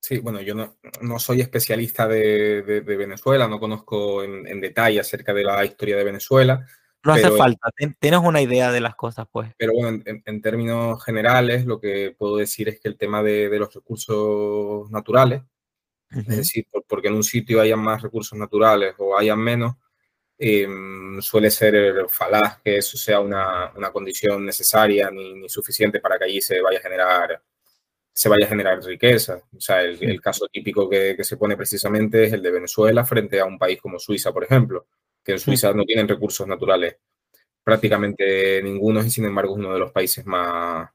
Sí, 0.00 0.18
bueno, 0.18 0.40
yo 0.40 0.54
no, 0.54 0.76
no 1.02 1.18
soy 1.18 1.42
especialista 1.42 2.08
de, 2.08 2.62
Venezuela, 2.86 3.46
no 3.46 3.60
conozco 3.60 4.22
en, 4.22 4.60
detalle 4.60 4.98
acerca 4.98 5.34
de 5.34 5.44
la 5.44 5.62
historia 5.64 5.96
de 5.96 6.04
Venezuela, 6.04 6.66
no 7.04 7.12
hace 7.12 7.30
falta, 7.30 7.70
tienes 7.98 8.20
una 8.20 8.40
idea 8.40 8.72
de 8.72 8.80
las 8.80 8.94
cosas, 8.94 9.26
pues. 9.30 9.50
Pero 9.58 9.72
bueno, 9.74 10.02
en, 10.04 10.42
términos 10.42 11.04
generales, 11.04 11.66
lo 11.66 11.78
que 11.78 12.14
puedo 12.16 12.38
decir 12.38 12.68
es 12.68 12.80
que 12.80 12.88
el 12.88 12.96
tema 12.96 13.22
de, 13.22 13.48
los 13.58 13.72
recursos 13.74 14.90
naturales, 14.90 15.42
es 16.10 16.26
decir, 16.26 16.66
porque 16.88 17.08
en 17.08 17.14
un 17.14 17.24
sitio 17.24 17.60
hayan 17.60 17.80
más 17.80 18.00
recursos 18.00 18.38
naturales 18.38 18.94
o 18.98 19.18
hayan 19.18 19.38
menos, 19.38 19.74
em, 20.38 21.20
suele 21.20 21.50
ser 21.50 22.06
falaz 22.08 22.60
que 22.62 22.78
eso 22.78 22.96
sea 22.96 23.20
una, 23.20 23.72
condición 23.92 24.46
necesaria 24.46 25.10
ni, 25.10 25.48
suficiente 25.48 26.00
para 26.00 26.18
que 26.18 26.24
allí 26.24 26.40
se 26.40 26.60
vaya 26.60 26.78
a 26.78 26.82
generar 26.82 27.42
se 28.16 28.28
vaya 28.28 28.46
a 28.46 28.48
generar 28.48 28.80
riqueza. 28.82 29.42
O 29.56 29.60
sea, 29.60 29.82
el, 29.82 30.20
caso 30.20 30.46
típico 30.46 30.88
que, 30.88 31.14
que, 31.16 31.24
se 31.24 31.36
pone 31.36 31.56
precisamente 31.56 32.24
es 32.24 32.32
el 32.32 32.42
de 32.42 32.52
Venezuela 32.52 33.04
frente 33.04 33.40
a 33.40 33.44
un 33.44 33.58
país 33.58 33.80
como 33.80 33.98
Suiza, 33.98 34.32
por 34.32 34.44
ejemplo 34.44 34.86
que 35.24 35.32
en 35.32 35.38
Suiza 35.38 35.72
no 35.72 35.84
tienen 35.84 36.08
recursos 36.08 36.46
naturales 36.46 36.96
prácticamente 37.62 38.62
ninguno 38.62 39.02
y 39.02 39.10
sin 39.10 39.24
embargo 39.24 39.54
es 39.54 39.58
uno 39.58 39.72
de 39.72 39.78
los 39.78 39.90
países 39.90 40.24
más, 40.26 40.90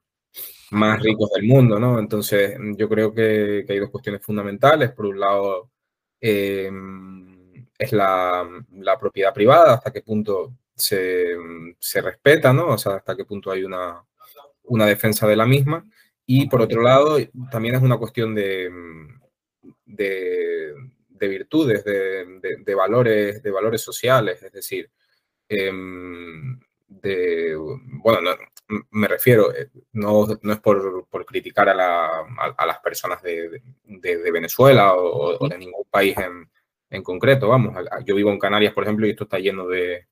más 0.72 1.02
ricos 1.02 1.32
del 1.32 1.44
mundo, 1.48 1.80
¿no? 1.80 2.00
Entonces 2.00 2.58
yo 2.78 2.88
creo 2.88 3.14
que, 3.14 3.66
hay 3.68 3.80
dos 3.80 3.90
cuestiones 3.90 4.22
fundamentales. 4.22 4.92
Por 4.92 5.08
un 5.08 5.20
lado, 5.20 5.72
eh, 6.22 6.72
es 7.78 7.92
la, 7.92 8.48
la, 8.74 9.00
propiedad 9.00 9.34
privada, 9.34 9.76
hasta 9.76 9.92
qué 9.92 10.02
punto 10.02 10.54
se, 10.76 11.36
se, 11.80 12.02
respeta, 12.02 12.54
¿no? 12.54 12.68
O 12.68 12.78
sea, 12.78 12.96
hasta 12.96 13.16
qué 13.16 13.26
punto 13.26 13.52
hay 13.52 13.64
una, 13.64 14.04
una 14.64 14.86
defensa 14.86 15.28
de 15.28 15.36
la 15.36 15.46
misma. 15.46 15.86
Y 16.26 16.48
por 16.48 16.62
otro 16.62 16.82
lado, 16.82 17.18
también 17.50 17.76
es 17.76 17.82
una 17.82 17.98
cuestión 17.98 18.36
de, 18.36 18.70
de, 19.86 20.74
de 21.20 21.28
virtudes, 21.28 21.84
de, 21.84 22.76
valores, 22.76 23.44
de 23.44 23.52
valores 23.52 23.82
sociales, 23.82 24.42
es 24.42 24.52
decir, 24.52 24.90
em, 25.48 26.60
de, 26.88 27.56
bueno, 27.56 28.32
me 28.92 29.08
refiero, 29.08 29.54
eh, 29.54 29.70
no, 29.94 30.28
no 30.42 30.54
es 30.54 30.60
por, 30.60 31.08
por 31.08 31.26
criticar 31.26 31.70
a, 31.70 31.74
la, 31.74 32.26
a, 32.58 32.66
las 32.66 32.80
personas 32.80 33.22
de, 33.22 33.62
de 33.84 34.32
Venezuela 34.32 34.94
o, 34.96 35.48
de 35.48 35.58
ningún 35.58 35.86
país 35.90 36.18
en, 36.18 36.50
en, 36.90 37.04
concreto, 37.04 37.50
vamos, 37.50 37.76
yo 38.06 38.16
vivo 38.16 38.32
en 38.32 38.40
Canarias, 38.40 38.74
por 38.74 38.84
ejemplo, 38.84 39.06
y 39.06 39.12
esto 39.12 39.26
está 39.26 39.40
lleno 39.40 39.68
de, 39.68 40.08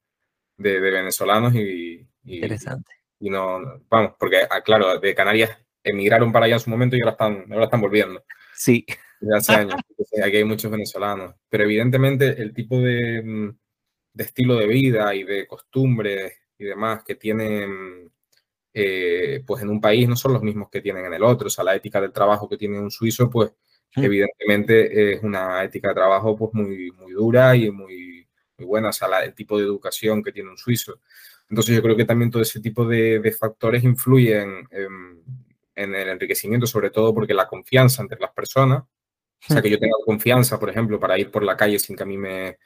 venezolanos 0.57 1.55
y, 1.55 2.05
Interesante. 2.25 2.91
Y 3.19 3.29
no, 3.29 3.81
vamos, 3.89 4.13
porque, 4.19 4.41
ah, 4.49 4.61
claro, 4.61 4.99
de 4.99 5.15
Canarias 5.15 5.57
emigraron 5.81 6.31
para 6.33 6.45
allá 6.45 6.55
en 6.55 6.59
su 6.59 6.69
momento 6.69 6.97
y 6.97 6.99
ahora 6.99 7.11
están, 7.11 7.45
ahora 7.51 7.65
están 7.65 7.79
volviendo. 7.81 8.21
Sí 8.53 8.85
de 9.19 9.35
hace 9.35 9.53
años. 9.53 9.75
Aquí 10.23 10.37
hay 10.37 10.43
muchos 10.43 10.71
venezolanos. 10.71 11.35
Pero 11.49 11.63
evidentemente 11.63 12.41
el 12.41 12.53
tipo 12.53 12.79
de, 12.79 13.21
mm, 13.23 13.57
de, 14.13 14.23
estilo 14.23 14.55
de 14.55 14.67
vida 14.67 15.13
y 15.15 15.23
de 15.23 15.47
costumbres 15.47 16.33
y 16.57 16.65
demás 16.65 17.03
que 17.03 17.15
tienen 17.15 18.11
eh, 18.73 19.43
pues 19.45 19.63
en 19.63 19.69
un 19.69 19.81
país 19.81 20.07
no 20.07 20.15
son 20.15 20.33
los 20.33 20.43
mismos 20.43 20.69
que 20.69 20.81
tienen 20.81 21.05
en 21.05 21.13
el 21.13 21.23
otro. 21.23 21.47
O 21.47 21.49
sea, 21.49 21.63
la 21.63 21.75
ética 21.75 21.99
del 22.01 22.11
trabajo 22.11 22.47
que 22.47 22.57
tiene 22.57 22.79
un 22.79 22.91
suizo, 22.91 23.29
pues 23.29 23.51
mm. 23.95 24.03
evidentemente 24.03 25.13
es 25.13 25.23
una 25.23 25.63
ética 25.63 25.89
de 25.89 25.95
trabajo 25.95 26.35
pues 26.35 26.53
muy, 26.53 26.91
muy 26.91 27.13
dura 27.13 27.55
y 27.55 27.71
muy, 27.71 28.27
muy 28.57 28.67
buena. 28.67 28.89
O 28.89 28.93
sea, 28.93 29.07
el 29.23 29.33
tipo 29.33 29.57
de 29.57 29.65
educación 29.65 30.23
que 30.23 30.31
tiene 30.31 30.49
un 30.49 30.57
suizo. 30.57 31.01
Entonces 31.49 31.75
yo 31.75 31.81
creo 31.81 31.95
que 31.95 32.05
también 32.05 32.29
todo 32.29 32.41
ese 32.41 32.59
tipo 32.59 32.85
de, 32.85 33.19
de 33.19 33.31
factores 33.31 33.83
influyen 33.83 34.67
en, 34.69 35.23
en 35.75 35.95
el 35.95 36.09
enriquecimiento, 36.09 36.67
sobre 36.67 36.89
todo 36.89 37.13
porque 37.13 37.33
la 37.33 37.47
confianza 37.47 38.01
entre 38.01 38.19
las 38.19 38.31
personas 38.31 38.83
o 39.49 39.53
sea, 39.53 39.61
que 39.61 39.69
yo 39.69 39.79
tenga 39.79 39.95
confianza, 40.05 40.59
por 40.59 40.69
ejemplo, 40.69 40.99
para 40.99 41.17
ir 41.17 41.31
por 41.31 41.43
la 41.43 41.55
calle 41.55 41.79
sin 41.79 41.95
que 41.95 42.03
a 42.03 42.05
mí 42.05 42.17
me, 42.17 42.57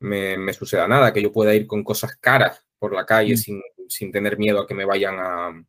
me, 0.00 0.52
suceda 0.52 0.88
nada, 0.88 1.12
que 1.12 1.22
yo 1.22 1.32
pueda 1.32 1.54
ir 1.54 1.66
con 1.66 1.82
cosas 1.82 2.16
caras 2.16 2.64
por 2.78 2.94
la 2.94 3.04
calle 3.06 3.34
mm. 3.34 3.36
sin, 3.36 3.62
sin, 3.88 4.12
tener 4.12 4.38
miedo 4.38 4.60
a 4.60 4.66
que 4.66 4.74
me 4.74 4.84
vayan 4.84 5.16
a, 5.18 5.64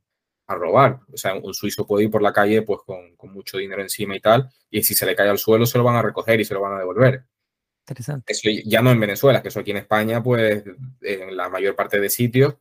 a, 0.47 0.55
robar. 0.55 0.99
O 1.11 1.17
sea, 1.17 1.35
un 1.35 1.53
suizo 1.53 1.85
puede 1.85 2.05
ir 2.05 2.11
por 2.11 2.21
la 2.21 2.33
calle 2.33 2.61
pues 2.61 2.81
con, 2.85 3.15
con, 3.15 3.31
mucho 3.33 3.57
dinero 3.57 3.81
encima 3.81 4.15
y 4.15 4.19
tal, 4.19 4.49
y 4.69 4.83
si 4.83 4.93
se 4.95 5.05
le 5.05 5.15
cae 5.15 5.29
al 5.29 5.39
suelo 5.39 5.65
se 5.65 5.77
lo 5.77 5.83
van 5.83 5.95
a 5.95 6.01
recoger 6.01 6.39
y 6.39 6.45
se 6.45 6.53
lo 6.53 6.61
van 6.61 6.73
a 6.73 6.79
devolver. 6.79 7.25
Interesante. 7.85 8.31
Eso 8.31 8.49
ya 8.65 8.81
no 8.81 8.91
en 8.91 8.99
Venezuela, 8.99 9.41
que 9.41 9.49
eso 9.49 9.59
aquí 9.59 9.71
en 9.71 9.77
España, 9.77 10.23
pues 10.23 10.63
en 11.01 11.35
la 11.35 11.49
mayor 11.49 11.75
parte 11.75 11.99
de 11.99 12.09
sitios, 12.09 12.55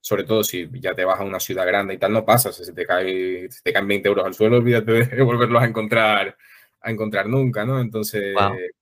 sobre 0.00 0.22
todo 0.22 0.44
si 0.44 0.68
ya 0.80 0.94
te 0.94 1.04
vas 1.04 1.18
a 1.18 1.24
una 1.24 1.40
ciudad 1.40 1.66
grande 1.66 1.94
y 1.94 1.98
tal, 1.98 2.12
no 2.12 2.24
pasa. 2.24 2.52
Si 2.52 2.72
te, 2.72 2.86
cae, 2.86 3.50
si 3.50 3.62
te 3.62 3.72
caen 3.72 3.88
20 3.88 4.08
euros 4.08 4.24
al 4.24 4.34
suelo, 4.34 4.58
olvídate 4.58 4.92
de 4.92 5.22
volverlos 5.24 5.62
a 5.62 5.66
encontrar 5.66 6.36
a 6.80 6.90
encontrar 6.90 7.28
nunca, 7.28 7.64
¿no? 7.64 7.80
Entonces, 7.80 8.34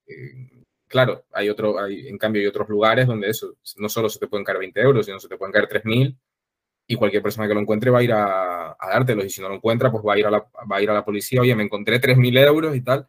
eh, 0.06 0.62
claro, 0.86 1.24
hay 1.32 1.48
otro, 1.48 1.78
hay, 1.78 2.08
en 2.08 2.18
cambio 2.18 2.40
hay 2.40 2.46
otros 2.46 2.68
lugares 2.68 3.06
donde 3.06 3.30
eso, 3.30 3.56
no 3.76 3.88
solo 3.88 4.08
se 4.08 4.18
te 4.18 4.28
pueden 4.28 4.44
caer 4.44 4.58
20 4.58 4.80
euros, 4.80 5.06
sino 5.06 5.18
se 5.18 5.28
te 5.28 5.36
pueden 5.36 5.52
caer 5.52 5.68
3.000 5.68 6.16
y 6.88 6.94
cualquier 6.96 7.22
persona 7.22 7.48
que 7.48 7.54
lo 7.54 7.60
encuentre 7.60 7.90
va 7.90 7.98
a 7.98 8.02
ir 8.02 8.12
a, 8.12 8.72
a 8.72 8.90
dártelos 8.90 9.24
y 9.24 9.30
si 9.30 9.40
no 9.40 9.48
lo 9.48 9.56
encuentra, 9.56 9.90
pues 9.90 10.04
va 10.04 10.14
a 10.14 10.18
ir 10.18 10.26
a 10.26 10.30
la, 10.30 10.38
va 10.40 10.76
a, 10.76 10.82
ir 10.82 10.90
a 10.90 10.94
la 10.94 11.04
policía, 11.04 11.40
oye, 11.40 11.54
me 11.54 11.64
encontré 11.64 12.00
3.000 12.00 12.38
euros 12.38 12.76
y 12.76 12.82
tal. 12.82 13.06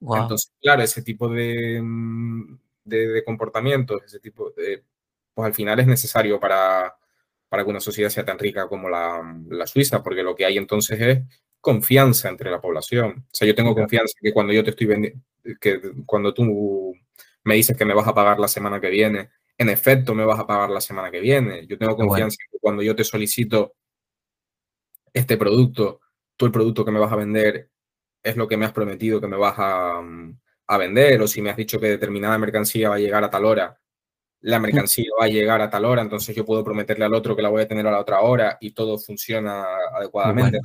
Entonces, 0.00 0.52
claro, 0.60 0.82
ese 0.82 1.02
tipo 1.02 1.28
de, 1.28 1.82
de, 2.84 3.08
de 3.08 3.24
comportamientos, 3.24 4.02
ese 4.04 4.18
tipo 4.18 4.50
de, 4.50 4.82
pues 5.34 5.46
al 5.46 5.54
final 5.54 5.78
es 5.80 5.86
necesario 5.86 6.40
para, 6.40 6.96
para 7.48 7.64
que 7.64 7.70
una 7.70 7.80
sociedad 7.80 8.10
sea 8.10 8.24
tan 8.24 8.38
rica 8.38 8.68
como 8.68 8.88
la, 8.88 9.36
la, 9.48 9.66
Suiza, 9.66 10.02
porque 10.02 10.22
lo 10.22 10.34
que 10.34 10.46
hay 10.46 10.56
entonces 10.56 11.00
es 11.00 11.18
confianza 11.60 12.28
entre 12.28 12.50
la 12.50 12.60
población. 12.60 13.26
O 13.26 13.34
sea, 13.34 13.46
yo 13.46 13.54
tengo 13.54 13.74
confianza 13.74 14.14
que 14.20 14.32
cuando 14.32 14.52
yo 14.52 14.64
te 14.64 14.70
estoy 14.70 14.86
vendiendo, 14.86 15.20
que 15.60 15.80
cuando 16.06 16.34
tú 16.34 16.94
me 17.44 17.54
dices 17.54 17.76
que 17.76 17.84
me 17.84 17.94
vas 17.94 18.08
a 18.08 18.14
pagar 18.14 18.38
la 18.38 18.48
semana 18.48 18.80
que 18.80 18.90
viene, 18.90 19.30
en 19.56 19.68
efecto 19.68 20.14
me 20.14 20.24
vas 20.24 20.38
a 20.40 20.46
pagar 20.46 20.70
la 20.70 20.80
semana 20.80 21.10
que 21.10 21.20
viene. 21.20 21.66
Yo 21.66 21.78
tengo 21.78 21.96
confianza 21.96 22.38
que 22.50 22.58
cuando 22.58 22.82
yo 22.82 22.96
te 22.96 23.04
solicito 23.04 23.74
este 25.12 25.36
producto, 25.36 26.00
tú 26.36 26.46
el 26.46 26.52
producto 26.52 26.84
que 26.84 26.92
me 26.92 27.00
vas 27.00 27.12
a 27.12 27.16
vender 27.16 27.70
es 28.22 28.36
lo 28.36 28.48
que 28.48 28.56
me 28.56 28.66
has 28.66 28.72
prometido 28.72 29.20
que 29.20 29.26
me 29.26 29.36
vas 29.36 29.54
a, 29.58 30.02
a 30.66 30.78
vender, 30.78 31.20
o 31.20 31.26
si 31.26 31.42
me 31.42 31.50
has 31.50 31.56
dicho 31.56 31.80
que 31.80 31.88
determinada 31.88 32.38
mercancía 32.38 32.90
va 32.90 32.94
a 32.96 32.98
llegar 32.98 33.24
a 33.24 33.30
tal 33.30 33.44
hora, 33.44 33.80
la 34.42 34.58
mercancía 34.58 35.10
va 35.20 35.26
a 35.26 35.28
llegar 35.28 35.60
a 35.60 35.68
tal 35.68 35.84
hora, 35.84 36.02
entonces 36.02 36.34
yo 36.34 36.44
puedo 36.44 36.64
prometerle 36.64 37.04
al 37.04 37.14
otro 37.14 37.36
que 37.36 37.42
la 37.42 37.48
voy 37.48 37.62
a 37.62 37.68
tener 37.68 37.86
a 37.86 37.90
la 37.90 38.00
otra 38.00 38.20
hora 38.20 38.56
y 38.60 38.72
todo 38.72 38.98
funciona 38.98 39.64
adecuadamente. 39.94 40.58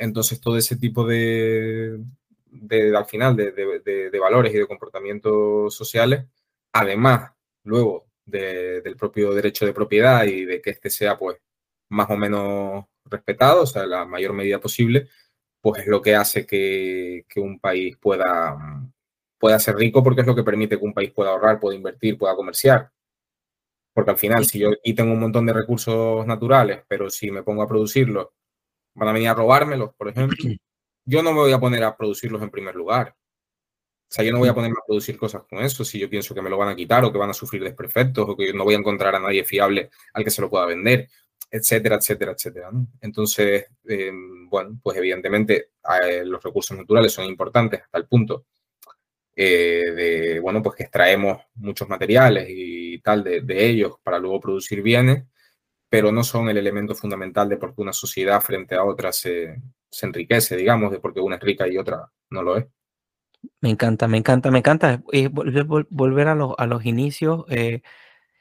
Entonces, 0.00 0.40
todo 0.40 0.56
ese 0.56 0.76
tipo 0.76 1.06
de, 1.06 1.98
de 2.46 2.96
al 2.96 3.04
final, 3.04 3.36
de, 3.36 3.52
de, 3.52 4.18
valores 4.18 4.54
y 4.54 4.58
de 4.58 4.66
comportamientos 4.66 5.74
sociales, 5.74 6.24
además, 6.72 7.32
luego 7.64 8.06
del 8.24 8.96
propio 8.96 9.34
derecho 9.34 9.66
de 9.66 9.74
propiedad 9.74 10.24
y 10.24 10.46
de 10.46 10.62
que 10.62 10.70
este 10.70 10.88
sea, 10.88 11.18
pues, 11.18 11.38
más 11.90 12.08
o 12.10 12.16
menos 12.16 12.86
respetado, 13.04 13.62
o 13.62 13.66
sea, 13.66 13.86
la 13.86 14.06
mayor 14.06 14.32
medida 14.32 14.58
posible, 14.58 15.08
pues 15.60 15.82
es 15.82 15.88
lo 15.88 16.00
que 16.00 16.14
hace 16.14 16.46
que, 16.46 17.26
que 17.28 17.40
un 17.40 17.60
país 17.60 17.96
pueda, 17.98 18.56
pueda 19.38 19.58
ser 19.58 19.76
rico 19.76 20.02
porque 20.02 20.22
es 20.22 20.26
lo 20.26 20.34
que 20.34 20.44
permite 20.44 20.78
que 20.78 20.84
un 20.84 20.94
país 20.94 21.12
pueda 21.12 21.30
ahorrar, 21.30 21.60
pueda 21.60 21.76
invertir, 21.76 22.16
pueda 22.16 22.34
comerciar. 22.36 22.90
Porque 23.92 24.12
al 24.12 24.18
final, 24.18 24.46
si 24.46 24.60
yo 24.60 24.70
aquí 24.70 24.94
tengo 24.94 25.12
un 25.12 25.20
montón 25.20 25.44
de 25.46 25.52
recursos 25.52 26.26
naturales, 26.26 26.82
pero 26.88 27.10
si 27.10 27.30
me 27.30 27.42
pongo 27.42 27.62
a 27.62 27.68
producirlos 27.68 28.28
van 28.94 29.08
a 29.08 29.12
venir 29.12 29.28
a 29.28 29.34
robármelos, 29.34 29.94
por 29.94 30.08
ejemplo, 30.08 30.36
yo 31.04 31.22
no 31.22 31.32
me 31.32 31.40
voy 31.40 31.52
a 31.52 31.60
poner 31.60 31.84
a 31.84 31.96
producirlos 31.96 32.42
en 32.42 32.50
primer 32.50 32.74
lugar. 32.74 33.14
O 34.10 34.12
sea, 34.12 34.24
yo 34.24 34.32
no 34.32 34.38
voy 34.38 34.48
a 34.48 34.54
ponerme 34.54 34.76
a 34.76 34.86
producir 34.86 35.16
cosas 35.16 35.42
con 35.48 35.60
eso 35.60 35.84
si 35.84 35.98
yo 35.98 36.10
pienso 36.10 36.34
que 36.34 36.42
me 36.42 36.50
lo 36.50 36.58
van 36.58 36.70
a 36.70 36.74
quitar 36.74 37.04
o 37.04 37.12
que 37.12 37.18
van 37.18 37.30
a 37.30 37.34
sufrir 37.34 37.62
desperfectos 37.62 38.28
o 38.28 38.36
que 38.36 38.52
no 38.52 38.64
voy 38.64 38.74
a 38.74 38.78
encontrar 38.78 39.14
a 39.14 39.20
nadie 39.20 39.44
fiable 39.44 39.90
al 40.14 40.24
que 40.24 40.30
se 40.30 40.42
lo 40.42 40.50
pueda 40.50 40.66
vender, 40.66 41.08
etcétera, 41.48 41.96
etcétera, 41.96 42.32
etcétera. 42.32 42.70
Entonces, 43.00 43.66
em, 43.84 44.48
bueno, 44.48 44.78
pues 44.82 44.96
evidentemente 44.98 45.70
eh, 46.02 46.24
los 46.24 46.42
recursos 46.42 46.76
naturales 46.76 47.12
son 47.12 47.24
importantes 47.26 47.82
hasta 47.82 47.98
el 47.98 48.06
punto 48.06 48.46
eh, 49.36 49.92
de, 49.94 50.40
bueno, 50.40 50.60
pues 50.62 50.76
que 50.76 50.82
extraemos 50.84 51.42
muchos 51.54 51.88
materiales 51.88 52.46
y 52.48 52.98
tal 53.00 53.22
de, 53.22 53.42
de 53.42 53.66
ellos 53.66 53.94
para 54.02 54.18
luego 54.18 54.40
producir 54.40 54.82
bienes 54.82 55.24
pero 55.90 56.12
no 56.12 56.22
son 56.22 56.48
el 56.48 56.56
elemento 56.56 56.94
fundamental 56.94 57.48
de 57.48 57.56
por 57.56 57.74
qué 57.74 57.82
una 57.82 57.92
sociedad 57.92 58.40
frente 58.40 58.76
a 58.76 58.84
otra 58.84 59.12
se, 59.12 59.60
se 59.90 60.06
enriquece, 60.06 60.56
digamos, 60.56 60.92
de 60.92 61.00
por 61.00 61.12
qué 61.12 61.20
una 61.20 61.36
es 61.36 61.42
rica 61.42 61.68
y 61.68 61.76
otra 61.76 62.10
no 62.30 62.42
lo 62.42 62.56
es. 62.56 62.66
Me 63.60 63.70
encanta, 63.70 64.06
me 64.06 64.16
encanta, 64.16 64.50
me 64.50 64.58
encanta 64.58 65.02
eh, 65.12 65.28
volver 65.28 66.28
a, 66.28 66.34
los, 66.36 66.54
a 66.58 66.66
los 66.66 66.86
inicios 66.86 67.44
eh, 67.48 67.82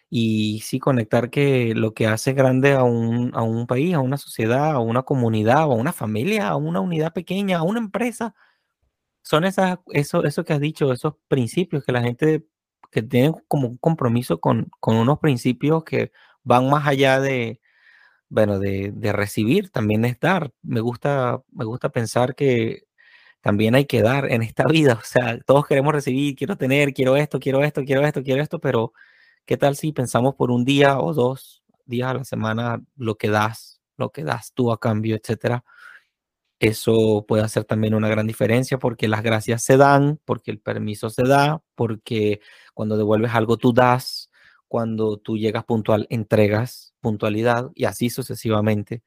y 0.09 0.61
sí 0.61 0.77
conectar 0.77 1.31
que 1.31 1.73
lo 1.73 1.93
que 1.93 2.05
hace 2.05 2.33
grande 2.33 2.73
a 2.73 2.83
un, 2.83 3.31
a 3.33 3.41
un 3.41 3.65
país, 3.65 3.95
a 3.95 3.99
una 3.99 4.17
sociedad, 4.17 4.71
a 4.71 4.79
una 4.79 5.01
comunidad, 5.03 5.63
a 5.63 5.67
una 5.67 5.93
familia, 5.93 6.49
a 6.49 6.55
una 6.55 6.81
unidad 6.81 7.13
pequeña, 7.13 7.59
a 7.59 7.63
una 7.63 7.79
empresa, 7.79 8.35
son 9.23 9.43
esas, 9.45 9.79
eso, 9.91 10.23
eso 10.23 10.43
que 10.43 10.53
has 10.53 10.59
dicho, 10.59 10.91
esos 10.91 11.15
principios 11.27 11.83
que 11.83 11.91
la 11.93 12.01
gente 12.01 12.45
que 12.91 13.01
tiene 13.01 13.33
como 13.47 13.67
un 13.69 13.77
compromiso 13.77 14.39
con, 14.39 14.69
con 14.79 14.97
unos 14.97 15.19
principios 15.19 15.83
que 15.83 16.11
van 16.43 16.69
más 16.69 16.87
allá 16.87 17.19
de, 17.19 17.61
bueno, 18.29 18.59
de, 18.59 19.11
recibir, 19.13 19.71
también 19.71 20.05
es 20.05 20.19
dar. 20.19 20.51
Me 20.61 20.81
gusta, 20.81 21.41
me 21.51 21.65
gusta 21.65 21.89
pensar 21.89 22.35
que 22.35 22.83
también 23.41 23.75
hay 23.75 23.85
que 23.85 24.01
dar 24.01 24.31
en 24.31 24.43
esta 24.43 24.65
vida. 24.65 24.93
O 25.01 25.05
sea, 25.05 25.39
todos 25.45 25.65
queremos 25.67 25.93
recibir, 25.93 26.35
quiero 26.35 26.57
tener, 26.57 26.93
quiero 26.93 27.17
esto, 27.17 27.39
quiero 27.39 27.63
esto, 27.63 27.83
quiero 27.85 28.05
esto, 28.05 28.23
quiero 28.23 28.41
esto, 28.41 28.59
pero 28.59 28.93
¿qué 29.45 29.57
tal 29.57 29.75
si 29.75 29.91
pensamos 29.93 30.35
por 30.35 30.51
un 30.51 30.65
día 30.65 30.99
o 30.99 31.13
dos 31.13 31.63
días 31.85 32.09
a 32.09 32.13
la 32.15 32.23
semana 32.23 32.81
lo 32.95 33.15
que 33.15 33.29
das, 33.29 33.81
lo 33.97 34.11
que 34.11 34.23
das 34.23 34.53
tú 34.53 34.71
a 34.71 34.79
cambio, 34.79 35.15
etcétera? 35.15 35.63
Eso 36.59 37.25
puede 37.27 37.43
hacer 37.43 37.63
también 37.63 37.93
una 37.95 38.09
gran 38.09 38.27
diferencia 38.27 38.77
porque 38.79 39.07
las 39.07 39.23
gracias 39.23 39.63
se 39.63 39.77
dan, 39.77 40.19
porque 40.25 40.51
el 40.51 40.59
permiso 40.59 41.09
se 41.09 41.23
da, 41.23 41.61
porque 41.75 42.41
cuando 42.73 42.97
devuelves 42.97 43.33
algo 43.33 43.57
tú 43.57 43.71
das, 43.73 44.28
cuando 44.69 45.17
tú 45.17 45.37
llegas 45.37 45.65
puntual, 45.65 46.07
entregas 46.09 46.93
puntualidad 47.01 47.71
y 47.75 47.83
así 47.83 48.09
sucesivamente. 48.09 49.03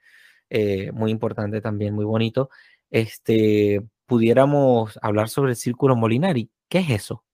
Eh, 0.51 0.93
muy 0.93 1.11
importante 1.11 1.63
también, 1.63 1.95
muy 1.95 2.05
bonito. 2.05 2.51
Este, 2.91 3.81
pudiéramos 4.05 4.99
hablar 5.01 5.31
sobre 5.31 5.53
el 5.53 5.57
círculo 5.57 5.97
Molinari. 5.97 6.51
¿Qué 6.69 6.81
es 6.81 6.91
eso? 6.91 7.25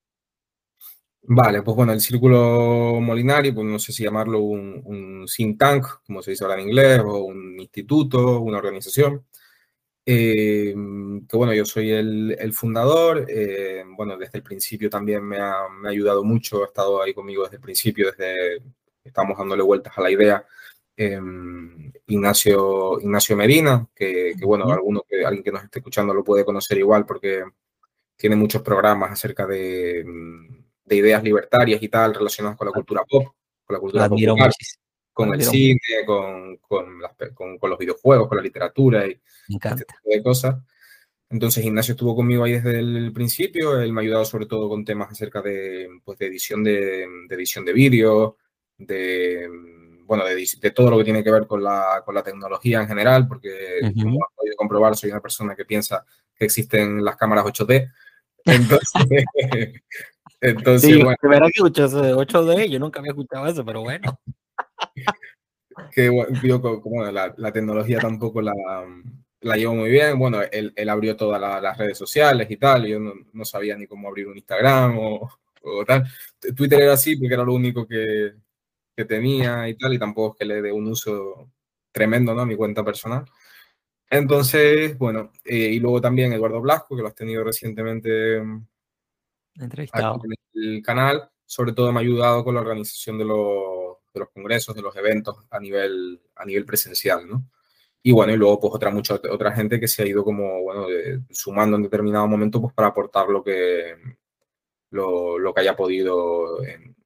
Vale, 1.22 1.62
pues 1.62 1.76
bueno, 1.76 1.92
el 1.92 2.00
círculo 2.00 3.00
Molinari, 3.00 3.52
pues 3.52 3.66
no 3.66 3.78
sé 3.78 3.92
si 3.92 4.04
llamarlo 4.04 4.40
un, 4.40 4.80
un 4.84 5.26
think 5.26 5.58
tank, 5.58 5.84
como 6.06 6.22
se 6.22 6.30
dice 6.30 6.44
ahora 6.44 6.60
en 6.60 6.68
inglés, 6.68 7.00
o 7.04 7.24
un 7.24 7.58
instituto, 7.58 8.40
una 8.40 8.58
organización. 8.58 9.26
Eh, 10.11 10.74
que 11.28 11.36
bueno, 11.36 11.52
yo 11.52 11.66
soy 11.66 11.90
el, 11.90 12.34
el 12.38 12.54
fundador, 12.54 13.26
eh, 13.28 13.84
bueno, 13.94 14.16
desde 14.16 14.38
el 14.38 14.42
principio 14.42 14.88
también 14.88 15.22
me 15.22 15.36
ha, 15.36 15.68
me 15.68 15.88
ha, 15.88 15.90
ayudado 15.90 16.24
mucho, 16.24 16.62
ha 16.62 16.68
estado 16.68 17.02
ahí 17.02 17.12
conmigo 17.12 17.42
desde 17.42 17.56
el 17.56 17.62
principio, 17.62 18.11
desde 18.11 18.62
estamos 19.04 19.36
dándole 19.36 19.62
vueltas 19.62 19.92
a 19.98 20.00
la 20.00 20.11
idea. 20.11 20.46
Eh, 20.96 21.20
Ignacio, 22.06 22.98
Ignacio 23.02 23.36
Medina, 23.36 23.86
que, 23.94 24.32
que 24.38 24.46
bueno, 24.46 24.72
alguno 24.72 25.04
que, 25.06 25.26
alguien 25.26 25.44
que 25.44 25.52
nos 25.52 25.64
esté 25.64 25.80
escuchando 25.80 26.14
lo 26.14 26.24
puede 26.24 26.42
conocer 26.42 26.78
igual 26.78 27.04
porque 27.04 27.44
tiene 28.16 28.34
muchos 28.34 28.62
programas 28.62 29.12
acerca 29.12 29.46
de, 29.46 30.06
de 30.86 30.96
ideas 30.96 31.22
libertarias 31.22 31.82
y 31.82 31.88
tal 31.90 32.14
relacionadas 32.14 32.56
con 32.56 32.66
la 32.66 32.72
cultura 32.72 33.02
pop, 33.06 33.26
con 33.62 33.74
la 33.74 33.78
cultura 33.80 34.09
popular 34.09 34.52
con 35.18 35.34
el 35.34 35.42
cine, 35.42 35.80
con, 36.06 36.58
con, 36.58 37.58
con, 37.58 37.70
los 37.70 37.76
videojuegos, 37.76 38.28
con 38.28 38.36
la 38.36 38.42
literatura 38.42 39.04
y 39.04 39.20
este 39.48 39.84
tipo 39.84 40.00
de 40.04 40.22
cosas. 40.22 40.58
Entonces 41.28 41.64
Ignacio 41.64 41.94
estuvo 41.94 42.14
conmigo 42.14 42.44
ahí 42.44 42.52
desde 42.52 42.78
el 42.78 43.12
principio, 43.12 43.80
él 43.80 43.92
me 43.92 44.00
ha 44.00 44.04
ayudado 44.04 44.24
sobre 44.24 44.46
todo 44.46 44.68
con 44.68 44.84
temas 44.84 45.10
acerca 45.10 45.42
de, 45.42 45.88
pues, 46.04 46.20
de 46.20 46.26
edición 46.26 46.62
de, 46.62 47.04
de 47.28 47.34
edición 47.34 47.64
de 47.64 47.72
vídeo, 47.72 48.36
de, 48.76 49.48
bueno, 50.04 50.22
de, 50.24 50.70
todo 50.70 50.88
lo 50.88 50.98
que 50.98 51.04
tiene 51.04 51.24
que 51.24 51.32
ver 51.32 51.48
con 51.48 51.64
la, 51.64 52.00
con 52.06 52.14
la 52.14 52.22
tecnología 52.22 52.80
en 52.80 52.86
general, 52.86 53.26
porque 53.26 53.50
como 54.00 54.20
has 54.24 54.36
podido 54.36 54.56
comprobar, 54.56 54.96
soy 54.96 55.10
una 55.10 55.20
persona 55.20 55.56
que 55.56 55.64
piensa 55.64 56.06
que 56.32 56.44
existen 56.44 57.04
las 57.04 57.16
cámaras 57.16 57.44
8D. 57.44 57.90
Entonces, 58.44 58.92
entonces 60.40 60.90
sí, 60.92 61.02
bueno. 61.02 61.16
Primera 61.20 61.48
que 61.52 61.60
8D, 61.60 62.68
yo 62.68 62.78
nunca 62.78 63.00
había 63.00 63.10
escuchado 63.10 63.48
eso, 63.48 63.64
pero 63.64 63.82
bueno 63.82 64.20
que 65.92 66.08
como 66.60 67.04
la, 67.04 67.34
la, 67.36 67.52
tecnología 67.52 67.98
tampoco 67.98 68.42
la, 68.42 68.52
la 69.40 69.56
llevo 69.56 69.74
muy 69.74 69.90
bien. 69.90 70.18
Bueno, 70.18 70.40
él, 70.42 70.72
él 70.74 70.88
abrió 70.88 71.16
todas 71.16 71.40
las 71.40 71.78
redes 71.78 71.98
sociales 71.98 72.50
y 72.50 72.56
tal. 72.56 72.86
Y 72.86 72.90
yo 72.90 73.00
no, 73.00 73.14
no, 73.32 73.44
sabía 73.44 73.76
ni 73.76 73.86
cómo 73.86 74.08
abrir 74.08 74.28
un 74.28 74.36
Instagram 74.36 74.98
o, 74.98 75.30
o, 75.62 75.84
tal. 75.84 76.04
Twitter 76.56 76.82
era 76.82 76.94
así 76.94 77.16
porque 77.16 77.34
era 77.34 77.44
lo 77.44 77.54
único 77.54 77.86
que, 77.86 78.34
que, 78.96 79.04
tenía 79.04 79.68
y 79.68 79.74
tal. 79.76 79.94
Y 79.94 79.98
tampoco 79.98 80.34
es 80.34 80.38
que 80.38 80.44
le 80.44 80.62
dé 80.62 80.72
un 80.72 80.88
uso 80.88 81.50
tremendo 81.92 82.34
¿no? 82.34 82.42
a 82.42 82.46
mi 82.46 82.56
cuenta 82.56 82.84
personal. 82.84 83.24
Entonces, 84.10 84.96
bueno, 84.96 85.32
eh, 85.44 85.70
y 85.72 85.80
luego 85.80 86.00
también 86.00 86.32
Eduardo 86.32 86.60
Blasco, 86.60 86.96
que 86.96 87.02
lo 87.02 87.08
has 87.08 87.14
tenido 87.14 87.44
recientemente 87.44 88.42
entrevistado 89.54 90.20
en 90.24 90.34
el 90.62 90.82
canal. 90.82 91.30
Sobre 91.44 91.72
todo 91.72 91.92
me 91.92 92.00
ha 92.00 92.02
ayudado 92.02 92.44
con 92.44 92.54
la 92.54 92.60
organización 92.60 93.18
de 93.18 93.24
los 93.24 93.77
de 94.18 94.24
los 94.24 94.30
congresos, 94.30 94.74
de 94.74 94.82
los 94.82 94.94
eventos 94.96 95.36
a 95.50 95.60
nivel, 95.60 96.20
a 96.36 96.44
nivel 96.44 96.64
presencial, 96.64 97.26
¿no? 97.28 97.44
Y 98.02 98.12
bueno, 98.12 98.32
y 98.32 98.36
luego 98.36 98.60
pues 98.60 98.74
otra, 98.74 98.90
mucha 98.90 99.14
otra 99.14 99.52
gente 99.52 99.80
que 99.80 99.88
se 99.88 100.02
ha 100.02 100.06
ido 100.06 100.24
como, 100.24 100.62
bueno, 100.62 100.86
sumando 101.30 101.76
en 101.76 101.82
determinado 101.82 102.26
momento 102.26 102.60
pues 102.60 102.72
para 102.72 102.88
aportar 102.88 103.28
lo 103.28 103.42
que, 103.42 103.94
lo, 104.90 105.38
lo 105.38 105.52
que 105.52 105.60
haya 105.60 105.76
podido 105.76 106.64
en, 106.64 106.96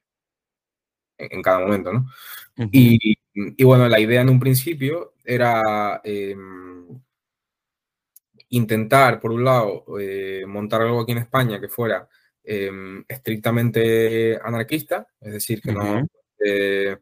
en, 1.18 1.42
cada 1.42 1.60
momento, 1.60 1.92
¿no? 1.92 2.06
y, 2.70 3.16
y, 3.34 3.64
bueno, 3.64 3.88
la 3.88 4.00
idea 4.00 4.20
en 4.20 4.28
un 4.28 4.38
principio 4.38 5.14
era 5.24 6.00
eh, 6.04 6.36
intentar, 8.50 9.18
por 9.18 9.32
un 9.32 9.44
lado, 9.44 9.84
eh, 9.98 10.44
montar 10.46 10.82
algo 10.82 11.00
aquí 11.00 11.12
en 11.12 11.18
España 11.18 11.60
que 11.60 11.68
fuera 11.68 12.06
eh, 12.44 12.70
estrictamente 13.08 14.38
anarquista, 14.42 15.08
es 15.20 15.32
decir, 15.32 15.62
que 15.62 15.70
uh 15.70 15.74
-huh. 15.74 16.00
no 16.00 16.06
eh, 16.44 16.96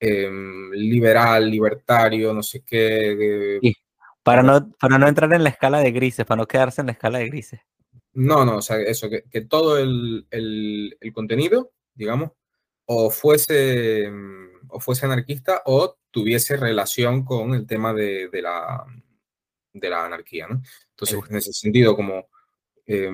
em, 0.00 0.70
liberal, 0.72 1.50
libertario, 1.50 2.32
no 2.32 2.42
sé 2.42 2.62
qué. 2.64 3.58
Sí, 3.62 3.74
para, 4.22 4.42
no, 4.42 4.70
para 4.78 4.98
no 4.98 5.08
entrar 5.08 5.32
en 5.32 5.44
la 5.44 5.50
escala 5.50 5.78
de 5.80 5.92
grises, 5.92 6.26
para 6.26 6.40
no 6.40 6.46
quedarse 6.46 6.80
en 6.80 6.88
la 6.88 6.92
escala 6.92 7.18
de 7.18 7.28
grises. 7.28 7.60
No, 8.12 8.44
no, 8.44 8.56
o 8.56 8.62
sea, 8.62 8.80
eso, 8.80 9.10
que, 9.10 9.24
que 9.30 9.42
todo 9.42 9.78
el, 9.78 10.26
el, 10.30 10.96
el, 11.00 11.12
contenido, 11.12 11.72
digamos, 11.94 12.32
o 12.86 13.10
fuese, 13.10 14.10
o 14.68 14.80
fuese 14.80 15.06
anarquista 15.06 15.62
o 15.66 15.98
tuviese 16.10 16.56
relación 16.56 17.24
con 17.24 17.54
el 17.54 17.66
tema 17.66 17.92
de, 17.92 18.28
de 18.28 18.42
la, 18.42 18.86
de 19.72 19.90
la 19.90 20.06
anarquía, 20.06 20.46
¿no? 20.48 20.62
Entonces, 20.90 21.18
en 21.28 21.36
ese 21.36 21.52
sentido, 21.52 21.94
como 21.94 22.28
eh, 22.86 23.10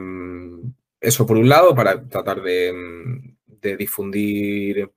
eso 1.01 1.27
por 1.27 1.37
un 1.37 1.49
lado, 1.49 1.75
para 1.75 2.09
tratar 2.09 2.41
de, 2.43 2.73
de 3.45 3.77
difundir 3.77 4.89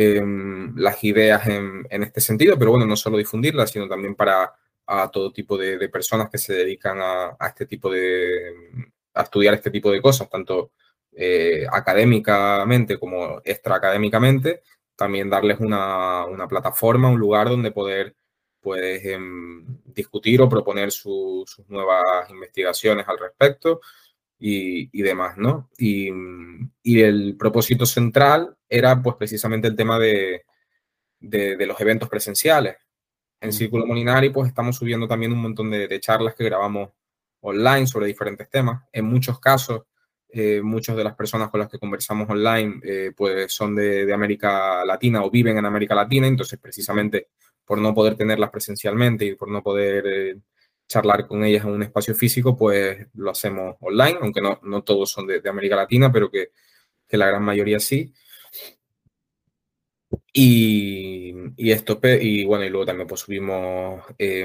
em, 0.00 0.76
las 0.76 1.02
ideas 1.04 1.46
en, 1.46 1.86
este 2.02 2.20
sentido, 2.20 2.58
pero 2.58 2.72
bueno, 2.72 2.86
no 2.86 2.96
solo 2.96 3.18
difundirlas, 3.18 3.70
sino 3.70 3.88
también 3.88 4.14
para 4.14 4.52
a 4.86 5.08
todo 5.10 5.32
tipo 5.32 5.56
de, 5.56 5.88
personas 5.88 6.28
que 6.30 6.38
se 6.38 6.52
dedican 6.52 6.98
a, 7.00 7.36
este 7.46 7.66
tipo 7.66 7.90
de, 7.90 8.52
a 9.14 9.22
estudiar 9.22 9.54
este 9.54 9.70
tipo 9.70 9.90
de 9.90 10.02
cosas, 10.02 10.28
tanto 10.28 10.72
eh, 11.12 11.64
académicamente 11.70 12.98
como 12.98 13.40
extraacadémicamente, 13.44 14.62
también 14.96 15.30
darles 15.30 15.60
una, 15.60 16.24
una, 16.26 16.48
plataforma, 16.48 17.08
un 17.08 17.20
lugar 17.20 17.48
donde 17.48 17.70
poder 17.70 18.16
pues, 18.60 19.04
eh, 19.04 19.18
discutir 19.84 20.42
o 20.42 20.48
proponer 20.48 20.90
su, 20.90 21.44
sus 21.46 21.68
nuevas 21.68 22.28
investigaciones 22.30 23.06
al 23.08 23.18
respecto 23.18 23.80
y, 24.40 24.88
y 24.98 25.02
demás, 25.02 25.36
¿no? 25.36 25.68
Y, 25.78 26.08
y, 26.82 27.00
el 27.00 27.36
propósito 27.38 27.84
central 27.84 28.56
era 28.68 29.00
pues 29.02 29.16
precisamente 29.16 29.68
el 29.68 29.76
tema 29.76 29.98
de, 29.98 30.44
de, 31.20 31.56
de 31.56 31.66
los 31.66 31.78
eventos 31.80 32.08
presenciales. 32.08 32.76
En 33.40 33.52
Círculo 33.52 33.86
Molinari 33.86 34.30
pues 34.30 34.48
estamos 34.48 34.76
subiendo 34.76 35.06
también 35.06 35.32
un 35.32 35.42
montón 35.42 35.70
de, 35.70 35.86
de, 35.86 36.00
charlas 36.00 36.34
que 36.34 36.44
grabamos 36.44 36.90
online 37.40 37.86
sobre 37.86 38.06
diferentes 38.06 38.48
temas. 38.48 38.82
En 38.92 39.04
muchos 39.04 39.38
casos, 39.38 39.82
eh, 40.30 40.62
muchas 40.62 40.96
de 40.96 41.04
las 41.04 41.14
personas 41.14 41.50
con 41.50 41.60
las 41.60 41.68
que 41.68 41.78
conversamos 41.78 42.28
online 42.30 42.80
eh, 42.82 43.12
pues 43.14 43.52
son 43.52 43.74
de, 43.74 44.06
de, 44.06 44.12
América 44.14 44.84
Latina 44.86 45.22
o 45.22 45.30
viven 45.30 45.58
en 45.58 45.66
América 45.66 45.94
Latina, 45.94 46.26
entonces 46.26 46.58
precisamente 46.58 47.28
por 47.64 47.78
no 47.78 47.94
poder 47.94 48.16
tenerlas 48.16 48.50
presencialmente 48.50 49.24
y 49.24 49.34
por 49.34 49.48
no 49.48 49.62
poder 49.62 50.04
eh, 50.06 50.36
charlar 50.90 51.28
con 51.28 51.44
ellas 51.44 51.64
en 51.64 51.70
un 51.70 51.84
espacio 51.84 52.16
físico, 52.16 52.56
pues 52.56 53.06
lo 53.14 53.30
hacemos 53.30 53.76
online, 53.80 54.18
aunque 54.20 54.40
no, 54.40 54.58
no 54.64 54.82
todos 54.82 55.08
son 55.08 55.24
de, 55.24 55.40
de 55.40 55.48
América 55.48 55.76
Latina, 55.76 56.10
pero 56.10 56.28
que, 56.28 56.50
que, 57.08 57.16
la 57.16 57.28
gran 57.28 57.44
mayoría 57.44 57.78
sí. 57.78 58.12
Y, 60.32 61.32
y, 61.56 61.70
esto, 61.70 62.00
y 62.02 62.44
bueno, 62.44 62.64
y 62.64 62.70
luego 62.70 62.86
también 62.86 63.06
pues 63.06 63.20
subimos 63.20 64.04
eh, 64.18 64.44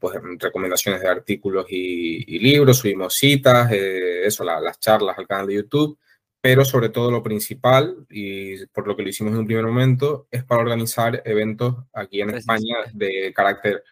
pues, 0.00 0.16
recomendaciones 0.40 1.00
de 1.00 1.08
artículos 1.08 1.66
y, 1.68 2.36
y 2.36 2.40
libros, 2.40 2.78
subimos 2.78 3.14
citas, 3.14 3.70
eh, 3.70 4.26
eso, 4.26 4.42
la, 4.42 4.60
las 4.60 4.80
charlas 4.80 5.16
al 5.16 5.28
canal 5.28 5.46
de 5.46 5.54
YouTube, 5.54 5.96
pero 6.40 6.64
sobre 6.64 6.88
todo 6.88 7.12
lo 7.12 7.22
principal, 7.22 8.04
y 8.10 8.66
por 8.66 8.88
lo 8.88 8.96
que 8.96 9.04
lo 9.04 9.10
hicimos 9.10 9.32
en 9.32 9.38
un 9.38 9.46
primer 9.46 9.64
momento, 9.64 10.26
es 10.28 10.42
para 10.42 10.62
organizar 10.62 11.22
eventos 11.24 11.76
aquí 11.92 12.20
en 12.20 12.30
España 12.30 12.78
de 12.92 13.32
carácter 13.32 13.84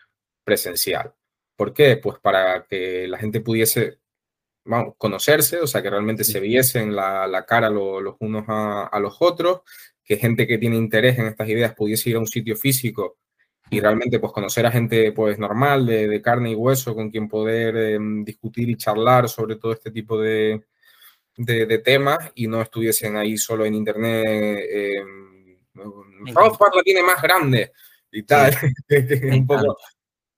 presencial. 0.43 1.15
¿Por 1.61 1.75
qué? 1.75 1.99
Pues 1.99 2.19
para 2.19 2.65
que 2.65 3.07
la 3.07 3.19
gente 3.19 3.43
pudiese 3.43 3.99
vamos, 4.65 4.95
conocerse, 4.97 5.59
o 5.61 5.67
sea, 5.67 5.83
que 5.83 5.91
realmente 5.91 6.25
sí. 6.25 6.33
se 6.33 6.41
viesen 6.41 6.97
la, 6.97 7.27
la 7.27 7.45
cara 7.45 7.69
lo, 7.69 8.01
los 8.01 8.17
unos 8.21 8.47
a, 8.49 8.85
a, 8.87 8.99
los 8.99 9.19
otros, 9.21 9.61
que 10.03 10.17
gente 10.17 10.47
que 10.47 10.57
tiene 10.57 10.77
interés 10.77 11.19
en 11.19 11.27
estas 11.27 11.47
ideas 11.51 11.75
pudiese 11.75 12.09
ir 12.09 12.17
a 12.17 12.21
un 12.21 12.27
sitio 12.27 12.57
físico 12.57 13.19
y 13.69 13.79
realmente 13.79 14.19
pues 14.19 14.33
conocer 14.33 14.65
a 14.65 14.71
gente 14.71 15.13
pues 15.13 15.39
normal, 15.39 15.85
de, 15.85 16.09
de 16.09 16.23
carne 16.23 16.53
y 16.53 16.55
hueso, 16.55 16.95
con 16.95 17.11
quien 17.11 17.29
poder 17.29 17.77
eh, 17.77 17.99
discutir 18.25 18.71
y 18.71 18.79
charlar 18.79 19.29
sobre 19.29 19.57
todo 19.57 19.73
este 19.73 19.91
tipo 19.91 20.19
de, 20.19 20.65
de, 21.37 21.67
de, 21.67 21.79
temas 21.81 22.33
y 22.37 22.47
no 22.47 22.63
estuviesen 22.63 23.19
ahí 23.19 23.37
solo 23.37 23.67
en 23.67 23.75
internet. 23.75 24.27
Eh, 24.27 25.05
Rothbard 25.75 26.75
la 26.77 26.83
tiene 26.83 27.03
más 27.03 27.21
grande 27.21 27.71
y 28.11 28.23
tal. 28.23 28.51
Sí. 28.89 29.27
un 29.31 29.47
poco 29.47 29.77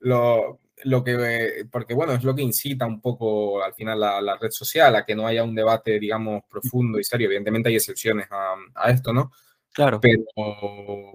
lo, 0.00 0.61
lo 0.84 1.04
que, 1.04 1.66
porque 1.70 1.94
bueno, 1.94 2.12
es 2.12 2.24
lo 2.24 2.34
que 2.34 2.42
incita 2.42 2.86
un 2.86 3.00
poco 3.00 3.62
al 3.62 3.74
final 3.74 4.00
la, 4.00 4.20
la, 4.20 4.36
red 4.36 4.50
social, 4.50 4.94
a 4.96 5.04
que 5.04 5.14
no 5.14 5.26
haya 5.26 5.44
un 5.44 5.54
debate, 5.54 5.98
digamos, 5.98 6.42
profundo 6.48 6.98
y 6.98 7.04
serio. 7.04 7.26
Evidentemente 7.26 7.68
hay 7.68 7.76
excepciones 7.76 8.26
a, 8.30 8.54
a 8.74 8.90
esto, 8.90 9.12
¿no? 9.12 9.32
Claro. 9.72 10.00
Pero, 10.00 10.24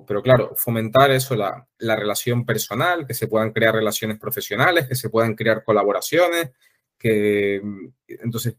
pero 0.08 0.22
claro, 0.24 0.54
fomentar 0.56 1.12
eso, 1.12 1.36
la, 1.36 1.68
la, 1.78 1.96
relación 1.96 2.46
personal, 2.46 3.06
que 3.06 3.14
se 3.14 3.28
puedan 3.28 3.52
crear 3.52 3.76
relaciones 3.76 4.18
profesionales, 4.18 4.88
que 4.88 4.96
se 4.96 5.10
puedan 5.10 5.36
crear 5.36 5.64
colaboraciones, 5.64 6.52
que 6.98 7.62
entonces, 8.08 8.58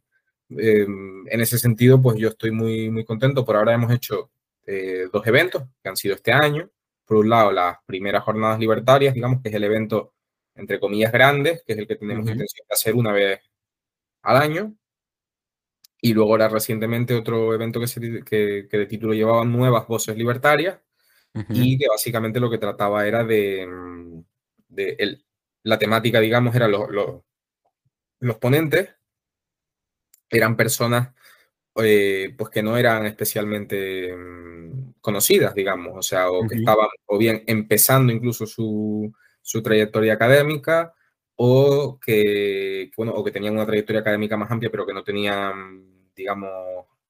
eh, 0.57 0.87
en 0.87 1.41
ese 1.41 1.59
sentido, 1.59 2.01
pues 2.01 2.17
yo 2.17 2.29
estoy 2.29 2.53
muy, 2.53 2.91
muy 2.91 3.05
contento. 3.05 3.45
Por 3.45 3.57
ahora 3.57 3.75
hemos 3.75 3.93
hecho 3.93 4.31
eh, 4.67 5.09
dos 5.13 5.27
eventos 5.27 5.65
que 5.83 5.89
han 5.89 5.97
sido 5.97 6.15
este 6.15 6.33
año. 6.33 6.71
Por 7.05 7.17
un 7.19 7.31
lado, 7.31 7.51
las 7.51 7.79
primeras 7.85 8.23
jornadas 8.23 8.61
libertarias, 8.61 9.15
digamos, 9.15 9.43
que 9.43 9.49
es 9.49 9.55
el 9.55 9.65
evento 9.65 10.15
entre 10.59 10.81
comillas, 10.81 11.13
grandes, 11.13 11.63
que 11.65 11.73
es 11.73 11.79
el 11.79 11.87
que 11.87 11.97
tenemos 11.97 12.25
uh 12.25 12.29
-huh. 12.29 12.33
intención 12.33 12.67
de 12.69 12.75
hacer 12.75 12.95
una 12.95 13.13
vez 13.13 13.41
al 14.23 14.37
año. 14.37 14.75
Y 16.01 16.13
luego 16.15 16.31
ahora 16.33 16.49
recientemente 16.49 17.15
otro 17.15 17.55
evento 17.55 17.81
que, 17.81 17.87
se, 17.89 18.01
que, 18.01 18.69
que 18.71 18.79
de 18.79 18.87
título 18.87 19.15
llevaba 19.15 19.45
Nuevas 19.45 19.87
Voces 19.89 20.17
Libertarias 20.17 20.79
uh 21.35 21.41
-huh. 21.41 21.47
y 21.51 21.79
que 21.79 21.89
básicamente 21.89 22.41
lo 22.41 22.51
que 22.51 22.59
trataba 22.59 23.07
era 23.07 23.25
de, 23.25 23.67
de 24.69 24.97
el, 24.99 25.25
la 25.65 25.79
temática, 25.79 26.21
digamos, 26.21 26.55
era 26.55 26.69
los, 26.69 26.89
los, 26.91 27.23
los 28.21 28.37
ponentes, 28.39 28.91
eran 30.31 30.57
personas 30.57 31.15
eh, 31.83 32.35
pues 32.37 32.51
que 32.51 32.63
no 32.63 32.77
eran 32.77 33.07
especialmente 33.07 34.13
um, 34.15 34.95
conocidas, 35.01 35.55
digamos, 35.55 35.93
o 35.97 36.03
sea, 36.03 36.31
o 36.31 36.41
uh 36.41 36.45
-huh. 36.45 36.49
que 36.49 36.57
estaban 36.57 36.89
o 37.07 37.19
bien 37.19 37.45
empezando 37.47 38.13
incluso 38.13 38.47
su, 38.47 39.13
su 39.49 39.63
trayectoria 39.63 40.13
académica 40.13 40.95
o 41.37 41.99
que, 42.05 42.91
bueno, 42.97 43.13
o 43.13 43.25
que 43.25 43.31
tenían 43.31 43.55
una 43.55 43.65
trayectoria 43.65 44.01
académica 44.03 44.37
más 44.37 44.51
amplia, 44.51 44.71
pero 44.71 44.85
que 44.87 44.93
no 44.93 45.03
tenían, 45.03 46.11
digamos, 46.15 46.51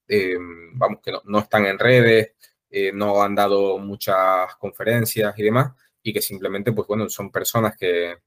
eh, 0.06 0.36
vamos, 0.74 1.00
que 1.02 1.10
no, 1.10 1.20
no, 1.24 1.40
están 1.40 1.66
en 1.66 1.78
redes, 1.78 2.34
eh, 2.70 2.92
no 2.94 3.22
han 3.22 3.34
dado 3.34 3.78
muchas 3.78 4.54
conferencias 4.56 5.36
y 5.36 5.42
demás, 5.42 5.72
y 6.02 6.12
que 6.12 6.22
simplemente, 6.22 6.72
pues 6.72 6.86
bueno, 6.86 7.08
son 7.08 7.32
personas 7.32 7.76
que, 7.76 8.18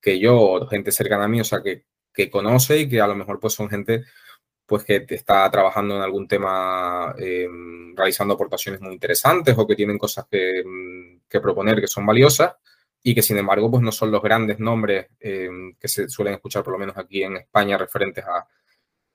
que 0.00 0.18
yo, 0.18 0.38
o 0.38 0.66
gente 0.66 0.92
cercana 0.92 1.24
a 1.24 1.28
mí, 1.28 1.40
o 1.40 1.44
sea, 1.44 1.62
que, 1.62 1.86
que 2.12 2.28
conoce 2.30 2.80
y 2.80 2.88
que 2.90 3.00
a 3.00 3.06
lo 3.06 3.14
mejor 3.14 3.40
pues 3.40 3.54
son 3.54 3.70
gente 3.70 4.04
pues 4.66 4.84
que 4.84 5.06
está 5.08 5.50
trabajando 5.50 5.96
en 5.96 6.02
algún 6.02 6.28
tema, 6.28 7.14
eh, 7.18 7.48
realizando 7.94 8.34
aportaciones 8.34 8.80
muy 8.80 8.92
interesantes 8.94 9.54
o 9.56 9.66
que 9.66 9.76
tienen 9.76 9.96
cosas 9.98 10.26
que, 10.30 10.62
que 11.28 11.40
proponer 11.40 11.80
que 11.80 11.86
son 11.86 12.04
valiosas 12.04 12.56
y 13.08 13.14
que 13.14 13.22
sin 13.22 13.38
embargo 13.38 13.70
pues 13.70 13.84
no 13.84 13.92
son 13.92 14.10
los 14.10 14.20
grandes 14.20 14.58
nombres 14.58 15.06
eh, 15.20 15.48
que 15.78 15.86
se 15.86 16.08
suelen 16.08 16.34
escuchar 16.34 16.64
por 16.64 16.72
lo 16.72 16.78
menos 16.80 16.98
aquí 16.98 17.22
en 17.22 17.36
España 17.36 17.78
referentes 17.78 18.24
a, 18.24 18.44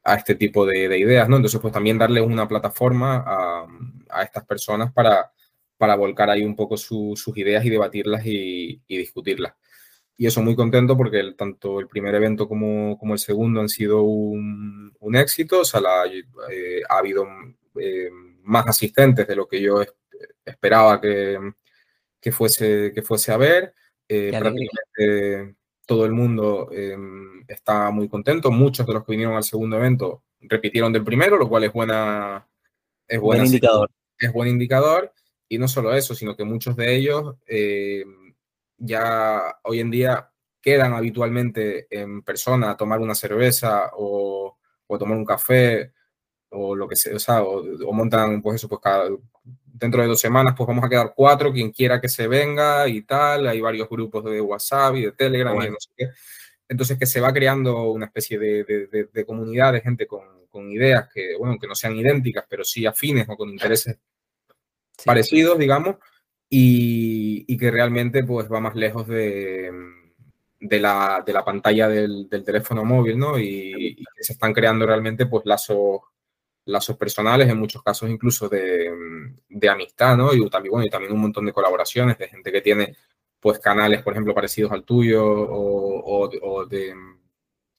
a 0.05 0.15
este 0.15 0.35
tipo 0.35 0.65
de, 0.65 0.87
de, 0.87 0.97
ideas, 0.97 1.27
¿no? 1.27 1.35
Entonces 1.35 1.59
pues 1.59 1.73
también 1.73 1.97
darle 1.97 2.21
una 2.21 2.47
plataforma 2.47 3.21
a, 3.27 3.67
a 4.09 4.23
estas 4.23 4.45
personas 4.45 4.93
para, 4.93 5.33
para 5.77 5.95
volcar 5.95 6.29
ahí 6.29 6.45
un 6.45 6.55
poco 6.55 6.77
su, 6.77 7.15
sus 7.17 7.37
ideas 7.37 7.65
y 7.65 7.69
debatirlas 7.69 8.25
y, 8.25 8.81
discutirlas. 8.87 9.55
Y 10.15 10.25
eso 10.25 10.41
muy 10.41 10.55
contento 10.55 10.95
porque 10.95 11.33
tanto 11.37 11.81
el 11.81 11.89
primer 11.89 12.15
evento 12.15 12.47
como, 12.47 12.97
como 12.97 13.11
el 13.11 13.19
segundo 13.19 13.59
han 13.59 13.67
sido 13.67 14.03
un, 14.03 14.93
éxito, 15.15 15.59
o 15.59 15.65
sea, 15.65 15.81
eh, 16.49 16.81
ha 16.89 16.97
habido 16.97 17.27
eh, 17.77 18.09
más 18.43 18.67
asistentes 18.67 19.27
de 19.27 19.35
lo 19.35 19.49
que 19.49 19.61
yo 19.61 19.83
esperaba 20.45 21.01
que, 21.01 21.37
que 22.21 22.31
fuese, 22.31 22.93
que 22.95 23.01
fuese 23.01 23.33
a 23.33 23.37
ver. 23.37 23.73
Eh, 24.13 24.29
prácticamente 24.37 25.55
todo 25.85 26.05
el 26.05 26.11
mundo 26.11 26.67
eh, 26.73 26.97
está 27.47 27.91
muy 27.91 28.09
contento. 28.09 28.51
Muchos 28.51 28.85
de 28.85 28.93
los 28.93 29.05
que 29.05 29.13
vinieron 29.13 29.35
al 29.35 29.43
segundo 29.45 29.77
evento 29.77 30.23
repitieron 30.41 30.91
del 30.91 31.05
primero, 31.05 31.37
lo 31.37 31.47
cual 31.47 31.63
es 31.63 31.71
buena. 31.71 32.45
Es 33.07 33.21
buena, 33.21 33.43
buen 33.43 33.45
indicador. 33.45 33.89
Es 34.19 34.33
buen 34.33 34.49
indicador. 34.49 35.13
Y 35.47 35.57
no 35.57 35.69
solo 35.69 35.93
eso, 35.93 36.13
sino 36.13 36.35
que 36.35 36.43
muchos 36.43 36.75
de 36.75 36.93
ellos 36.93 37.37
eh, 37.47 38.03
ya 38.77 39.59
hoy 39.63 39.79
en 39.79 39.91
día 39.91 40.29
quedan 40.61 40.93
habitualmente 40.93 41.87
en 41.89 42.21
persona 42.21 42.71
a 42.71 42.77
tomar 42.77 42.99
una 42.99 43.15
cerveza 43.15 43.91
o, 43.95 44.57
o 44.87 44.95
a 44.95 44.99
tomar 44.99 45.17
un 45.17 45.25
café 45.25 45.93
o 46.49 46.75
lo 46.75 46.85
que 46.85 46.97
sea, 46.97 47.15
o, 47.15 47.19
sea, 47.19 47.43
o, 47.43 47.61
o 47.61 47.93
montan, 47.93 48.41
pues 48.41 48.55
eso, 48.55 48.67
pues 48.67 48.81
cada, 48.81 49.09
dentro 49.81 50.03
de 50.03 50.07
dos 50.07 50.21
semanas 50.21 50.53
pues 50.55 50.67
vamos 50.67 50.85
a 50.85 50.89
quedar 50.89 51.11
cuatro, 51.15 51.51
quien 51.51 51.71
quiera 51.71 51.99
que 51.99 52.07
se 52.07 52.27
venga 52.27 52.87
y 52.87 53.01
tal, 53.01 53.47
hay 53.47 53.59
varios 53.59 53.89
grupos 53.89 54.23
de 54.25 54.39
WhatsApp 54.39 54.95
y 54.95 55.01
de 55.05 55.11
Telegram 55.13 55.55
bueno. 55.55 55.69
y 55.69 55.73
no 55.73 55.79
sé 55.79 55.89
qué. 55.97 56.09
Entonces 56.69 56.99
que 56.99 57.07
se 57.07 57.19
va 57.19 57.33
creando 57.33 57.89
una 57.91 58.05
especie 58.05 58.37
de, 58.37 58.63
de, 58.63 58.87
de, 58.87 59.09
de 59.11 59.25
comunidad 59.25 59.73
de 59.73 59.81
gente 59.81 60.05
con, 60.05 60.45
con, 60.49 60.69
ideas 60.69 61.09
que, 61.11 61.35
bueno, 61.35 61.57
que 61.59 61.67
no 61.67 61.73
sean 61.73 61.97
idénticas, 61.97 62.45
pero 62.47 62.63
sí 62.63 62.85
afines 62.85 63.27
o 63.27 63.35
con 63.35 63.49
intereses 63.49 63.97
sí. 64.97 65.03
parecidos, 65.03 65.57
digamos, 65.57 65.95
y, 66.47 67.43
y, 67.47 67.57
que 67.57 67.71
realmente 67.71 68.23
pues 68.23 68.51
va 68.51 68.59
más 68.59 68.75
lejos 68.75 69.07
de, 69.07 69.71
de, 70.59 70.79
la, 70.79 71.23
de 71.25 71.33
la 71.33 71.43
pantalla 71.43 71.89
del, 71.89 72.29
del 72.29 72.43
teléfono 72.43 72.85
móvil, 72.85 73.17
¿no? 73.17 73.39
Y, 73.39 73.73
y, 73.75 73.95
que 73.95 74.23
se 74.23 74.33
están 74.33 74.53
creando 74.53 74.85
realmente 74.85 75.25
pues 75.25 75.43
lazos 75.45 76.01
lazos 76.65 76.97
personales, 76.97 77.49
en 77.49 77.57
muchos 77.57 77.83
casos 77.83 78.09
incluso 78.09 78.47
de, 78.49 78.91
de, 79.49 79.69
amistad, 79.69 80.15
¿no? 80.17 80.33
Y 80.33 80.49
también, 80.49 80.71
bueno, 80.71 80.85
y 80.85 80.89
también 80.89 81.13
un 81.13 81.21
montón 81.21 81.45
de 81.45 81.53
colaboraciones 81.53 82.17
de 82.17 82.27
gente 82.27 82.51
que 82.51 82.61
tiene, 82.61 82.95
pues, 83.39 83.59
canales, 83.59 84.03
por 84.03 84.13
ejemplo, 84.13 84.35
parecidos 84.35 84.71
al 84.71 84.83
tuyo 84.83 85.25
o, 85.25 86.25
o, 86.25 86.29
o 86.41 86.65
de, 86.65 86.93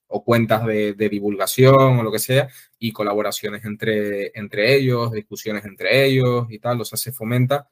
o 0.09 0.25
cuentas 0.25 0.65
de, 0.67 0.95
divulgación 0.95 1.99
o 1.99 2.03
lo 2.03 2.13
que 2.13 2.19
sea, 2.19 2.49
y 2.79 2.93
colaboraciones 2.93 3.65
entre, 3.65 4.31
entre 4.39 4.75
ellos, 4.77 5.13
discusiones 5.13 5.65
entre 5.65 6.05
ellos 6.07 6.47
y 6.51 6.59
tal. 6.59 6.81
O 6.81 6.85
sea, 6.85 6.99
se 6.99 7.13
fomenta 7.13 7.69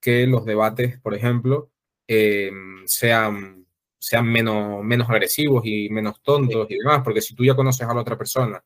que 0.00 0.26
los 0.26 0.44
debates, 0.44 1.00
por 1.00 1.14
ejemplo, 1.14 1.70
eh, 2.06 2.50
sean, 2.86 3.66
sean 3.98 4.26
menos, 4.26 4.82
menos 4.84 5.08
agresivos 5.10 5.62
y 5.66 5.88
menos 5.90 6.22
tontos 6.22 6.70
y 6.70 6.78
demás, 6.78 7.02
porque 7.04 7.20
si 7.20 7.34
tú 7.34 7.44
ya 7.44 7.54
conoces 7.54 7.86
a 7.86 7.94
la 7.94 8.00
otra 8.00 8.18
persona 8.18 8.62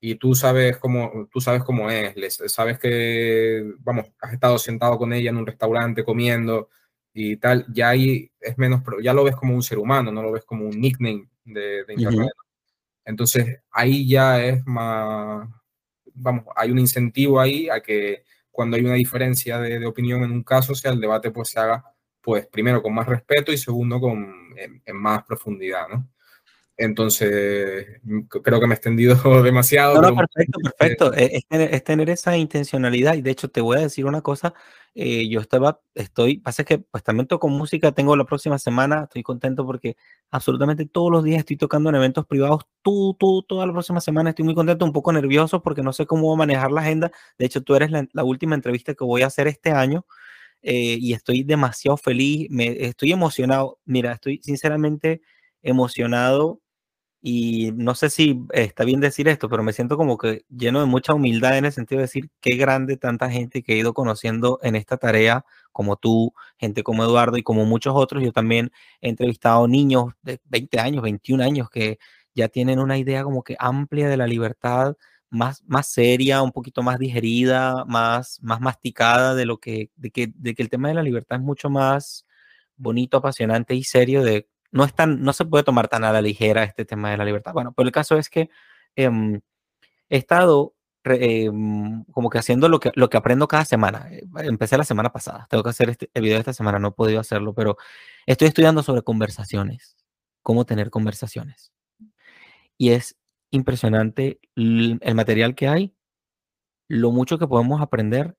y 0.00 0.16
tú 0.16 0.34
sabes 0.34 0.76
cómo, 0.78 1.28
tú 1.30 1.40
sabes 1.40 1.62
cómo 1.62 1.90
es, 1.90 2.14
sabes 2.46 2.78
que, 2.78 3.72
vamos, 3.78 4.06
has 4.20 4.32
estado 4.32 4.58
sentado 4.58 4.98
con 4.98 5.12
ella 5.12 5.30
en 5.30 5.36
un 5.36 5.46
restaurante 5.46 6.04
comiendo 6.04 6.68
y 7.12 7.36
tal, 7.38 7.66
ya 7.72 7.90
ahí 7.90 8.30
es 8.40 8.58
menos, 8.58 8.82
ya 9.02 9.14
lo 9.14 9.24
ves 9.24 9.36
como 9.36 9.54
un 9.54 9.62
ser 9.62 9.78
humano, 9.78 10.12
no 10.12 10.22
lo 10.22 10.32
ves 10.32 10.44
como 10.44 10.66
un 10.66 10.78
nickname 10.80 11.28
de, 11.44 11.84
Internet. 11.88 12.30
Entonces 13.04 13.60
ahí 13.70 14.06
ya 14.08 14.44
es 14.44 14.66
más, 14.66 15.48
vamos, 16.14 16.44
hay 16.56 16.70
un 16.70 16.78
incentivo 16.78 17.40
ahí 17.40 17.68
a 17.70 17.80
que 17.80 18.24
cuando 18.50 18.76
hay 18.76 18.84
una 18.84 18.94
diferencia 18.94 19.58
de, 19.58 19.84
opinión 19.86 20.24
en 20.24 20.32
un 20.32 20.42
caso, 20.42 20.74
sea 20.74 20.92
el 20.92 21.00
debate 21.00 21.30
pues 21.30 21.50
se 21.50 21.60
haga, 21.60 21.84
pues 22.20 22.46
primero 22.46 22.82
con 22.82 22.94
más 22.94 23.06
respeto 23.06 23.52
y 23.52 23.58
segundo 23.58 24.00
con 24.00 24.34
en 24.56 24.96
más 24.96 25.22
profundidad, 25.24 25.88
¿no? 25.88 26.08
Entonces, 26.78 27.86
mm, 28.02 28.22
creo 28.42 28.60
que 28.60 28.66
me 28.66 28.74
he 28.74 28.76
extendido 28.76 29.16
demasiado. 29.42 30.00
No, 30.00 30.10
no, 30.10 30.16
perfecto, 30.16 30.58
perfecto. 30.62 31.12
Es, 31.14 31.46
tener, 31.84 32.10
esa 32.10 32.36
intencionalidad. 32.36 33.14
Y 33.14 33.22
de 33.22 33.30
hecho, 33.30 33.48
te 33.48 33.60
voy 33.60 33.78
a 33.78 33.80
decir 33.80 34.04
una 34.04 34.20
cosa. 34.20 34.54
Eh, 34.94 35.28
yo 35.28 35.40
estaba, 35.40 35.80
estoy, 35.94 36.38
pasa 36.38 36.64
que 36.64 36.78
pues 36.78 37.04
también 37.04 37.26
toco 37.26 37.48
música, 37.48 37.92
tengo 37.92 38.16
la 38.16 38.24
próxima 38.24 38.58
semana, 38.58 39.02
estoy 39.04 39.22
contento 39.22 39.66
porque 39.66 39.94
absolutamente 40.30 40.86
todos 40.86 41.12
los 41.12 41.22
días 41.22 41.40
estoy 41.40 41.58
tocando 41.58 41.90
en 41.90 41.96
eventos 41.96 42.24
privados, 42.24 42.62
tú, 42.80 43.14
tú, 43.18 43.42
toda 43.42 43.66
la 43.66 43.74
próxima 43.74 44.00
semana 44.00 44.30
estoy 44.30 44.46
muy 44.46 44.54
contento, 44.54 44.86
un 44.86 44.94
poco 44.94 45.12
nervioso 45.12 45.62
porque 45.62 45.82
no 45.82 45.92
sé 45.92 46.06
cómo 46.06 46.34
manejar 46.34 46.72
la 46.72 46.80
agenda. 46.80 47.12
De 47.38 47.44
hecho, 47.44 47.62
tú 47.62 47.74
eres 47.74 47.90
la, 47.90 48.24
última 48.24 48.54
entrevista 48.54 48.94
que 48.94 49.04
voy 49.04 49.20
a 49.22 49.26
hacer 49.26 49.48
este 49.48 49.70
año. 49.70 50.06
Eh, 50.62 50.96
y 51.00 51.12
estoy 51.12 51.42
demasiado 51.44 51.96
feliz, 51.98 52.48
me, 52.50 52.86
estoy 52.86 53.12
emocionado. 53.12 53.78
Mira, 53.84 54.12
estoy 54.12 54.40
sinceramente 54.42 55.20
emocionado 55.62 56.60
y 57.22 57.72
no 57.72 57.94
sé 57.94 58.10
si 58.10 58.44
está 58.52 58.84
bien 58.84 59.00
decir 59.00 59.28
esto, 59.28 59.48
pero 59.48 59.62
me 59.62 59.72
siento 59.72 59.96
como 59.96 60.18
que 60.18 60.44
lleno 60.48 60.80
de 60.80 60.86
mucha 60.86 61.14
humildad 61.14 61.58
en 61.58 61.64
el 61.64 61.72
sentido 61.72 61.98
de 61.98 62.04
decir 62.04 62.30
qué 62.40 62.56
grande 62.56 62.96
tanta 62.96 63.30
gente 63.30 63.62
que 63.62 63.74
he 63.74 63.78
ido 63.78 63.94
conociendo 63.94 64.58
en 64.62 64.76
esta 64.76 64.96
tarea, 64.96 65.44
como 65.72 65.96
tú, 65.96 66.32
gente 66.58 66.82
como 66.82 67.04
Eduardo 67.04 67.36
y 67.36 67.42
como 67.42 67.64
muchos 67.64 67.94
otros. 67.96 68.22
Yo 68.22 68.32
también 68.32 68.70
he 69.00 69.08
entrevistado 69.08 69.66
niños 69.68 70.14
de 70.22 70.40
20 70.44 70.78
años, 70.80 71.02
21 71.02 71.42
años 71.42 71.70
que 71.70 71.98
ya 72.34 72.48
tienen 72.48 72.78
una 72.78 72.98
idea 72.98 73.24
como 73.24 73.42
que 73.42 73.56
amplia 73.58 74.08
de 74.08 74.16
la 74.16 74.26
libertad, 74.26 74.96
más, 75.30 75.62
más 75.66 75.88
seria, 75.88 76.42
un 76.42 76.52
poquito 76.52 76.82
más 76.82 76.98
digerida, 76.98 77.84
más, 77.86 78.38
más 78.42 78.60
masticada 78.60 79.34
de 79.34 79.46
lo 79.46 79.58
que, 79.58 79.90
de 79.96 80.10
que, 80.10 80.32
de 80.34 80.54
que 80.54 80.62
el 80.62 80.70
tema 80.70 80.88
de 80.88 80.94
la 80.94 81.02
libertad 81.02 81.38
es 81.38 81.44
mucho 81.44 81.70
más 81.70 82.26
bonito, 82.76 83.16
apasionante 83.18 83.74
y 83.74 83.84
serio 83.84 84.22
de 84.22 84.48
no, 84.76 84.84
es 84.84 84.92
no 85.06 85.32
se 85.32 85.44
puede 85.46 85.64
tomar 85.64 85.88
tan 85.88 86.04
a 86.04 86.12
la 86.12 86.20
ligera 86.20 86.62
este 86.62 86.84
tema 86.84 87.10
de 87.10 87.16
la 87.16 87.24
libertad. 87.24 87.52
Bueno, 87.54 87.72
pero 87.72 87.86
el 87.86 87.92
caso 87.92 88.18
es 88.18 88.28
que 88.28 88.50
em, 88.94 89.40
he 90.10 90.18
estado 90.18 90.74
em, 91.04 92.04
como 92.12 92.28
que 92.28 92.38
haciendo 92.38 92.68
lo 92.68 92.78
que, 92.78 92.92
lo 92.94 93.08
que 93.08 93.16
aprendo 93.16 93.48
cada 93.48 93.64
semana. 93.64 94.08
Eh, 94.12 94.22
empecé 94.40 94.76
la 94.76 94.84
semana 94.84 95.12
pasada, 95.12 95.46
tengo 95.48 95.64
que 95.64 95.70
hacer 95.70 95.88
este, 95.90 96.10
el 96.12 96.22
video 96.22 96.36
de 96.36 96.40
esta 96.40 96.52
semana, 96.52 96.78
no 96.78 96.88
he 96.88 96.92
podido 96.92 97.20
hacerlo, 97.20 97.54
pero 97.54 97.78
estoy 98.26 98.48
estudiando 98.48 98.82
sobre 98.82 99.02
conversaciones, 99.02 99.96
cómo 100.42 100.66
tener 100.66 100.90
conversaciones. 100.90 101.72
Y 102.76 102.90
es 102.90 103.16
impresionante 103.50 104.40
el 104.54 105.14
material 105.14 105.54
que 105.54 105.68
hay, 105.68 105.94
lo 106.88 107.12
mucho 107.12 107.38
que 107.38 107.46
podemos 107.46 107.80
aprender 107.80 108.36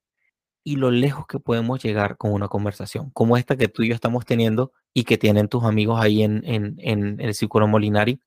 y 0.67 0.75
lo 0.75 0.91
lejos 0.91 1.25
que 1.27 1.39
podemos 1.39 1.81
llegar 1.81 2.17
con 2.17 2.33
una 2.33 2.49
conversación, 2.49 3.09
como 3.11 3.37
esta 3.37 3.55
que 3.55 3.69
tú 3.69 3.83
y 3.83 3.87
yo 3.87 3.95
estamos 3.95 4.25
teniendo 4.25 4.73
y 4.93 5.05
que 5.05 5.17
tienen 5.17 5.47
tus 5.47 5.63
amigos 5.63 5.97
ahí 6.01 6.23
en, 6.23 6.41
en, 6.45 7.21
el 7.21 7.33
Círculo 7.35 7.67
Molinari. 7.69 8.19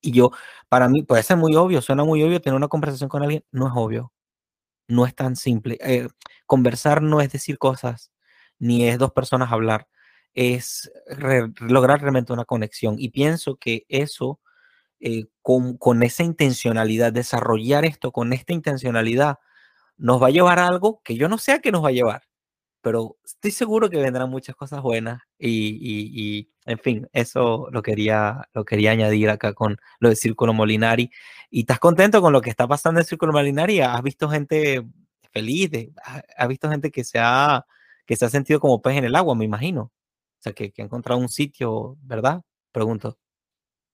Y 0.00 0.12
yo, 0.12 0.30
para 0.68 0.88
mí, 0.88 1.02
puede 1.02 1.24
ser 1.24 1.36
muy 1.36 1.56
obvio, 1.56 1.82
suena 1.82 2.04
muy 2.04 2.22
obvio 2.22 2.40
tener 2.40 2.56
una 2.56 2.68
conversación 2.68 3.08
con 3.08 3.24
alguien, 3.24 3.44
no 3.50 3.66
es 3.66 3.72
obvio, 3.74 4.12
no 4.86 5.04
es 5.04 5.16
tan 5.16 5.34
simple. 5.34 5.76
Eh, 5.80 6.06
conversar 6.46 7.02
no 7.02 7.20
es 7.20 7.32
decir 7.32 7.58
cosas, 7.58 8.12
ni 8.60 8.86
es 8.86 8.96
dos 8.96 9.10
personas 9.10 9.50
hablar, 9.50 9.88
es 10.32 10.92
lograr 11.58 12.02
realmente 12.02 12.32
una 12.32 12.44
conexión. 12.44 12.94
Y 13.00 13.08
pienso 13.08 13.56
que 13.56 13.84
eso, 13.88 14.38
eh, 15.00 15.24
con, 15.42 15.76
con 15.76 16.04
esa 16.04 16.22
intencionalidad, 16.22 17.12
desarrollar 17.12 17.84
esto 17.84 18.12
con 18.12 18.32
esta 18.32 18.52
intencionalidad, 18.52 19.38
nos 19.96 20.22
va 20.22 20.28
a 20.28 20.30
llevar 20.30 20.58
a 20.58 20.66
algo 20.68 21.00
que 21.04 21.16
yo 21.16 21.28
no 21.28 21.38
sé 21.38 21.52
a 21.52 21.60
qué 21.60 21.72
nos 21.72 21.84
va 21.84 21.88
a 21.88 21.92
llevar, 21.92 22.22
pero 22.82 23.16
estoy 23.24 23.50
seguro 23.50 23.90
que 23.90 23.98
vendrán 23.98 24.30
muchas 24.30 24.56
cosas 24.56 24.82
buenas 24.82 25.22
y, 25.38 25.78
y, 25.80 26.50
en 26.66 26.78
fin, 26.78 27.08
eso 27.12 27.68
lo 27.72 27.82
quería, 27.82 28.48
lo 28.54 28.64
quería 28.64 28.92
añadir 28.92 29.30
acá 29.30 29.54
con 29.54 29.78
lo 30.00 30.10
de 30.10 30.16
Círculo 30.16 30.52
Molinari. 30.54 31.10
¿Y 31.50 31.60
estás 31.60 31.78
contento 31.78 32.20
con 32.22 32.32
lo 32.32 32.40
que 32.42 32.50
está 32.50 32.68
pasando 32.68 33.00
en 33.00 33.06
Círculo 33.06 33.32
Molinari? 33.32 33.80
¿Has 33.80 34.02
visto 34.02 34.28
gente 34.28 34.82
feliz? 35.32 35.70
¿Has 36.36 36.48
visto 36.48 36.70
gente 36.70 36.90
que 36.90 37.04
se 37.04 37.18
ha, 37.20 37.66
que 38.06 38.16
se 38.16 38.26
ha 38.26 38.30
sentido 38.30 38.60
como 38.60 38.82
pez 38.82 38.96
en 38.98 39.04
el 39.04 39.14
agua, 39.16 39.34
me 39.34 39.44
imagino? 39.46 39.82
O 39.84 39.92
sea, 40.40 40.52
que, 40.52 40.72
que 40.72 40.82
ha 40.82 40.84
encontrado 40.86 41.20
un 41.20 41.28
sitio, 41.28 41.96
¿verdad? 42.02 42.42
Pregunto. 42.72 43.18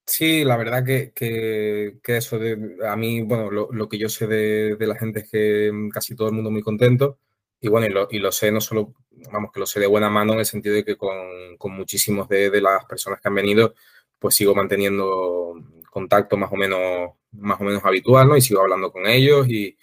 Sí, 0.06 0.44
la 0.44 0.56
verdad 0.56 0.84
que, 0.84 1.12
que, 1.14 2.16
eso, 2.16 2.38
de, 2.38 2.78
a 2.86 2.96
mí, 2.96 3.22
bueno, 3.22 3.50
lo, 3.50 3.88
que 3.88 3.98
yo 3.98 4.08
sé 4.08 4.26
de, 4.26 4.76
la 4.80 4.96
gente 4.96 5.20
es 5.20 5.30
que 5.30 5.70
mm, 5.72 5.90
casi 5.90 6.16
todo 6.16 6.28
el 6.28 6.34
mundo 6.34 6.50
muy 6.50 6.62
contento. 6.62 7.18
Y 7.60 7.68
bueno, 7.68 7.86
y 7.86 7.90
lo, 7.90 8.08
y 8.10 8.18
lo, 8.18 8.32
sé 8.32 8.50
no 8.50 8.60
solo, 8.60 8.94
vamos, 9.32 9.52
que 9.52 9.60
lo 9.60 9.66
sé 9.66 9.80
de 9.80 9.86
buena 9.86 10.10
mano 10.10 10.32
en 10.32 10.40
el 10.40 10.46
sentido 10.46 10.74
de 10.74 10.84
que 10.84 10.96
con, 10.96 11.56
con 11.58 11.72
muchísimos 11.72 12.28
de, 12.28 12.50
de, 12.50 12.60
las 12.60 12.84
personas 12.86 13.20
que 13.20 13.28
han 13.28 13.34
venido, 13.34 13.74
pues 14.18 14.34
sigo 14.34 14.54
manteniendo 14.54 15.54
contacto 15.90 16.36
más 16.36 16.50
o 16.52 16.56
menos, 16.56 17.12
más 17.32 17.60
o 17.60 17.64
menos 17.64 17.84
habitual, 17.84 18.28
¿no? 18.28 18.36
Y 18.36 18.40
sigo 18.40 18.62
hablando 18.62 18.90
con 18.92 19.06
ellos 19.06 19.48
y 19.48 19.76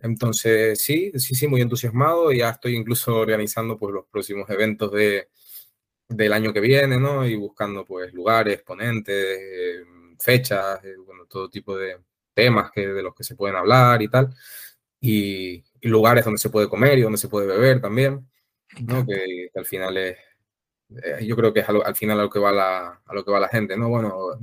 entonces 0.00 0.82
sí, 0.82 1.12
sí, 1.16 1.34
sí, 1.34 1.48
muy 1.48 1.60
entusiasmado. 1.62 2.32
Ya 2.32 2.50
estoy 2.50 2.76
incluso 2.76 3.16
organizando 3.16 3.78
pues 3.78 3.94
los 3.94 4.06
próximos 4.06 4.48
eventos 4.50 4.92
de, 4.92 5.28
del 6.08 6.32
año 6.32 6.52
que 6.52 6.60
viene, 6.60 6.98
¿no? 6.98 7.26
Y 7.26 7.36
buscando 7.36 7.84
pues 7.84 8.12
lugares, 8.12 8.62
ponentes, 8.62 9.14
eh, 9.14 9.84
fechas, 10.18 10.84
eh, 10.84 10.96
bueno, 11.04 11.26
todo 11.26 11.48
tipo 11.48 11.76
de 11.76 11.98
temas 12.34 12.70
que, 12.70 12.88
de 12.88 13.02
los 13.02 13.14
que 13.14 13.24
se 13.24 13.34
pueden 13.36 13.56
hablar 13.56 14.02
y 14.02 14.08
tal. 14.08 14.34
Y, 15.00 15.64
lugares 15.82 16.24
donde 16.24 16.38
se 16.38 16.50
puede 16.50 16.68
comer 16.68 16.98
y 16.98 17.02
donde 17.02 17.18
se 17.18 17.28
puede 17.28 17.46
beber 17.46 17.80
también, 17.80 18.30
¿no? 18.86 19.04
Que, 19.04 19.50
al 19.54 19.66
final 19.66 19.96
es, 19.96 20.16
eh, 21.02 21.26
yo 21.26 21.34
creo 21.36 21.52
que 21.52 21.60
es 21.60 21.68
al, 21.68 21.96
final 21.96 22.20
a 22.20 22.22
lo 22.22 22.30
que 22.30 22.38
va 22.38 22.52
la, 22.52 23.02
a 23.04 23.14
lo 23.14 23.24
que 23.24 23.32
va 23.32 23.40
la 23.40 23.48
gente, 23.48 23.76
¿no? 23.76 23.88
Bueno, 23.88 24.38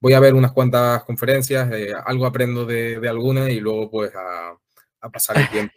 voy 0.00 0.14
a 0.14 0.20
ver 0.20 0.34
unas 0.34 0.52
cuantas 0.52 1.04
conferencias, 1.04 1.70
algo 2.06 2.26
aprendo 2.26 2.64
de, 2.64 3.00
de 3.00 3.08
algunas 3.08 3.50
y 3.50 3.60
luego 3.60 3.90
pues 3.90 4.14
a, 4.14 4.56
a 5.00 5.10
pasar 5.10 5.38
el 5.38 5.50
tiempo 5.50 5.74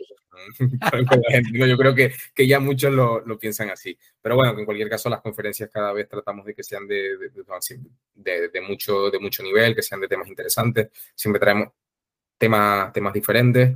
Yo 1.54 1.78
creo 1.78 1.96
que, 1.96 2.14
que 2.34 2.48
ya 2.48 2.60
muchos 2.60 2.92
lo, 2.92 3.22
lo, 3.22 3.38
piensan 3.40 3.70
así. 3.70 3.98
Pero 4.22 4.36
bueno, 4.36 4.58
en 4.58 4.66
cualquier 4.66 4.90
caso 4.90 5.10
las 5.10 5.22
conferencias 5.22 5.70
cada 5.72 5.94
vez 5.94 6.08
tratamos 6.08 6.46
de 6.46 6.54
que 6.54 6.64
sean 6.64 6.88
de, 6.88 7.18
de, 8.16 8.50
de, 8.50 8.62
mucho, 8.62 9.10
de 9.10 9.20
mucho 9.20 9.44
nivel, 9.44 9.76
que 9.76 9.82
sean 9.82 10.02
de 10.02 10.08
temas 10.08 10.28
interesantes. 10.28 10.90
Siempre 11.16 11.40
traemos 11.40 11.70
temas, 12.38 12.92
temas 12.94 13.14
diferentes. 13.14 13.76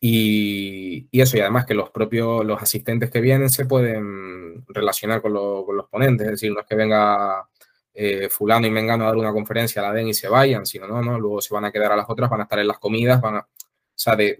Y, 0.00 1.08
y, 1.10 1.20
eso, 1.20 1.36
y 1.36 1.40
además 1.40 1.66
que 1.66 1.74
los 1.74 1.90
propios, 1.90 2.44
los 2.44 2.62
asistentes 2.62 3.10
que 3.10 3.20
vienen 3.20 3.50
se 3.50 3.66
pueden 3.66 4.64
relacionar 4.68 5.20
con, 5.20 5.32
con 5.64 5.76
los 5.76 5.88
ponentes, 5.88 6.26
es 6.26 6.32
decir, 6.32 6.52
no 6.52 6.60
es 6.60 6.66
que 6.66 6.74
venga 6.74 7.46
eh, 7.92 8.28
fulano 8.30 8.66
y 8.66 8.70
mengano 8.70 9.04
a 9.04 9.08
dar 9.08 9.16
una 9.16 9.32
conferencia, 9.32 9.82
la 9.82 9.92
den 9.92 10.08
y 10.08 10.14
se 10.14 10.28
vayan, 10.28 10.64
sino 10.64 10.86
no, 10.86 11.02
no, 11.02 11.18
luego 11.18 11.40
se 11.40 11.52
van 11.52 11.64
a 11.66 11.72
quedar 11.72 11.92
a 11.92 11.96
las 11.96 12.08
otras, 12.08 12.30
van 12.30 12.40
a 12.40 12.42
estar 12.44 12.58
en 12.58 12.68
las 12.68 12.78
comidas, 12.78 13.20
van 13.20 13.36
a, 13.36 13.40
o 13.40 13.46
sea, 13.94 14.16
de, 14.16 14.38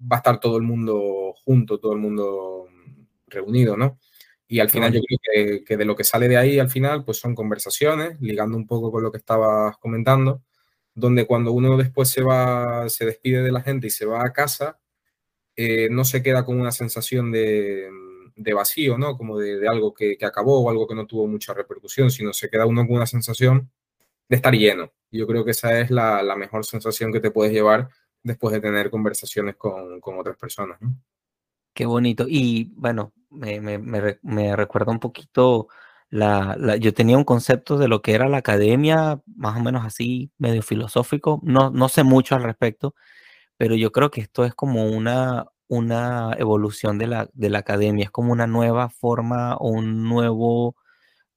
va 0.00 0.16
a 0.16 0.18
estar 0.18 0.40
todo 0.40 0.56
el 0.56 0.62
mundo 0.62 1.34
junto, 1.44 1.78
todo 1.78 1.92
el 1.92 1.98
mundo 1.98 2.68
reunido, 3.26 3.76
¿no? 3.76 3.98
Y 4.46 4.60
al 4.60 4.70
final 4.70 4.92
yo 4.92 5.00
creo 5.02 5.62
que, 5.64 5.76
de 5.76 5.84
lo 5.84 5.94
que 5.94 6.04
sale 6.04 6.26
de 6.26 6.38
ahí 6.38 6.58
al 6.58 6.70
final, 6.70 7.04
pues 7.04 7.18
son 7.18 7.34
conversaciones, 7.34 8.18
ligando 8.20 8.56
un 8.56 8.66
poco 8.66 8.90
con 8.90 9.02
lo 9.02 9.12
que 9.12 9.18
estabas 9.18 9.76
comentando, 9.76 10.42
donde 10.94 11.26
cuando 11.26 11.52
uno 11.52 11.76
después 11.76 12.08
se 12.08 12.22
va, 12.22 12.88
se 12.88 13.04
despide 13.04 13.42
de 13.42 13.52
la 13.52 13.60
gente 13.60 13.88
y 13.88 13.90
se 13.90 14.06
va 14.06 14.24
a 14.24 14.32
casa, 14.32 14.80
eh, 15.54 15.88
no 15.90 16.04
se 16.04 16.22
queda 16.22 16.44
con 16.46 16.58
una 16.58 16.72
sensación 16.72 17.30
de, 17.30 17.90
vacío, 18.54 18.96
¿no? 18.96 19.18
Como 19.18 19.38
de, 19.38 19.68
algo 19.68 19.92
que, 19.92 20.16
acabó 20.22 20.62
o 20.62 20.70
algo 20.70 20.86
que 20.86 20.94
no 20.94 21.06
tuvo 21.06 21.26
mucha 21.26 21.52
repercusión, 21.52 22.10
sino 22.10 22.32
se 22.32 22.48
queda 22.48 22.64
uno 22.64 22.86
con 22.86 22.96
una 22.96 23.06
sensación 23.06 23.70
de 24.28 24.36
estar 24.36 24.54
lleno. 24.54 24.92
Yo 25.10 25.26
creo 25.26 25.44
que 25.44 25.50
esa 25.50 25.78
es 25.80 25.90
la, 25.90 26.22
la 26.22 26.36
mejor 26.36 26.64
sensación 26.64 27.12
que 27.12 27.20
te 27.20 27.30
puedes 27.30 27.52
llevar 27.52 27.90
después 28.28 28.52
de 28.54 28.60
tener 28.60 28.90
conversaciones 28.90 29.56
con, 29.56 30.00
con 30.00 30.18
otras 30.18 30.36
personas. 30.36 30.80
¿no? 30.80 30.94
Qué 31.74 31.86
bonito. 31.86 32.26
Y 32.28 32.72
bueno, 32.76 33.12
me, 33.30 33.60
me, 33.60 33.78
me, 34.22 34.56
recuerda 34.56 34.92
un 34.92 35.00
poquito 35.00 35.68
la, 36.10 36.56
yo 36.80 36.94
tenía 36.94 37.16
un 37.16 37.24
concepto 37.24 37.78
de 37.78 37.88
lo 37.88 38.02
que 38.02 38.14
era 38.14 38.28
la 38.28 38.38
academia, 38.38 39.20
más 39.36 39.56
o 39.56 39.60
menos 39.60 39.84
así, 39.84 40.30
medio 40.38 40.62
filosófico. 40.62 41.40
No, 41.42 41.70
no 41.70 41.88
sé 41.88 42.04
mucho 42.04 42.34
al 42.34 42.42
respecto, 42.44 42.94
pero 43.56 43.74
yo 43.76 43.92
creo 43.92 44.10
que 44.10 44.20
esto 44.20 44.44
es 44.44 44.54
como 44.54 44.86
una, 44.88 45.46
una 45.68 46.32
evolución 46.38 46.98
de 46.98 47.06
la, 47.08 47.30
de 47.34 47.50
la 47.50 47.60
academia, 47.60 48.04
es 48.06 48.10
como 48.10 48.32
una 48.32 48.46
nueva 48.46 48.90
forma 48.90 49.56
o 49.56 49.68
un 49.68 50.04
nuevo, 50.08 50.76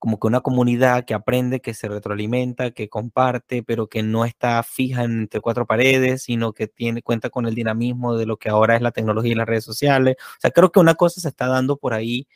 como 0.02 0.18
que 0.18 0.26
una 0.26 0.40
comunidad 0.40 1.04
que 1.04 1.14
aprende, 1.14 1.60
que 1.60 1.74
se 1.74 1.86
retroalimenta, 1.86 2.72
que 2.72 2.88
comparte, 2.88 3.62
pero 3.62 3.86
que 3.86 4.02
no 4.02 4.24
está 4.24 4.60
fija 4.64 5.04
entre 5.04 5.40
cuatro 5.40 5.64
paredes, 5.64 6.24
sino 6.24 6.52
que 6.52 6.66
tiene 6.66 7.02
cuenta 7.02 7.30
con 7.30 7.46
el 7.46 7.54
dinamismo 7.54 8.16
de 8.16 8.26
lo 8.26 8.36
que 8.36 8.48
ahora 8.48 8.74
es 8.74 8.82
la 8.82 8.90
tecnología 8.90 9.30
y 9.30 9.36
las 9.36 9.46
redes 9.46 9.62
sociales. 9.62 10.16
O 10.18 10.40
sea, 10.40 10.50
creo 10.50 10.72
que 10.72 10.80
una 10.80 10.96
cosa 10.96 11.20
se 11.20 11.28
está 11.28 11.46
dando 11.46 11.76
por 11.76 11.94
ahí 11.94 12.26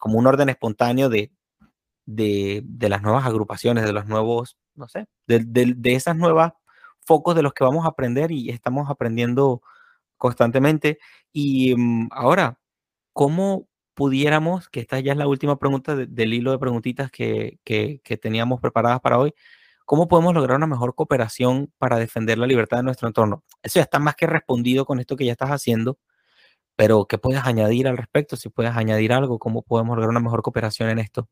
como 0.00 0.18
un 0.18 0.26
orden 0.26 0.48
espontáneo 0.48 1.08
de, 1.08 1.30
de, 2.06 2.88
las 2.88 3.02
nuevas 3.02 3.24
agrupaciones, 3.24 3.84
de 3.84 3.92
los 3.92 4.06
nuevos, 4.06 4.58
no 4.74 4.88
sé, 4.88 5.06
de, 5.28 5.44
de, 5.46 5.74
de 5.76 5.94
esas 5.94 6.16
nuevas 6.16 6.54
focos 7.02 7.36
de 7.36 7.42
los 7.42 7.52
que 7.52 7.62
vamos 7.62 7.84
a 7.84 7.90
aprender 7.90 8.32
y 8.32 8.50
estamos 8.50 8.90
aprendiendo 8.90 9.62
constantemente. 10.16 10.98
Y 11.32 11.76
mm, 11.76 12.08
ahora, 12.10 12.58
¿cómo 13.12 13.69
pudiéramos, 14.00 14.70
que 14.70 14.80
esta 14.80 14.98
ya 14.98 15.12
es 15.12 15.18
la 15.18 15.28
última 15.28 15.58
pregunta 15.58 15.94
del 15.94 16.32
hilo 16.32 16.52
de 16.52 16.58
preguntitas 16.58 17.10
que, 17.10 17.58
que, 17.64 18.00
teníamos 18.16 18.58
preparadas 18.58 18.98
para 19.00 19.18
hoy, 19.18 19.34
¿cómo 19.84 20.08
podemos 20.08 20.32
lograr 20.32 20.56
una 20.56 20.66
mejor 20.66 20.94
cooperación 20.94 21.70
para 21.76 21.98
defender 21.98 22.38
la 22.38 22.46
libertad 22.46 22.78
de 22.78 22.84
nuestro 22.84 23.08
entorno? 23.08 23.44
Eso 23.62 23.78
ya 23.78 23.82
está 23.82 23.98
más 23.98 24.14
que 24.16 24.26
respondido 24.26 24.86
con 24.86 25.00
esto 25.00 25.16
que 25.16 25.26
ya 25.26 25.32
estás 25.32 25.50
haciendo, 25.50 25.98
pero 26.76 27.04
¿qué 27.04 27.18
puedes 27.18 27.44
añadir 27.44 27.88
al 27.88 27.98
respecto? 27.98 28.36
Si 28.36 28.48
puedes 28.48 28.74
añadir 28.74 29.12
algo, 29.12 29.38
¿cómo 29.38 29.60
podemos 29.60 29.96
lograr 29.96 30.08
una 30.08 30.20
mejor 30.20 30.40
cooperación 30.40 30.88
en 30.88 30.98
esto? 31.00 31.28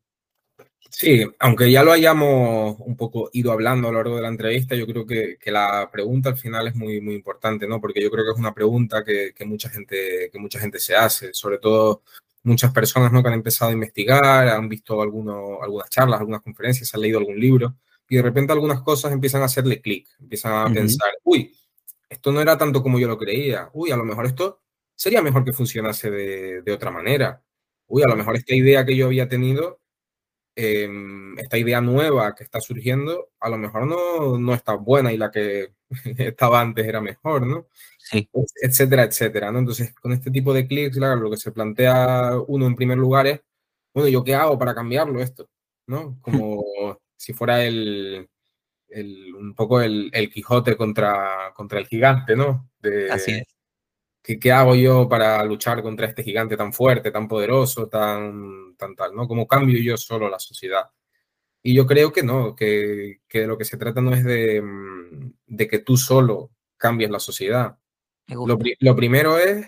Sí, 0.91 1.25
aunque 1.39 1.71
ya 1.71 1.81
lo 1.83 1.91
hayamos 1.91 2.75
un 2.81 2.95
poco 2.95 3.31
ido 3.33 3.51
hablando 3.51 3.87
a 3.87 3.91
lo 3.91 3.97
largo 3.97 4.17
de 4.17 4.21
la 4.21 4.27
entrevista, 4.27 4.75
yo 4.75 4.85
creo 4.85 5.07
que, 5.07 5.37
que, 5.39 5.51
la 5.51 5.89
pregunta 5.91 6.29
al 6.29 6.37
final 6.37 6.67
es 6.67 6.75
muy, 6.75 7.01
muy 7.01 7.15
importante, 7.15 7.67
¿no? 7.67 7.81
Porque 7.81 8.01
yo 8.01 8.11
creo 8.11 8.25
que 8.25 8.31
es 8.31 8.37
una 8.37 8.53
pregunta 8.53 9.03
que, 9.03 9.33
que, 9.35 9.45
mucha, 9.45 9.69
gente, 9.69 10.29
que 10.31 10.37
mucha 10.37 10.59
gente 10.59 10.79
se 10.79 10.95
hace, 10.95 11.33
sobre 11.33 11.57
todo 11.57 12.03
muchas 12.49 12.73
personas 12.73 13.11
¿no? 13.11 13.21
que 13.21 13.29
han 13.29 13.35
empezado 13.35 13.71
a 13.71 13.73
investigar, 13.73 14.47
han 14.47 14.67
visto 14.67 15.01
alguno, 15.01 15.61
algunas 15.61 15.89
charlas, 15.89 16.19
algunas 16.19 16.41
conferencias, 16.41 16.93
han 16.93 17.01
leído 17.01 17.19
algún 17.19 17.39
libro 17.39 17.75
y 18.09 18.17
de 18.17 18.21
repente 18.21 18.51
algunas 18.51 18.81
cosas 18.81 19.13
empiezan 19.13 19.41
a 19.41 19.45
hacerle 19.45 19.81
clic, 19.81 20.07
empiezan 20.19 20.51
a 20.53 20.65
uh 20.65 20.69
-huh. 20.69 20.73
pensar, 20.73 21.11
uy, 21.23 21.55
esto 22.09 22.31
no 22.31 22.41
era 22.41 22.57
tanto 22.57 22.81
como 22.83 22.99
yo 22.99 23.07
lo 23.07 23.17
creía, 23.17 23.69
uy, 23.73 23.91
a 23.91 23.97
lo 23.97 24.03
mejor 24.03 24.25
esto 24.25 24.61
sería 24.95 25.21
mejor 25.21 25.45
que 25.45 25.53
funcionase 25.53 26.11
de, 26.11 26.61
de 26.63 26.71
otra 26.71 26.91
manera, 26.91 27.41
uy, 27.87 28.03
a 28.03 28.09
lo 28.09 28.15
mejor 28.17 28.35
esta 28.35 28.55
idea 28.55 28.85
que 28.85 28.95
yo 28.95 29.05
había 29.05 29.29
tenido 29.29 29.79
eh, 30.55 30.89
esta 31.37 31.57
idea 31.57 31.79
nueva 31.79 32.35
que 32.35 32.43
está 32.43 32.59
surgiendo 32.59 33.29
a 33.39 33.49
lo 33.49 33.57
mejor 33.57 33.87
no, 33.87 34.37
no 34.37 34.53
está 34.53 34.73
buena 34.73 35.13
y 35.13 35.17
la 35.17 35.31
que 35.31 35.73
estaba 36.17 36.61
antes 36.61 36.85
era 36.85 37.01
mejor, 37.01 37.45
¿no? 37.45 37.67
Sí. 37.97 38.29
Etcétera, 38.61 39.03
etcétera, 39.03 39.51
¿no? 39.51 39.59
Entonces, 39.59 39.93
con 39.93 40.11
este 40.13 40.31
tipo 40.31 40.53
de 40.53 40.67
clics, 40.67 40.97
claro, 40.97 41.17
lo 41.17 41.29
que 41.29 41.37
se 41.37 41.51
plantea 41.51 42.33
uno 42.47 42.65
en 42.67 42.75
primer 42.75 42.97
lugar 42.97 43.27
es, 43.27 43.41
bueno, 43.93 44.09
¿yo 44.09 44.23
qué 44.23 44.35
hago 44.35 44.57
para 44.57 44.75
cambiarlo 44.75 45.21
esto? 45.21 45.49
¿No? 45.87 46.19
Como 46.21 46.63
si 47.15 47.33
fuera 47.33 47.63
el, 47.65 48.29
el 48.87 49.35
un 49.35 49.53
poco 49.55 49.81
el, 49.81 50.09
el, 50.13 50.29
Quijote 50.29 50.77
contra, 50.77 51.51
contra 51.55 51.79
el 51.79 51.87
gigante, 51.87 52.35
¿no? 52.35 52.69
De, 52.79 53.11
Así 53.11 53.31
es. 53.31 53.43
¿qué, 54.21 54.39
¿Qué 54.39 54.51
hago 54.51 54.75
yo 54.75 55.09
para 55.09 55.43
luchar 55.43 55.81
contra 55.81 56.07
este 56.07 56.23
gigante 56.23 56.57
tan 56.57 56.73
fuerte, 56.73 57.11
tan 57.11 57.27
poderoso, 57.27 57.87
tan, 57.87 58.75
tan 58.77 58.95
tal, 58.95 59.15
¿no? 59.15 59.27
¿Cómo 59.27 59.47
cambio 59.47 59.79
yo 59.81 59.97
solo 59.97 60.29
la 60.29 60.39
sociedad? 60.39 60.89
Y 61.61 61.73
yo 61.73 61.85
creo 61.85 62.11
que 62.11 62.23
no, 62.23 62.55
que, 62.55 63.21
que 63.27 63.45
lo 63.45 63.57
que 63.57 63.65
se 63.65 63.77
trata 63.77 64.01
no 64.01 64.13
es 64.13 64.23
de, 64.23 64.61
mm, 64.61 65.33
de 65.47 65.67
que 65.67 65.79
tú 65.79 65.97
solo 65.97 66.51
cambies 66.77 67.09
la 67.09 67.19
sociedad. 67.19 67.77
Lo, 68.27 68.57
lo, 68.79 68.95
primero 68.95 69.37
es 69.37 69.67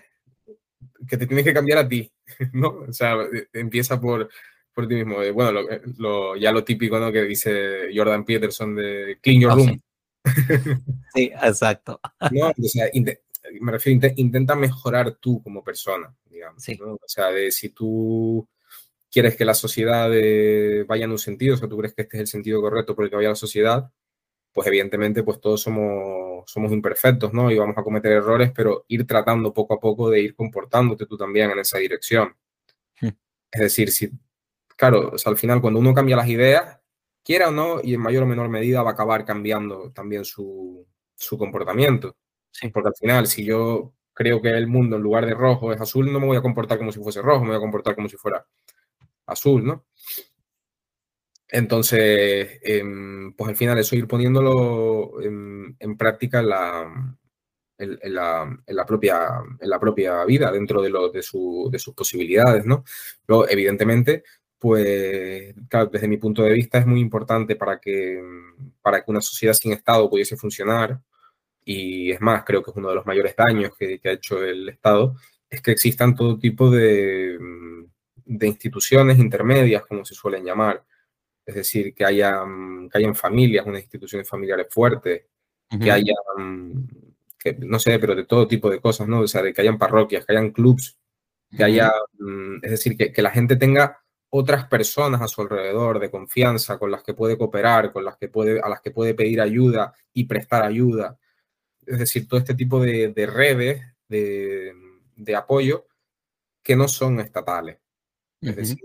que 1.08 1.18
te 1.18 1.28
tienes 1.28 1.44
que 1.44 1.54
cambiar 1.54 1.80
a 1.80 1.88
ti, 1.88 2.12
¿no? 2.54 2.86
O 2.88 2.94
sea, 2.94 3.16
e, 3.24 3.48
empieza 3.54 4.00
por, 4.00 4.30
por 4.74 4.88
ti 4.88 4.96
mismo. 4.96 5.18
Bueno, 5.34 5.52
lo, 5.52 5.72
eh, 5.72 5.82
lo, 5.98 6.36
ya 6.36 6.52
lo 6.52 6.64
típico, 6.64 7.00
¿no? 7.00 7.12
Que 7.12 7.24
dice 7.24 7.90
Jordan 7.94 8.24
Peterson 8.24 8.76
de 8.76 9.20
clean 9.22 9.42
your 9.42 9.52
Oh, 9.52 9.56
room. 9.56 9.70
sí. 9.70 9.82
Sí, 11.14 11.32
exacto. 11.42 12.00
¿no? 12.32 12.52
O 12.58 12.64
sea, 12.68 12.86
me 13.60 13.72
refiero, 13.72 14.08
intenta 14.16 14.56
mejorar 14.56 15.16
tú 15.16 15.42
como 15.44 15.64
persona, 15.64 16.16
digamos. 16.26 16.64
Sí. 16.64 16.78
¿no? 16.80 16.94
O 16.94 17.08
sea, 17.08 17.32
de 17.32 17.52
si 17.52 17.70
tú 17.70 18.48
quieres 19.12 19.36
que 19.36 19.46
la 19.46 19.54
sociedad 19.54 20.10
eh, 20.14 20.86
vaya 20.88 21.06
en 21.06 21.12
un 21.12 21.20
sentido, 21.20 21.56
o 21.56 21.58
sea, 21.58 21.68
tú 21.68 21.78
crees 21.78 21.94
que 21.94 22.04
este 22.04 22.18
es 22.18 22.22
el 22.22 22.28
sentido 22.28 22.62
correcto 22.62 22.96
por 22.96 23.04
el 23.04 23.10
que 23.10 23.18
vaya 23.18 23.30
la 23.30 23.36
sociedad, 23.36 23.92
pues 24.54 24.68
evidentemente 24.68 25.24
pues 25.24 25.40
todos 25.42 25.62
somos, 25.62 26.50
somos 26.50 26.72
imperfectos, 26.72 27.34
¿no? 27.34 27.52
Y 27.52 27.58
vamos 27.58 27.78
a 27.78 27.84
cometer 27.84 28.14
errores, 28.14 28.52
pero 28.56 28.86
ir 28.88 29.06
tratando 29.06 29.54
poco 29.54 29.74
a 29.74 29.80
poco 29.80 30.10
de 30.10 30.22
ir 30.22 30.36
comportándote 30.36 31.06
tú 31.06 31.18
también 31.18 31.52
en 31.52 31.60
esa 31.60 31.78
dirección. 31.78 32.36
Hmm. 33.02 33.10
Es 33.52 33.62
decir, 33.62 33.92
si, 33.92 34.12
claro, 34.78 35.12
o 35.14 35.18
sea, 35.18 35.32
al 35.32 35.38
final 35.38 35.62
cuando 35.62 35.80
uno 35.80 35.94
cambia 35.94 36.16
las 36.16 36.28
ideas, 36.28 36.80
quiera 37.24 37.50
o 37.50 37.52
no, 37.52 37.82
y 37.84 37.94
en 37.94 38.02
mayor 38.02 38.24
o 38.24 38.28
menor 38.28 38.50
medida 38.50 38.84
va 38.84 38.92
a 38.92 38.94
acabar 38.94 39.26
cambiando 39.26 39.92
también 39.92 40.26
su, 40.26 40.88
su 41.16 41.38
comportamiento. 41.38 42.16
Sí. 42.52 42.70
Porque 42.70 42.90
al 42.90 42.96
final, 42.96 43.28
si 43.28 43.46
yo 43.46 43.94
creo 44.14 44.42
que 44.42 44.50
el 44.50 44.68
mundo 44.68 44.98
en 44.98 45.04
lugar 45.04 45.26
de 45.26 45.34
rojo 45.34 45.74
es 45.74 45.82
azul, 45.82 46.12
no 46.12 46.20
me 46.20 46.28
voy 46.28 46.38
a 46.38 46.42
comportar 46.42 46.78
como 46.78 46.92
si 46.92 47.00
fuese 47.00 47.22
rojo, 47.22 47.44
me 47.44 47.50
voy 47.50 47.58
a 47.58 47.62
comportar 47.62 47.96
como 47.96 48.10
si 48.10 48.18
fuera 48.18 48.46
azul, 49.26 49.66
¿no? 49.66 49.86
Entonces, 51.52 52.60
eh, 52.64 52.84
pues 53.36 53.50
al 53.50 53.56
final 53.58 53.78
eso 53.78 53.96
ir 53.96 54.08
poniéndolo 54.08 55.22
en, 55.22 55.98
práctica 55.98 56.40
en 56.40 56.50
la, 56.50 57.18
la, 58.68 58.86
propia, 58.86 59.42
la 59.60 59.80
propia 59.80 60.24
vida, 60.24 60.50
dentro 60.50 60.82
de, 60.82 60.90
lo, 60.90 61.10
de, 61.10 61.22
su, 61.22 61.68
de 61.70 61.78
sus 61.78 61.94
posibilidades, 61.94 62.66
¿no? 62.66 62.86
Luego, 63.28 63.50
evidentemente, 63.50 64.24
pues, 64.58 65.54
claro, 65.68 65.88
desde 65.88 66.08
mi 66.08 66.18
punto 66.18 66.44
de 66.44 66.54
vista 66.54 66.78
es 66.78 66.86
muy 66.86 67.02
importante 67.02 67.58
para 67.58 67.80
que, 67.80 68.22
para 68.82 69.04
que 69.04 69.12
una 69.12 69.22
sociedad 69.22 69.54
sin 69.54 69.74
Estado 69.74 70.10
pudiese 70.10 70.38
funcionar, 70.38 71.02
y 71.66 72.12
es 72.12 72.22
más, 72.22 72.46
creo 72.46 72.64
que 72.64 72.72
es 72.72 72.78
uno 72.78 72.90
de 72.90 72.96
los 72.96 73.06
mayores 73.06 73.36
daños 73.36 73.74
que 73.78 74.00
ha 74.06 74.12
hecho 74.12 74.42
el 74.42 74.70
Estado, 74.70 75.16
es 75.50 75.62
que 75.62 75.72
existan 75.72 76.16
todo 76.16 76.40
tipo 76.40 76.72
de, 76.72 77.38
de 78.26 78.48
instituciones 78.48 79.20
intermedias, 79.20 79.86
como 79.86 80.06
se 80.06 80.16
suelen 80.16 80.46
llamar, 80.46 80.84
es 81.46 81.56
decir, 81.56 81.94
que 81.94 82.06
haya, 82.06 82.44
que 82.92 82.98
hayan 82.98 83.16
familias, 83.16 83.66
unas 83.66 83.82
instituciones 83.82 84.28
familiares 84.28 84.68
fuertes, 84.70 85.26
uh 85.72 85.76
-huh. 85.76 85.84
que 85.84 85.92
haya, 85.92 86.14
que, 87.38 87.54
no 87.54 87.80
sé, 87.80 88.00
pero 88.00 88.16
de 88.16 88.26
todo 88.26 88.48
tipo 88.48 88.70
de 88.70 88.80
cosas, 88.80 89.08
¿no? 89.08 89.22
O 89.22 89.28
sea, 89.28 89.42
de 89.42 89.54
que 89.54 89.62
hayan 89.62 89.78
parroquias, 89.78 90.26
que 90.26 90.34
hayan 90.34 90.52
clubs, 90.52 90.98
que 91.50 91.58
uh 91.58 91.60
-huh. 91.60 91.66
haya, 91.66 91.92
es 92.62 92.72
decir, 92.72 92.96
que, 92.98 93.12
que, 93.12 93.22
la 93.22 93.32
gente 93.32 93.56
tenga 93.56 94.02
otras 94.30 94.66
personas 94.68 95.22
a 95.22 95.28
su 95.28 95.42
alrededor 95.42 96.00
de 96.00 96.10
confianza 96.10 96.80
con 96.80 96.90
las 96.90 97.04
que 97.04 97.14
puede 97.14 97.38
cooperar, 97.38 97.92
con 97.92 98.06
las 98.06 98.18
que 98.18 98.30
puede, 98.30 98.62
a 98.62 98.70
las 98.70 98.82
que 98.82 98.92
puede 98.92 99.14
pedir 99.14 99.42
ayuda 99.42 99.94
y 100.14 100.24
prestar 100.24 100.64
ayuda. 100.64 101.20
Es 101.86 102.00
decir, 102.00 102.28
todo 102.28 102.40
este 102.40 102.56
tipo 102.56 102.80
de, 102.80 103.10
de 103.10 103.26
redes 103.26 103.82
de, 104.08 104.74
de, 105.18 105.36
apoyo 105.36 105.86
que 106.64 106.78
no 106.78 106.88
son 106.88 107.20
estatales. 107.20 107.81
Uh 108.42 108.46
-huh. 108.46 108.50
Es 108.50 108.56
decir, 108.56 108.80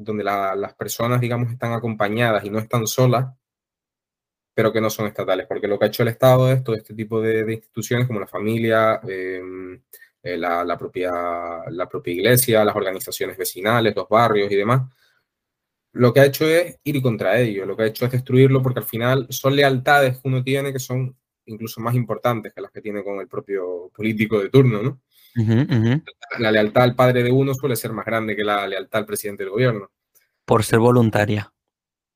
donde 0.00 0.24
la, 0.24 0.54
las 0.54 0.74
personas, 0.74 1.20
digamos, 1.20 1.50
están 1.50 1.72
acompañadas 1.72 2.44
y 2.44 2.50
no 2.50 2.58
están 2.58 2.86
solas, 2.86 3.26
pero 4.54 4.72
que 4.72 4.80
no 4.80 4.90
son 4.90 5.06
estatales, 5.06 5.46
porque 5.46 5.68
lo 5.68 5.78
que 5.78 5.84
ha 5.84 5.88
hecho 5.88 6.02
el 6.02 6.08
Estado 6.08 6.50
es 6.50 6.64
todo 6.64 6.74
este 6.74 6.94
tipo 6.94 7.20
de, 7.20 7.44
de 7.44 7.54
instituciones 7.54 8.06
como 8.06 8.18
la 8.20 8.26
familia, 8.26 9.00
eh, 9.08 9.40
la, 10.36 10.64
la, 10.64 10.76
propia, 10.76 11.12
la 11.70 11.88
propia 11.88 12.12
iglesia, 12.12 12.64
las 12.64 12.74
organizaciones 12.74 13.36
vecinales, 13.36 13.94
los 13.94 14.08
barrios 14.08 14.50
y 14.50 14.56
demás, 14.56 14.82
lo 15.92 16.12
que 16.12 16.20
ha 16.20 16.26
hecho 16.26 16.46
es 16.46 16.78
ir 16.84 17.00
contra 17.00 17.38
ello, 17.38 17.66
lo 17.66 17.76
que 17.76 17.84
ha 17.84 17.86
hecho 17.86 18.04
es 18.06 18.12
destruirlo 18.12 18.62
porque 18.62 18.80
al 18.80 18.84
final 18.84 19.26
son 19.30 19.56
lealtades 19.56 20.18
que 20.18 20.28
uno 20.28 20.42
tiene 20.42 20.72
que 20.72 20.78
son 20.78 21.16
incluso 21.46 21.80
más 21.80 21.94
importantes 21.94 22.52
que 22.52 22.60
las 22.60 22.70
que 22.70 22.82
tiene 22.82 23.02
con 23.02 23.20
el 23.20 23.28
propio 23.28 23.90
político 23.94 24.38
de 24.40 24.50
turno, 24.50 24.82
¿no? 24.82 25.00
Uh 25.38 25.42
-huh, 25.42 25.62
uh 25.62 25.84
-huh. 25.84 26.02
La 26.40 26.50
lealtad 26.50 26.82
al 26.82 26.96
padre 26.96 27.22
de 27.22 27.30
uno 27.30 27.54
suele 27.54 27.76
ser 27.76 27.92
más 27.92 28.04
grande 28.04 28.34
que 28.34 28.42
la 28.42 28.66
lealtad 28.66 29.00
al 29.00 29.06
presidente 29.06 29.44
del 29.44 29.52
gobierno. 29.52 29.90
Por 30.44 30.64
ser 30.64 30.80
voluntaria, 30.80 31.52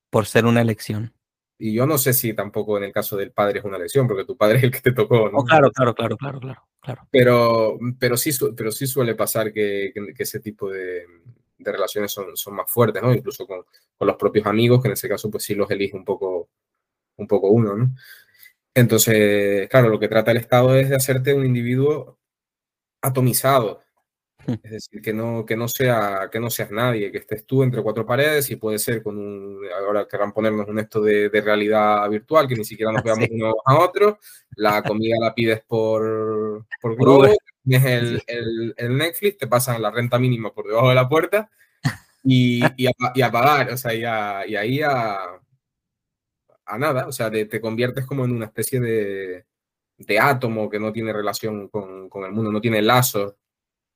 por 0.09 0.25
ser 0.25 0.45
una 0.45 0.61
elección. 0.61 1.13
Y 1.57 1.73
yo 1.73 1.85
no 1.85 1.97
sé 1.97 2.11
si 2.11 2.33
tampoco 2.33 2.77
en 2.77 2.83
el 2.83 2.91
caso 2.91 3.15
del 3.15 3.31
padre 3.31 3.59
es 3.59 3.65
una 3.65 3.77
elección, 3.77 4.07
porque 4.07 4.25
tu 4.25 4.35
padre 4.35 4.57
es 4.57 4.63
el 4.65 4.71
que 4.71 4.81
te 4.81 4.91
tocó, 4.91 5.29
¿no? 5.29 5.37
Oh, 5.37 5.45
claro, 5.45 5.71
claro, 5.71 5.95
claro, 5.95 6.17
claro, 6.17 6.39
claro, 6.41 6.67
claro. 6.81 7.07
Pero, 7.09 7.79
pero, 7.97 8.17
sí, 8.17 8.31
pero 8.57 8.71
sí 8.71 8.87
suele 8.87 9.15
pasar 9.15 9.53
que, 9.53 9.91
que, 9.93 10.13
que 10.13 10.23
ese 10.23 10.41
tipo 10.41 10.69
de, 10.69 11.05
de, 11.57 11.71
relaciones 11.71 12.11
son, 12.11 12.35
son 12.35 12.55
más 12.55 12.69
fuertes, 12.69 13.01
¿no? 13.01 13.13
Incluso 13.13 13.47
con, 13.47 13.63
con, 13.97 14.07
los 14.07 14.17
propios 14.17 14.45
amigos, 14.45 14.81
que 14.81 14.89
en 14.89 14.93
ese 14.93 15.07
caso 15.07 15.31
pues 15.31 15.45
sí 15.45 15.55
los 15.55 15.71
elige 15.71 15.95
un 15.95 16.03
poco, 16.03 16.49
un 17.15 17.27
poco 17.27 17.49
uno, 17.49 17.77
¿no? 17.77 17.95
Entonces, 18.73 19.69
claro, 19.69 19.87
lo 19.87 19.99
que 19.99 20.09
trata 20.09 20.31
el 20.31 20.37
Estado 20.37 20.75
es 20.75 20.89
de 20.89 20.95
hacerte 20.97 21.33
un 21.33 21.45
individuo 21.45 22.19
atomizado, 23.03 23.83
Es 24.63 24.71
decir, 24.71 25.01
que 25.01 25.13
no, 25.13 25.45
que, 25.45 25.55
no 25.55 25.67
sea, 25.67 26.29
que 26.31 26.39
no 26.39 26.49
seas 26.49 26.71
nadie, 26.71 27.11
que 27.11 27.19
estés 27.19 27.45
tú 27.45 27.63
entre 27.63 27.81
cuatro 27.81 28.05
paredes 28.05 28.49
y 28.49 28.55
puede 28.55 28.79
ser 28.79 29.01
con 29.01 29.17
un, 29.17 29.59
ahora 29.77 30.07
querrán 30.07 30.33
ponernos 30.33 30.67
un 30.67 30.79
esto 30.79 31.01
de, 31.01 31.29
de 31.29 31.41
realidad 31.41 32.09
virtual, 32.09 32.47
que 32.47 32.55
ni 32.55 32.65
siquiera 32.65 32.91
nos 32.91 33.03
veamos 33.03 33.27
uno 33.31 33.53
a 33.65 33.79
otro, 33.79 34.19
la 34.55 34.81
comida 34.83 35.15
la 35.19 35.33
pides 35.33 35.61
por, 35.65 36.65
por 36.81 36.95
Globo, 36.95 37.27
tienes 37.63 37.85
el, 37.85 38.23
el, 38.27 38.73
el, 38.77 38.97
Netflix, 38.97 39.37
te 39.37 39.47
pasan 39.47 39.81
la 39.81 39.91
renta 39.91 40.19
mínima 40.19 40.53
por 40.53 40.67
debajo 40.67 40.89
de 40.89 40.95
la 40.95 41.07
puerta 41.07 41.49
y, 42.23 42.63
y, 42.77 42.87
a, 42.87 42.91
y 43.15 43.21
a, 43.21 43.31
pagar, 43.31 43.71
o 43.71 43.77
sea, 43.77 43.93
y, 43.93 44.03
a, 44.03 44.45
y 44.47 44.55
ahí 44.55 44.81
a, 44.81 45.19
a 46.65 46.77
nada, 46.77 47.07
o 47.07 47.11
sea, 47.11 47.29
te, 47.29 47.45
te 47.45 47.61
conviertes 47.61 48.05
como 48.05 48.25
en 48.25 48.31
una 48.31 48.45
especie 48.45 48.79
de, 48.79 49.45
de 50.05 50.19
átomo 50.19 50.69
que 50.69 50.79
no 50.79 50.91
tiene 50.91 51.13
relación 51.13 51.67
con, 51.69 52.09
con 52.09 52.23
el 52.25 52.31
mundo, 52.31 52.51
no 52.51 52.61
tiene 52.61 52.81
lazos 52.81 53.35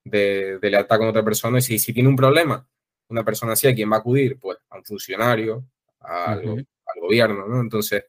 de, 0.04 0.60
de, 0.60 0.70
lealtad 0.70 0.98
con 0.98 1.08
otra 1.08 1.24
persona. 1.24 1.60
Y 1.60 1.62
si, 1.62 1.80
si 1.80 1.94
tiene 1.94 2.10
un 2.10 2.16
problema, 2.16 2.68
una 3.10 3.24
persona 3.24 3.54
así, 3.54 3.68
¿a 3.68 3.76
quién 3.76 3.92
va 3.92 3.98
a 3.98 4.00
acudir? 4.00 4.38
Pues 4.40 4.58
a 4.70 4.78
un 4.78 4.86
funcionario, 4.86 5.66
al, 6.00 6.46
uh 6.46 6.56
-huh. 6.56 6.68
al 6.96 7.02
gobierno, 7.02 7.48
¿no? 7.48 7.62
Entonces, 7.62 8.06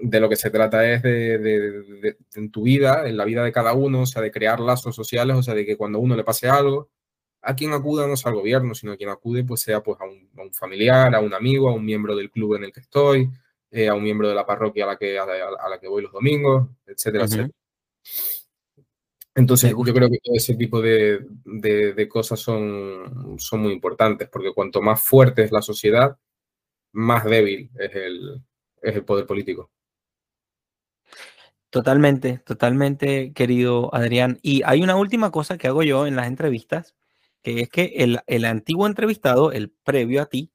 de 0.00 0.20
lo 0.20 0.28
que 0.28 0.36
se 0.36 0.50
trata 0.50 0.90
es 0.90 1.02
de, 1.02 1.38
de, 1.38 1.82
de, 1.82 2.16
en 2.34 2.50
tu 2.50 2.62
vida, 2.62 3.06
en 3.06 3.16
la 3.16 3.24
vida 3.24 3.44
de 3.44 3.52
cada 3.52 3.74
uno, 3.74 4.02
o 4.02 4.06
sea, 4.06 4.22
de 4.22 4.30
crear 4.30 4.60
lazos 4.60 4.94
sociales, 4.96 5.36
o 5.36 5.42
sea, 5.42 5.54
de 5.54 5.66
que 5.66 5.76
cuando 5.76 5.98
a 5.98 6.00
uno 6.00 6.16
le 6.16 6.24
pase 6.24 6.48
algo, 6.48 6.90
a 7.42 7.54
quien 7.54 7.72
acuda 7.72 8.06
no 8.06 8.16
sea 8.16 8.30
al 8.30 8.36
gobierno, 8.36 8.74
sino 8.74 8.92
a 8.92 8.96
quien 8.96 9.10
acude, 9.10 9.44
pues 9.44 9.60
sea 9.60 9.82
pues 9.82 10.00
a 10.00 10.04
un, 10.04 10.30
a 10.38 10.42
un 10.42 10.52
familiar, 10.54 11.14
a 11.14 11.20
un 11.20 11.34
amigo, 11.34 11.68
a 11.68 11.74
un 11.74 11.84
miembro 11.84 12.16
del 12.16 12.30
club 12.30 12.54
en 12.54 12.64
el 12.64 12.72
que 12.72 12.80
estoy, 12.80 13.28
eh, 13.72 13.88
a 13.88 13.94
un 13.94 14.02
miembro 14.04 14.28
de 14.28 14.34
la 14.34 14.46
parroquia 14.46 14.84
a 14.84 14.88
la 14.88 14.96
que, 14.96 15.18
a 15.18 15.26
la, 15.26 15.32
a 15.58 15.68
la 15.68 15.80
que 15.80 15.88
voy 15.88 16.02
los 16.02 16.12
domingos, 16.12 16.68
etcétera, 16.86 17.24
uh 17.24 17.26
-huh. 17.26 17.30
etcétera. 17.30 17.50
Entonces, 19.34 19.70
yo 19.70 19.94
creo 19.94 20.10
que 20.10 20.18
todo 20.22 20.36
ese 20.36 20.54
tipo 20.56 20.82
de, 20.82 21.26
de, 21.44 21.94
de, 21.94 22.08
cosas 22.08 22.38
son, 22.38 23.38
son 23.38 23.60
muy 23.60 23.72
importantes, 23.72 24.28
porque 24.28 24.52
cuanto 24.52 24.82
más 24.82 25.00
fuerte 25.00 25.42
es 25.42 25.50
la 25.50 25.62
sociedad, 25.62 26.18
más 26.92 27.24
débil 27.24 27.70
es 27.78 27.94
el, 27.94 28.42
es 28.82 28.94
el 28.94 29.04
poder 29.04 29.26
político. 29.26 29.70
Totalmente, 31.70 32.42
totalmente, 32.44 33.32
querido 33.32 33.94
Adrián. 33.94 34.38
Y 34.42 34.60
hay 34.66 34.82
una 34.82 34.96
última 34.96 35.30
cosa 35.30 35.56
que 35.56 35.68
hago 35.68 35.82
yo 35.82 36.06
en 36.06 36.16
las 36.16 36.26
entrevistas, 36.26 36.94
que 37.40 37.62
es 37.62 37.70
que 37.70 37.94
el, 37.96 38.20
el 38.26 38.44
antiguo 38.44 38.86
entrevistado, 38.86 39.50
el 39.50 39.70
previo 39.70 40.20
a 40.20 40.26
ti, 40.26 40.52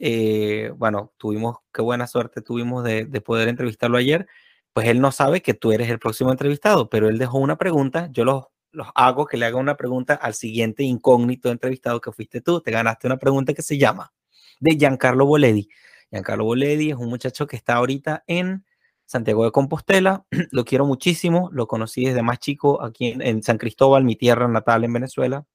eh, 0.00 0.72
bueno, 0.76 1.12
tuvimos, 1.18 1.58
qué 1.72 1.82
buena 1.82 2.06
suerte 2.06 2.42
tuvimos 2.42 2.82
de, 2.84 3.04
de 3.04 3.20
poder 3.20 3.48
entrevistarlo 3.48 3.98
ayer, 3.98 4.26
pues 4.72 4.88
él 4.88 5.00
no 5.00 5.12
sabe 5.12 5.42
que 5.42 5.54
tú 5.54 5.72
eres 5.72 5.90
el 5.90 5.98
próximo 5.98 6.30
entrevistado, 6.30 6.88
pero 6.88 7.08
él 7.08 7.18
dejó 7.18 7.38
una 7.38 7.58
pregunta, 7.58 8.08
yo 8.12 8.24
los, 8.24 8.46
los 8.72 8.88
hago 8.94 9.26
que 9.26 9.36
le 9.36 9.46
haga 9.46 9.58
una 9.58 9.76
pregunta 9.76 10.14
al 10.14 10.34
siguiente 10.34 10.82
incógnito 10.84 11.50
entrevistado 11.50 12.00
que 12.00 12.12
fuiste 12.12 12.40
tú, 12.40 12.60
te 12.60 12.70
ganaste 12.70 13.06
una 13.06 13.18
pregunta 13.18 13.52
que 13.52 13.62
se 13.62 13.78
llama 13.78 14.12
de 14.60 14.76
Giancarlo 14.76 15.26
Boledi. 15.26 15.68
Giancarlo 16.10 16.44
Boledi 16.44 16.90
es 16.90 16.96
un 16.96 17.08
muchacho 17.08 17.46
que 17.46 17.56
está 17.56 17.74
ahorita 17.74 18.24
en 18.26 18.64
Santiago 19.06 19.44
de 19.44 19.50
Compostela, 19.50 20.24
lo 20.52 20.64
quiero 20.64 20.86
muchísimo, 20.86 21.50
lo 21.52 21.66
conocí 21.66 22.06
desde 22.06 22.22
más 22.22 22.38
chico 22.38 22.82
aquí 22.82 23.16
en 23.18 23.42
San 23.42 23.58
Cristóbal, 23.58 24.04
mi 24.04 24.16
tierra 24.16 24.48
natal 24.48 24.84
en 24.84 24.92
Venezuela, 24.92 25.46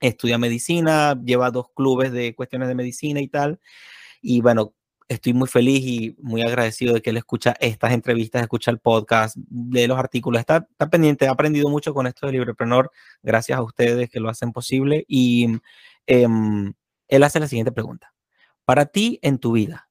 estudia 0.00 0.38
medicina, 0.38 1.20
lleva 1.24 1.50
dos 1.50 1.68
clubes 1.74 2.12
de 2.12 2.34
cuestiones 2.34 2.68
de 2.68 2.74
medicina 2.74 3.20
y 3.20 3.28
tal, 3.28 3.60
y 4.22 4.40
bueno, 4.40 4.74
estoy 5.08 5.32
muy 5.34 5.48
feliz 5.48 5.84
y 5.84 6.16
muy 6.20 6.42
agradecido 6.42 6.94
de 6.94 7.02
que 7.02 7.10
él 7.10 7.16
escucha 7.16 7.54
estas 7.60 7.92
entrevistas, 7.92 8.42
escucha 8.42 8.70
el 8.70 8.78
podcast, 8.78 9.36
lee 9.50 9.86
los 9.86 9.98
artículos, 9.98 10.40
está, 10.40 10.66
está 10.70 10.88
pendiente, 10.90 11.28
ha 11.28 11.32
aprendido 11.32 11.68
mucho 11.68 11.94
con 11.94 12.06
esto 12.06 12.26
de 12.26 12.32
Librepreneur, 12.32 12.90
gracias 13.22 13.58
a 13.58 13.62
ustedes 13.62 14.10
que 14.10 14.20
lo 14.20 14.28
hacen 14.28 14.52
posible. 14.52 15.04
Y 15.08 15.58
eh, 16.06 16.26
él 17.08 17.22
hace 17.22 17.40
la 17.40 17.48
siguiente 17.48 17.72
pregunta. 17.72 18.14
Para 18.64 18.86
ti 18.86 19.18
en 19.22 19.38
tu 19.38 19.52
vida, 19.52 19.90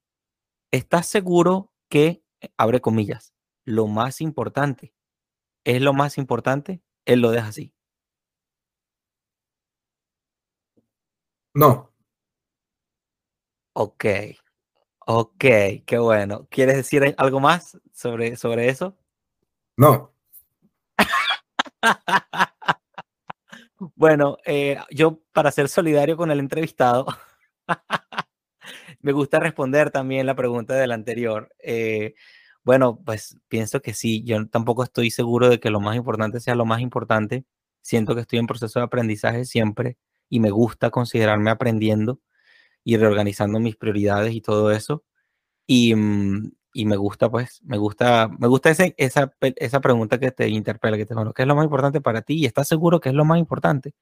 ¿estás 0.72 1.08
seguro 1.08 1.72
que, 1.90 2.24
abre 2.58 2.82
comillas, 2.82 3.34
lo 3.66 3.88
más 3.88 4.20
importante 4.22 4.94
es 5.64 5.82
lo 5.82 5.94
más 5.94 6.18
importante? 6.18 6.82
Él 7.06 7.22
lo 7.22 7.32
deja 7.32 7.48
así. 7.48 7.74
No. 11.56 11.92
Ok. 13.76 14.06
Ok, 15.06 15.46
qué 15.86 15.98
bueno. 16.00 16.48
¿Quieres 16.50 16.78
decir 16.78 17.14
algo 17.18 17.40
más 17.40 17.78
sobre, 17.94 18.36
sobre 18.38 18.70
eso? 18.70 18.98
No. 19.78 20.14
bueno, 23.96 24.38
eh, 24.46 24.78
yo 24.92 25.22
para 25.34 25.52
ser 25.52 25.70
solidario 25.70 26.18
con 26.18 26.32
el 26.32 26.40
entrevistado, 26.40 27.06
me 29.02 29.12
gusta 29.12 29.40
responder 29.40 29.92
también 29.92 30.26
la 30.26 30.36
pregunta 30.36 30.76
del 30.76 30.92
anterior. 30.92 31.54
Eh, 31.60 32.16
bueno, 32.64 33.00
pues 33.06 33.38
pienso 33.50 33.82
que 33.82 33.94
sí, 33.94 34.24
yo 34.24 34.48
tampoco 34.48 34.84
estoy 34.84 35.12
seguro 35.12 35.50
de 35.50 35.60
que 35.60 35.70
lo 35.70 35.82
más 35.82 35.96
importante 35.98 36.40
sea 36.40 36.56
lo 36.56 36.66
más 36.66 36.82
importante. 36.82 37.46
Siento 37.82 38.16
que 38.16 38.22
estoy 38.22 38.40
en 38.40 38.48
proceso 38.48 38.80
de 38.80 38.86
aprendizaje 38.86 39.46
siempre 39.46 39.98
y 40.30 40.40
me 40.40 40.52
gusta 40.52 40.90
considerarme 40.90 41.52
aprendiendo 41.52 42.20
y 42.84 42.98
reorganizando 42.98 43.60
mis 43.60 43.76
prioridades 43.76 44.34
y 44.34 44.42
todo 44.42 44.72
eso. 44.72 45.04
Y, 45.68 45.96
mm, 45.96 46.52
y 46.74 46.86
me 46.86 46.98
gusta, 46.98 47.30
pues, 47.30 47.62
me 47.64 47.78
gusta, 47.78 48.28
me 48.40 48.48
gusta 48.48 48.72
ese, 48.72 48.96
esa, 48.98 49.32
esa 49.42 49.80
pregunta 49.80 50.20
que 50.20 50.32
te 50.32 50.50
interpela, 50.50 50.98
que 50.98 51.06
te 51.06 51.14
bueno, 51.14 51.34
¿qué 51.34 51.44
es 51.44 51.48
lo 51.48 51.56
más 51.56 51.66
importante 51.66 52.02
para 52.02 52.24
ti? 52.24 52.36
¿Y 52.36 52.46
estás 52.46 52.68
seguro 52.68 53.00
que 53.00 53.10
es 53.10 53.16
lo 53.16 53.26
más 53.26 53.40
importante? 53.40 53.94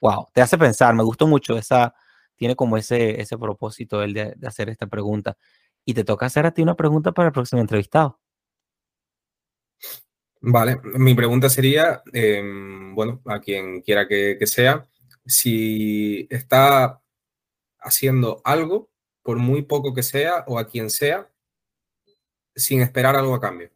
Wow, 0.00 0.28
te 0.32 0.42
hace 0.42 0.58
pensar, 0.58 0.94
me 0.94 1.02
gustó 1.02 1.26
mucho 1.26 1.56
esa, 1.56 1.94
tiene 2.36 2.54
como 2.54 2.76
ese, 2.76 3.20
ese 3.20 3.38
propósito 3.38 4.02
el 4.02 4.14
de, 4.14 4.36
hacer 4.46 4.68
esta 4.68 4.86
pregunta. 4.86 5.36
Y 5.84 5.94
te 5.94 6.04
toca 6.04 6.26
hacer 6.26 6.46
a 6.46 6.52
ti 6.52 6.62
una 6.62 6.76
pregunta 6.76 7.12
para 7.12 7.28
el 7.28 7.32
próximo 7.32 7.62
entrevistado. 7.62 8.20
Vale, 10.40 10.80
mi 10.84 11.14
pregunta 11.14 11.48
sería, 11.48 12.02
eh, 12.12 12.42
bueno, 12.94 13.22
a 13.24 13.40
quien 13.40 13.80
quiera 13.80 14.06
que 14.06 14.38
sea, 14.46 14.86
si 15.28 16.26
está 16.30 17.02
haciendo 17.78 18.40
algo, 18.44 18.90
por 19.22 19.36
muy 19.36 19.62
poco 19.62 19.94
que 19.94 20.02
sea 20.02 20.44
o 20.46 20.58
a 20.58 20.66
quien 20.66 20.90
sea, 20.90 21.30
sin 22.56 22.80
esperar 22.80 23.14
algo 23.14 23.34
a 23.34 23.40
cambio. 23.40 23.70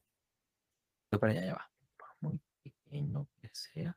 Pero 1.10 1.26
allá, 1.26 1.54
va. 1.54 1.70
Por 1.96 2.30
muy 2.30 2.40
pequeño 2.62 3.28
que 3.40 3.50
sea, 3.52 3.96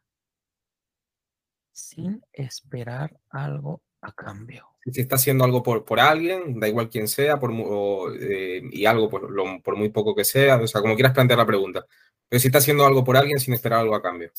sin 1.72 2.22
esperar 2.34 3.18
algo 3.30 3.82
a 4.02 4.12
cambio. 4.12 4.68
Si 4.92 5.02
está 5.02 5.16
haciendo 5.16 5.46
algo 5.46 5.64
por, 5.64 5.86
por 5.86 6.00
alguien, 6.00 6.60
da 6.60 6.68
igual 6.68 6.90
quién 6.90 7.08
sea, 7.08 7.40
por, 7.40 7.52
o, 7.52 8.14
eh, 8.14 8.62
y 8.72 8.86
algo 8.86 9.10
por, 9.10 9.32
lo, 9.32 9.62
por 9.64 9.78
muy 9.78 9.90
poco 9.90 10.14
que 10.14 10.26
sea, 10.26 10.58
o 10.58 10.68
sea, 10.68 10.82
como 10.82 10.94
quieras 10.94 11.14
plantear 11.14 11.40
la 11.40 11.46
pregunta. 11.46 11.88
Pero 12.28 12.40
si 12.40 12.48
está 12.50 12.60
haciendo 12.60 12.86
algo 12.86 13.04
por 13.04 13.16
alguien 13.18 13.40
sin 13.40 13.54
esperar 13.54 13.80
algo 13.80 13.96
a 13.96 14.02
cambio. 14.02 14.32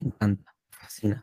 Me 0.00 0.08
encanta, 0.08 0.54
fascina. 0.70 1.22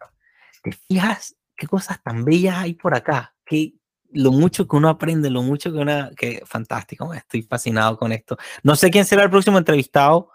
¿Te 0.64 0.72
fijas 0.72 1.36
qué 1.56 1.68
cosas 1.68 2.02
tan 2.02 2.26
bellas 2.26 2.58
hay 2.58 2.74
por 2.74 2.96
acá? 2.96 3.36
Qué, 3.46 3.76
lo 4.12 4.32
mucho 4.32 4.68
que 4.68 4.76
uno 4.76 4.90
aprende, 4.90 5.30
lo 5.30 5.44
mucho 5.44 5.72
que 5.72 5.78
uno... 5.78 6.10
Que 6.16 6.42
fantástico, 6.46 7.14
estoy 7.14 7.44
fascinado 7.44 7.98
con 7.98 8.12
esto. 8.12 8.38
No 8.64 8.76
sé 8.76 8.90
quién 8.90 9.06
será 9.06 9.24
el 9.24 9.30
próximo 9.30 9.58
entrevistado, 9.58 10.32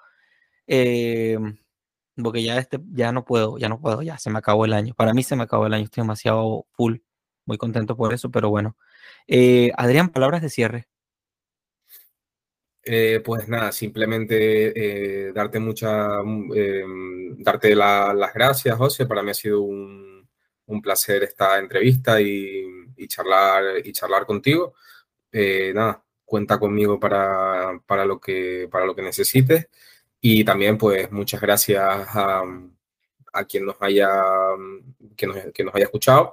eh, 0.66 1.39
porque 2.22 2.43
ya, 2.43 2.59
este, 2.59 2.79
ya 2.93 3.11
no 3.11 3.24
puedo, 3.24 3.59
ya 3.59 3.68
no 3.68 3.81
puedo, 3.81 4.03
ya 4.03 4.18
se 4.18 4.31
me 4.31 4.39
acabó 4.39 4.64
el 4.64 4.74
año. 4.74 4.95
Para 4.95 5.14
mí 5.14 5.22
se 5.22 5.35
me 5.37 5.45
acabó 5.45 5.66
el 5.66 5.74
año, 5.74 5.85
estoy 5.85 6.03
demasiado 6.03 6.66
full, 6.72 6.99
muy 7.47 7.59
contento 7.59 7.97
por 7.97 8.12
eso, 8.12 8.31
pero 8.31 8.51
bueno. 8.51 8.76
Eh, 9.26 9.72
Adrián, 9.76 10.11
palabras 10.11 10.43
de 10.43 10.51
cierre. 10.51 10.89
Eh, 12.91 13.20
pues 13.22 13.49
nada, 13.49 13.70
simplemente 13.70 15.29
eh, 15.29 15.33
darte 15.35 15.59
mucha, 15.59 16.09
eh, 16.55 16.85
darte 17.37 17.74
la, 17.74 18.14
las 18.14 18.33
gracias, 18.33 18.76
José. 18.79 19.05
Para 19.07 19.22
mí 19.22 19.31
ha 19.31 19.35
sido 19.35 19.61
un, 19.61 20.18
un 20.69 20.81
placer 20.83 21.25
esta 21.25 21.59
entrevista 21.59 22.21
y, 22.21 22.64
charlar 23.09 23.87
y 23.87 23.93
charlar 23.93 24.27
contigo. 24.27 24.75
Eh, 25.33 25.73
nada, 25.75 26.03
cuenta 26.25 26.59
conmigo 26.59 26.99
para, 27.01 27.81
para, 27.87 28.05
lo 28.05 28.21
que, 28.21 28.69
para 28.71 28.87
lo 28.87 28.95
que 28.95 29.03
necesites. 29.03 29.69
Y 30.21 30.45
también, 30.45 30.79
pues, 30.79 31.11
muchas 31.12 31.41
gracias 31.41 31.81
a, 31.83 32.43
a 33.33 33.45
quien 33.45 33.66
nos 33.66 33.77
haya, 33.81 34.09
que 35.16 35.27
nos, 35.27 35.37
que 35.55 35.64
nos 35.64 35.75
haya 35.75 35.85
escuchado. 35.87 36.33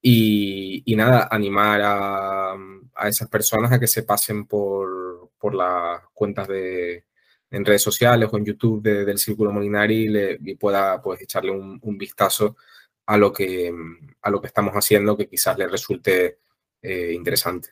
Y, 0.00 0.82
nada, 0.96 1.28
animar 1.30 1.80
a, 1.82 2.52
a, 2.94 3.08
esas 3.08 3.28
personas 3.28 3.72
a 3.72 3.80
que 3.80 3.86
se 3.86 4.02
pasen 4.02 4.46
por, 4.46 5.30
por 5.38 5.54
las 5.54 6.02
cuentas 6.12 6.46
de, 6.46 7.04
en 7.50 7.64
redes 7.64 7.82
sociales 7.82 8.28
o 8.30 8.36
en 8.36 8.44
YouTube 8.44 8.82
de, 8.82 9.04
del 9.04 9.18
Círculo 9.18 9.52
Molinari 9.52 9.94
y, 10.04 10.08
le, 10.08 10.38
y 10.44 10.54
pueda 10.56 11.00
pues, 11.00 11.22
echarle 11.22 11.52
un, 11.52 11.78
un, 11.82 11.98
vistazo 11.98 12.56
a 13.06 13.16
lo, 13.16 13.32
que, 13.32 13.72
a 14.22 14.30
lo 14.30 14.40
que 14.40 14.46
estamos 14.46 14.74
haciendo 14.74 15.16
que 15.16 15.28
quizás 15.28 15.58
le 15.58 15.68
resulte 15.68 16.38
eh, 16.82 17.12
interesante. 17.14 17.70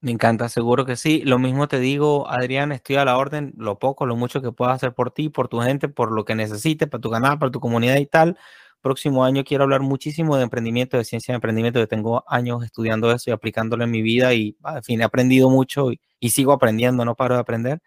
Me 0.00 0.10
encanta, 0.10 0.48
seguro 0.48 0.84
que 0.84 0.96
sí. 0.96 1.22
Lo 1.24 1.38
mismo 1.38 1.66
te 1.66 1.78
digo, 1.78 2.28
Adrián, 2.28 2.72
estoy 2.72 2.96
a 2.96 3.04
la 3.04 3.16
orden, 3.16 3.54
lo 3.56 3.78
poco, 3.78 4.04
lo 4.04 4.16
mucho 4.16 4.42
que 4.42 4.52
pueda 4.52 4.72
hacer 4.72 4.92
por 4.92 5.10
ti, 5.10 5.30
por 5.30 5.48
tu 5.48 5.60
gente, 5.60 5.88
por 5.88 6.12
lo 6.12 6.24
que 6.24 6.34
necesites, 6.34 6.88
para 6.88 7.00
tu 7.00 7.10
canal, 7.10 7.38
para 7.38 7.50
tu 7.50 7.60
comunidad 7.60 7.96
y 7.96 8.06
tal 8.06 8.38
próximo 8.84 9.24
año 9.24 9.44
quiero 9.44 9.64
hablar 9.64 9.80
muchísimo 9.80 10.36
de 10.36 10.44
emprendimiento, 10.44 10.98
de 10.98 11.04
ciencia 11.04 11.32
de 11.32 11.36
emprendimiento, 11.36 11.80
que 11.80 11.86
tengo 11.86 12.22
años 12.28 12.62
estudiando 12.62 13.10
eso 13.10 13.30
y 13.30 13.32
aplicándolo 13.32 13.82
en 13.82 13.90
mi 13.90 14.02
vida 14.02 14.34
y, 14.34 14.56
al 14.62 14.84
fin, 14.84 15.00
he 15.00 15.04
aprendido 15.04 15.48
mucho 15.50 15.90
y, 15.90 16.00
y 16.20 16.30
sigo 16.30 16.52
aprendiendo, 16.52 17.04
no 17.04 17.16
paro 17.16 17.34
de 17.34 17.40
aprender. 17.40 17.80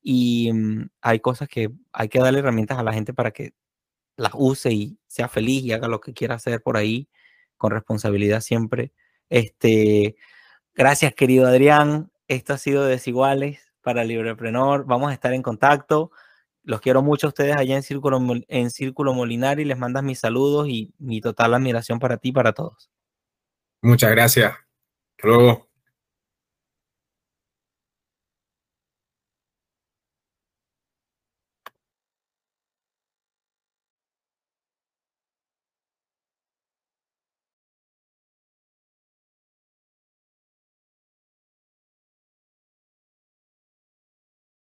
Y 0.00 0.52
mm, 0.52 0.90
hay 1.02 1.20
cosas 1.20 1.48
que 1.48 1.70
hay 1.92 2.08
que 2.08 2.20
darle 2.20 2.38
herramientas 2.38 2.78
a 2.78 2.84
la 2.84 2.92
gente 2.92 3.12
para 3.12 3.32
que 3.32 3.52
las 4.18 4.32
use 4.34 4.72
y 4.72 4.98
sea 5.06 5.28
feliz 5.28 5.62
y 5.64 5.72
haga 5.72 5.88
lo 5.88 6.00
que 6.00 6.12
quiera 6.12 6.34
hacer 6.34 6.60
por 6.60 6.76
ahí 6.76 7.08
con 7.56 7.70
responsabilidad 7.70 8.40
siempre. 8.40 8.92
Este, 9.28 10.16
gracias, 10.74 11.14
querido 11.14 11.46
Adrián. 11.46 12.10
Esto 12.26 12.52
ha 12.54 12.58
sido 12.58 12.84
Desiguales 12.84 13.60
para 13.80 14.04
Libreprenor. 14.04 14.84
Vamos 14.84 15.10
a 15.10 15.14
estar 15.14 15.32
en 15.32 15.42
contacto. 15.42 16.10
Los 16.64 16.80
quiero 16.80 17.00
mucho 17.00 17.28
a 17.28 17.30
ustedes 17.30 17.56
allá 17.56 17.76
en 17.76 17.82
Círculo, 17.82 18.20
en 18.48 18.70
Círculo 18.70 19.14
Molinari. 19.14 19.64
Les 19.64 19.78
mandas 19.78 20.02
mis 20.02 20.18
saludos 20.18 20.68
y 20.68 20.92
mi 20.98 21.20
total 21.20 21.54
admiración 21.54 21.98
para 21.98 22.18
ti 22.18 22.30
y 22.30 22.32
para 22.32 22.52
todos. 22.52 22.90
Muchas 23.80 24.10
gracias. 24.10 24.54
Luego. 25.22 25.67